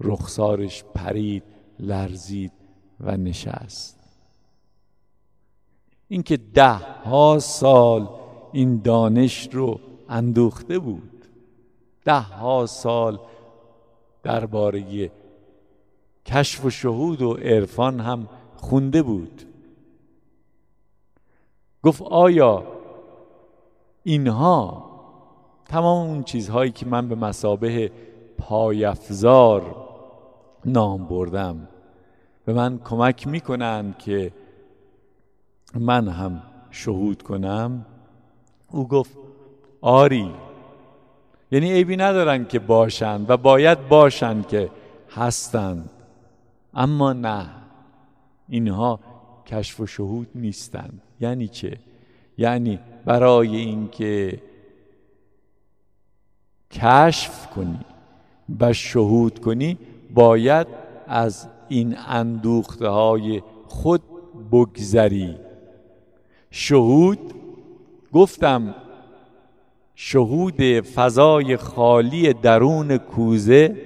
[0.00, 1.42] رخسارش پرید
[1.78, 2.52] لرزید
[3.00, 4.00] و نشست.
[6.08, 8.08] اینکه ده ها سال
[8.52, 11.09] این دانش رو اندوخته بود.
[12.04, 13.18] ده ها سال
[14.22, 15.10] درباره
[16.26, 19.42] کشف و شهود و عرفان هم خونده بود.
[21.82, 22.66] گفت آیا
[24.02, 24.90] اینها
[25.68, 27.90] تمام اون چیزهایی که من به مسابه
[28.38, 29.76] پایفزار
[30.64, 31.68] نام بردم
[32.44, 34.32] به من کمک می‌کنند که
[35.74, 37.86] من هم شهود کنم؟
[38.70, 39.18] او گفت
[39.80, 40.34] آری.
[41.52, 44.70] یعنی عیبی ندارن که باشند و باید باشند که
[45.10, 45.90] هستند
[46.74, 47.46] اما نه
[48.48, 49.00] اینها
[49.46, 51.78] کشف و شهود نیستند یعنی چه؟
[52.38, 54.42] یعنی برای اینکه
[56.70, 57.80] کشف کنی
[58.60, 59.78] و شهود کنی
[60.14, 60.66] باید
[61.06, 64.02] از این اندوخته های خود
[64.52, 65.36] بگذری.
[66.50, 67.34] شهود
[68.12, 68.74] گفتم
[70.02, 73.76] شهود فضای خالی درون کوزه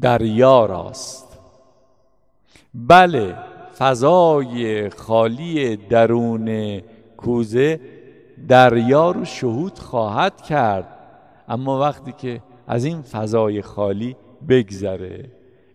[0.00, 1.38] دریا راست.
[2.74, 3.36] بله
[3.78, 6.80] فضای خالی درون
[7.16, 7.80] کوزه
[8.48, 10.88] دریا رو شهود خواهد کرد
[11.48, 14.16] اما وقتی که از این فضای خالی
[14.48, 15.24] بگذره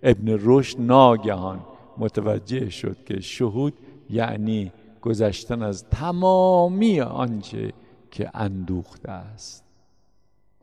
[0.04, 1.60] ابن رشد ناگهان
[1.98, 3.74] متوجه شد که شهود
[4.10, 4.72] یعنی
[5.02, 7.74] گذشتن از تمامی آنچه
[8.12, 9.64] که اندوخته است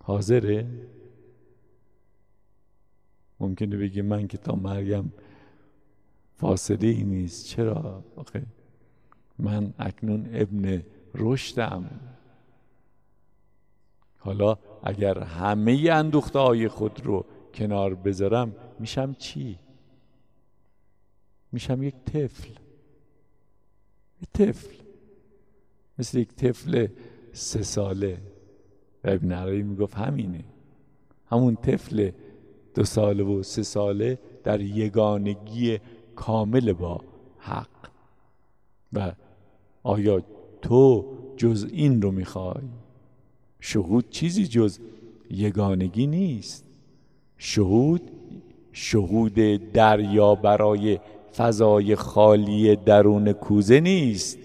[0.02, 0.66] حاضره؟
[3.40, 5.05] ممکنه بگی من که تا مرگم
[6.36, 8.43] فاصله ای نیست چرا؟ آخه
[9.39, 10.82] من اکنون ابن
[11.15, 12.01] رشدم
[14.19, 17.24] حالا اگر همه اندوخته های خود رو
[17.55, 19.59] کنار بذارم میشم چی؟
[21.52, 22.64] میشم یک طفل
[24.32, 24.74] طفل.
[25.98, 26.86] مثل یک طفل
[27.32, 28.18] سه ساله.
[29.05, 30.44] و ابن عربی می‌گفت همینه.
[31.26, 32.10] همون طفل
[32.74, 35.78] دو ساله و سه ساله در یگانگی
[36.16, 37.01] کامل با
[37.38, 37.68] حق.
[38.92, 39.12] و
[39.82, 40.22] آیا
[40.62, 41.05] تو
[41.36, 42.64] جز این رو می‌خوای؟
[43.60, 44.78] شهود چیزی جز
[45.30, 46.64] یگانگی نیست.
[47.38, 48.10] شهود
[48.72, 49.34] شهود
[49.72, 50.98] دریا برای
[51.36, 54.39] فضای خالی درون کوزه نیست.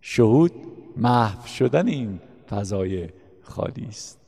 [0.00, 0.52] شهود
[0.96, 2.20] محو شدن این
[2.50, 3.08] فضای
[3.42, 4.18] خالی است.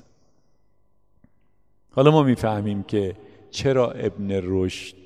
[1.91, 3.17] حالا ما می‌فهمیم که
[3.51, 4.97] چرا ابن رشد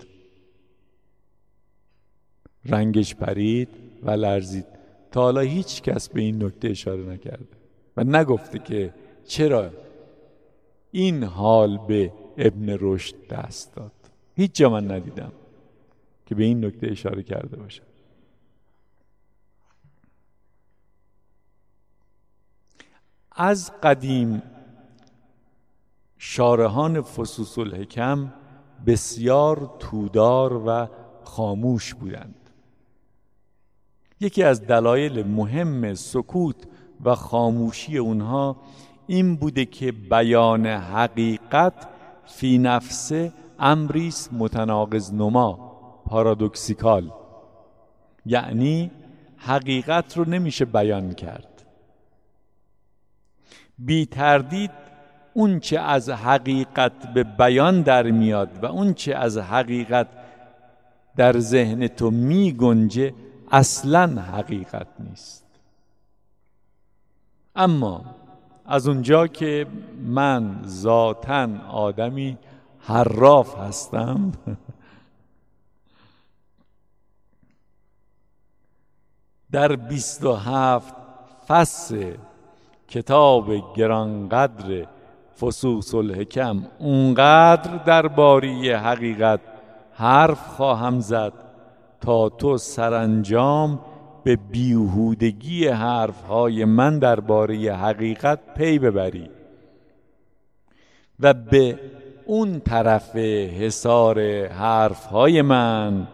[2.65, 3.69] رنگش پرید
[4.03, 4.67] و لرزید.
[5.11, 7.47] تا حالا هیچ کس به این نکته اشاره نکرده
[7.97, 8.95] و نگفته که
[9.27, 9.71] چرا
[10.91, 13.93] این حال به ابن رشد دست داد.
[14.37, 15.33] هیچ جا من ندیدم.
[16.29, 17.83] که به این نکته اشاره کرده باشه.
[23.33, 24.43] از قدیم
[26.19, 28.33] شارهان فسوس الحکم
[28.87, 30.89] بسیار تودار و
[31.25, 32.51] خاموش بودند.
[34.21, 36.57] یکی از دلایل مهم سکوت
[37.05, 38.57] و خاموشی اونها
[39.07, 41.89] این بوده که بیان حقیقت
[42.27, 45.68] فی نفسه امریس متناقض نما
[46.09, 47.11] پارادوکسیکال.
[48.27, 48.91] یعنی
[49.37, 51.65] حقیقت رو نمیشه بیان کرد.
[53.79, 54.71] بی تردید
[55.35, 60.07] اون چه از حقیقت به بیان در میاد و اون چه از حقیقت
[61.17, 63.15] در ذهن تو می گنجه
[63.51, 65.45] اصلا حقیقت نیست.
[67.57, 68.05] اما
[68.67, 69.67] از اونجا که
[70.05, 72.39] من ذاتا آدمی
[72.79, 74.33] حراف هستم
[79.53, 80.95] در بیست و هفت
[81.49, 82.13] فصل
[82.89, 84.87] کتاب گرانقدر
[85.41, 89.41] فسوس الحکم اونقدر درباره حقیقت
[89.93, 91.33] حرف خواهم زد
[92.01, 93.81] تا تو سرانجام
[94.25, 99.31] به بیهودگی حرفهای من درباره حقیقت پی ببری
[101.21, 101.79] و به
[102.27, 106.07] اون طرف حصار حرفهای من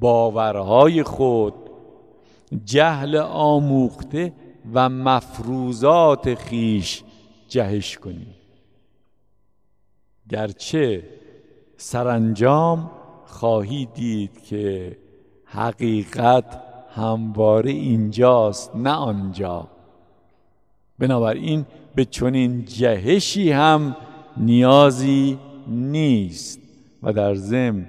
[0.00, 1.67] باورهای خود
[2.64, 4.32] جهل آموخته
[4.74, 7.02] و مفروضات خیش
[7.48, 8.34] جهش کنی
[10.28, 11.02] گرچه
[11.76, 12.90] سرانجام
[13.26, 14.96] خواهی دید که
[15.44, 16.62] حقیقت
[16.94, 19.68] همواره اینجاست نه آنجا.
[20.98, 23.96] بنابراین به چنین جهشی هم
[24.36, 26.60] نیازی نیست
[27.02, 27.86] و در ضمن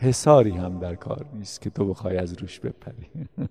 [0.00, 3.06] حساری هم در کار نیست که تو بخوای از روش بپری.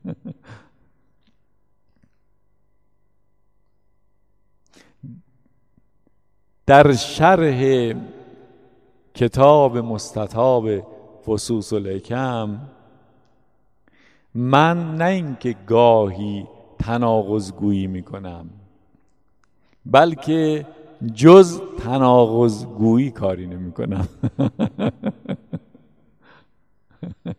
[6.66, 7.94] در شرح
[9.14, 10.70] کتاب مستطاب
[11.26, 12.60] فسوس الحکم
[14.36, 16.48] من نه اینکه گاهی
[16.80, 18.50] تناقض گویی می‌کنم
[19.86, 20.66] بلکه
[21.14, 24.08] جز تناقض گویی کاری نمی کنم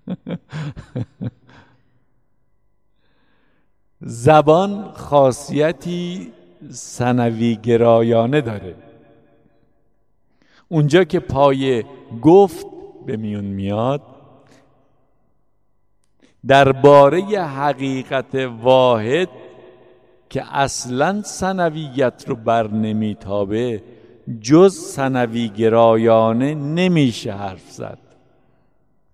[4.00, 6.32] زبان خاصیتی
[6.70, 8.74] سنوی گرایانه داره.
[10.68, 11.84] اونجا که پای
[12.22, 12.66] گفت
[13.06, 14.02] به میون میاد
[16.46, 19.28] درباره حقیقت واحد
[20.30, 23.82] که اصلا سنویت رو بر نمیتابه
[24.40, 28.07] جز سنوی گرایانه نمیشه حرف زد.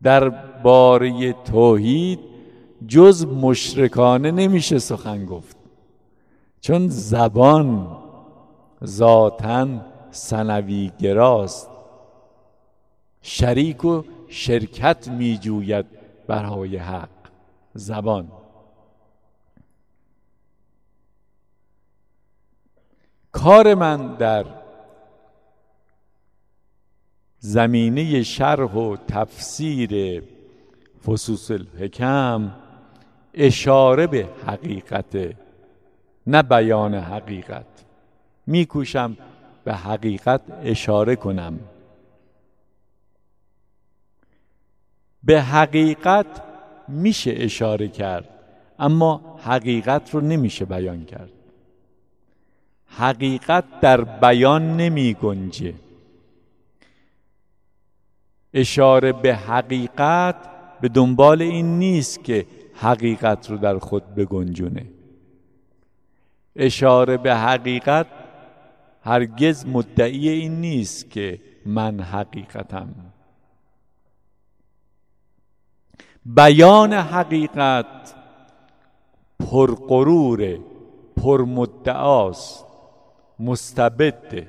[0.04, 0.28] در
[0.62, 2.18] باره توحید
[2.88, 5.56] جز مشرکانه نمیشه سخن گفت.
[6.60, 7.96] چون زبان
[8.84, 9.66] ذاتا
[10.10, 11.68] سنوی گراست.
[13.22, 15.86] شریک و شرکت میجوید
[16.26, 17.08] برای حق.
[17.74, 18.28] زبان.
[23.32, 24.63] کار من در
[27.46, 30.22] زمینه شرح و تفسیر
[31.06, 32.52] فسوس الحکم
[33.34, 35.34] اشاره به حقیقت
[36.26, 37.66] نه بیان حقیقت.
[38.46, 39.16] میکوشم
[39.64, 41.60] به حقیقت اشاره کنم.
[45.22, 46.42] به حقیقت
[46.88, 48.28] میشه اشاره کرد
[48.78, 51.32] اما حقیقت رو نمیشه بیان کرد.
[52.86, 55.74] حقیقت در بیان نمی گنجه
[58.54, 60.36] اشاره به حقیقت
[60.80, 64.86] به دنبال این نیست که حقیقت رو در خود بگنجونه.
[66.56, 68.06] اشاره به حقیقت
[69.02, 72.94] هرگز مدعی این نیست که من حقیقتم.
[76.26, 78.14] بیان حقیقت
[79.38, 80.58] پرغرور
[81.16, 82.64] پرمدعاست
[83.38, 84.46] مستبده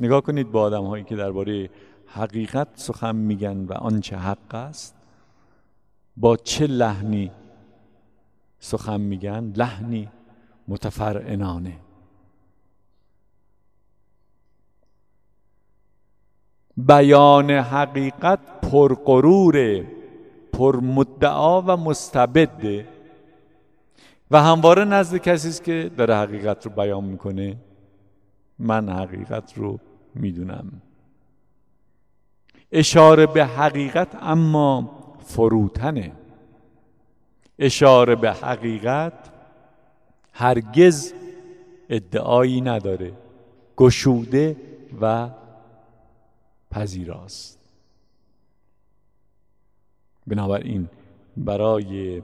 [0.00, 1.70] نگاه کنید با آدم هایی که درباره
[2.12, 4.94] حقیقت سخن میگن و آنچه حق است
[6.16, 7.30] با چه لحنی
[8.58, 10.08] سخن میگن؟ لحنی
[10.68, 11.76] متفرعنانه.
[16.76, 19.84] بیان حقیقت پرغرور
[20.52, 22.88] پرمدعا و مستبده
[24.30, 27.56] و همواره نزد کسی است که داره حقیقت رو بیان می‌کنه.
[28.58, 29.78] من حقیقت رو
[30.14, 30.82] می‌دونم.
[32.72, 34.90] اشاره به حقیقت اما
[35.24, 36.12] فروتنه.
[37.58, 39.30] اشاره به حقیقت
[40.32, 41.12] هرگز
[41.88, 43.12] ادعایی نداره.
[43.76, 44.56] گشوده
[45.00, 45.30] و
[46.70, 47.60] پذیراست.
[50.26, 50.88] بنابراین
[51.36, 52.22] برای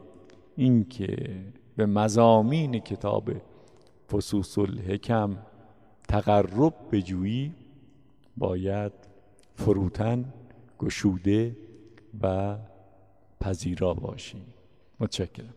[0.57, 1.17] اینکه
[1.77, 3.31] به مزامین کتاب
[4.13, 5.37] فسوس الحکم
[6.09, 7.55] تقرب بجویی
[8.37, 8.93] باید
[9.57, 10.33] فروتن
[10.79, 11.57] گشوده
[12.23, 12.57] و
[13.41, 14.43] پذیرا باشی.
[15.01, 15.55] متشکرم.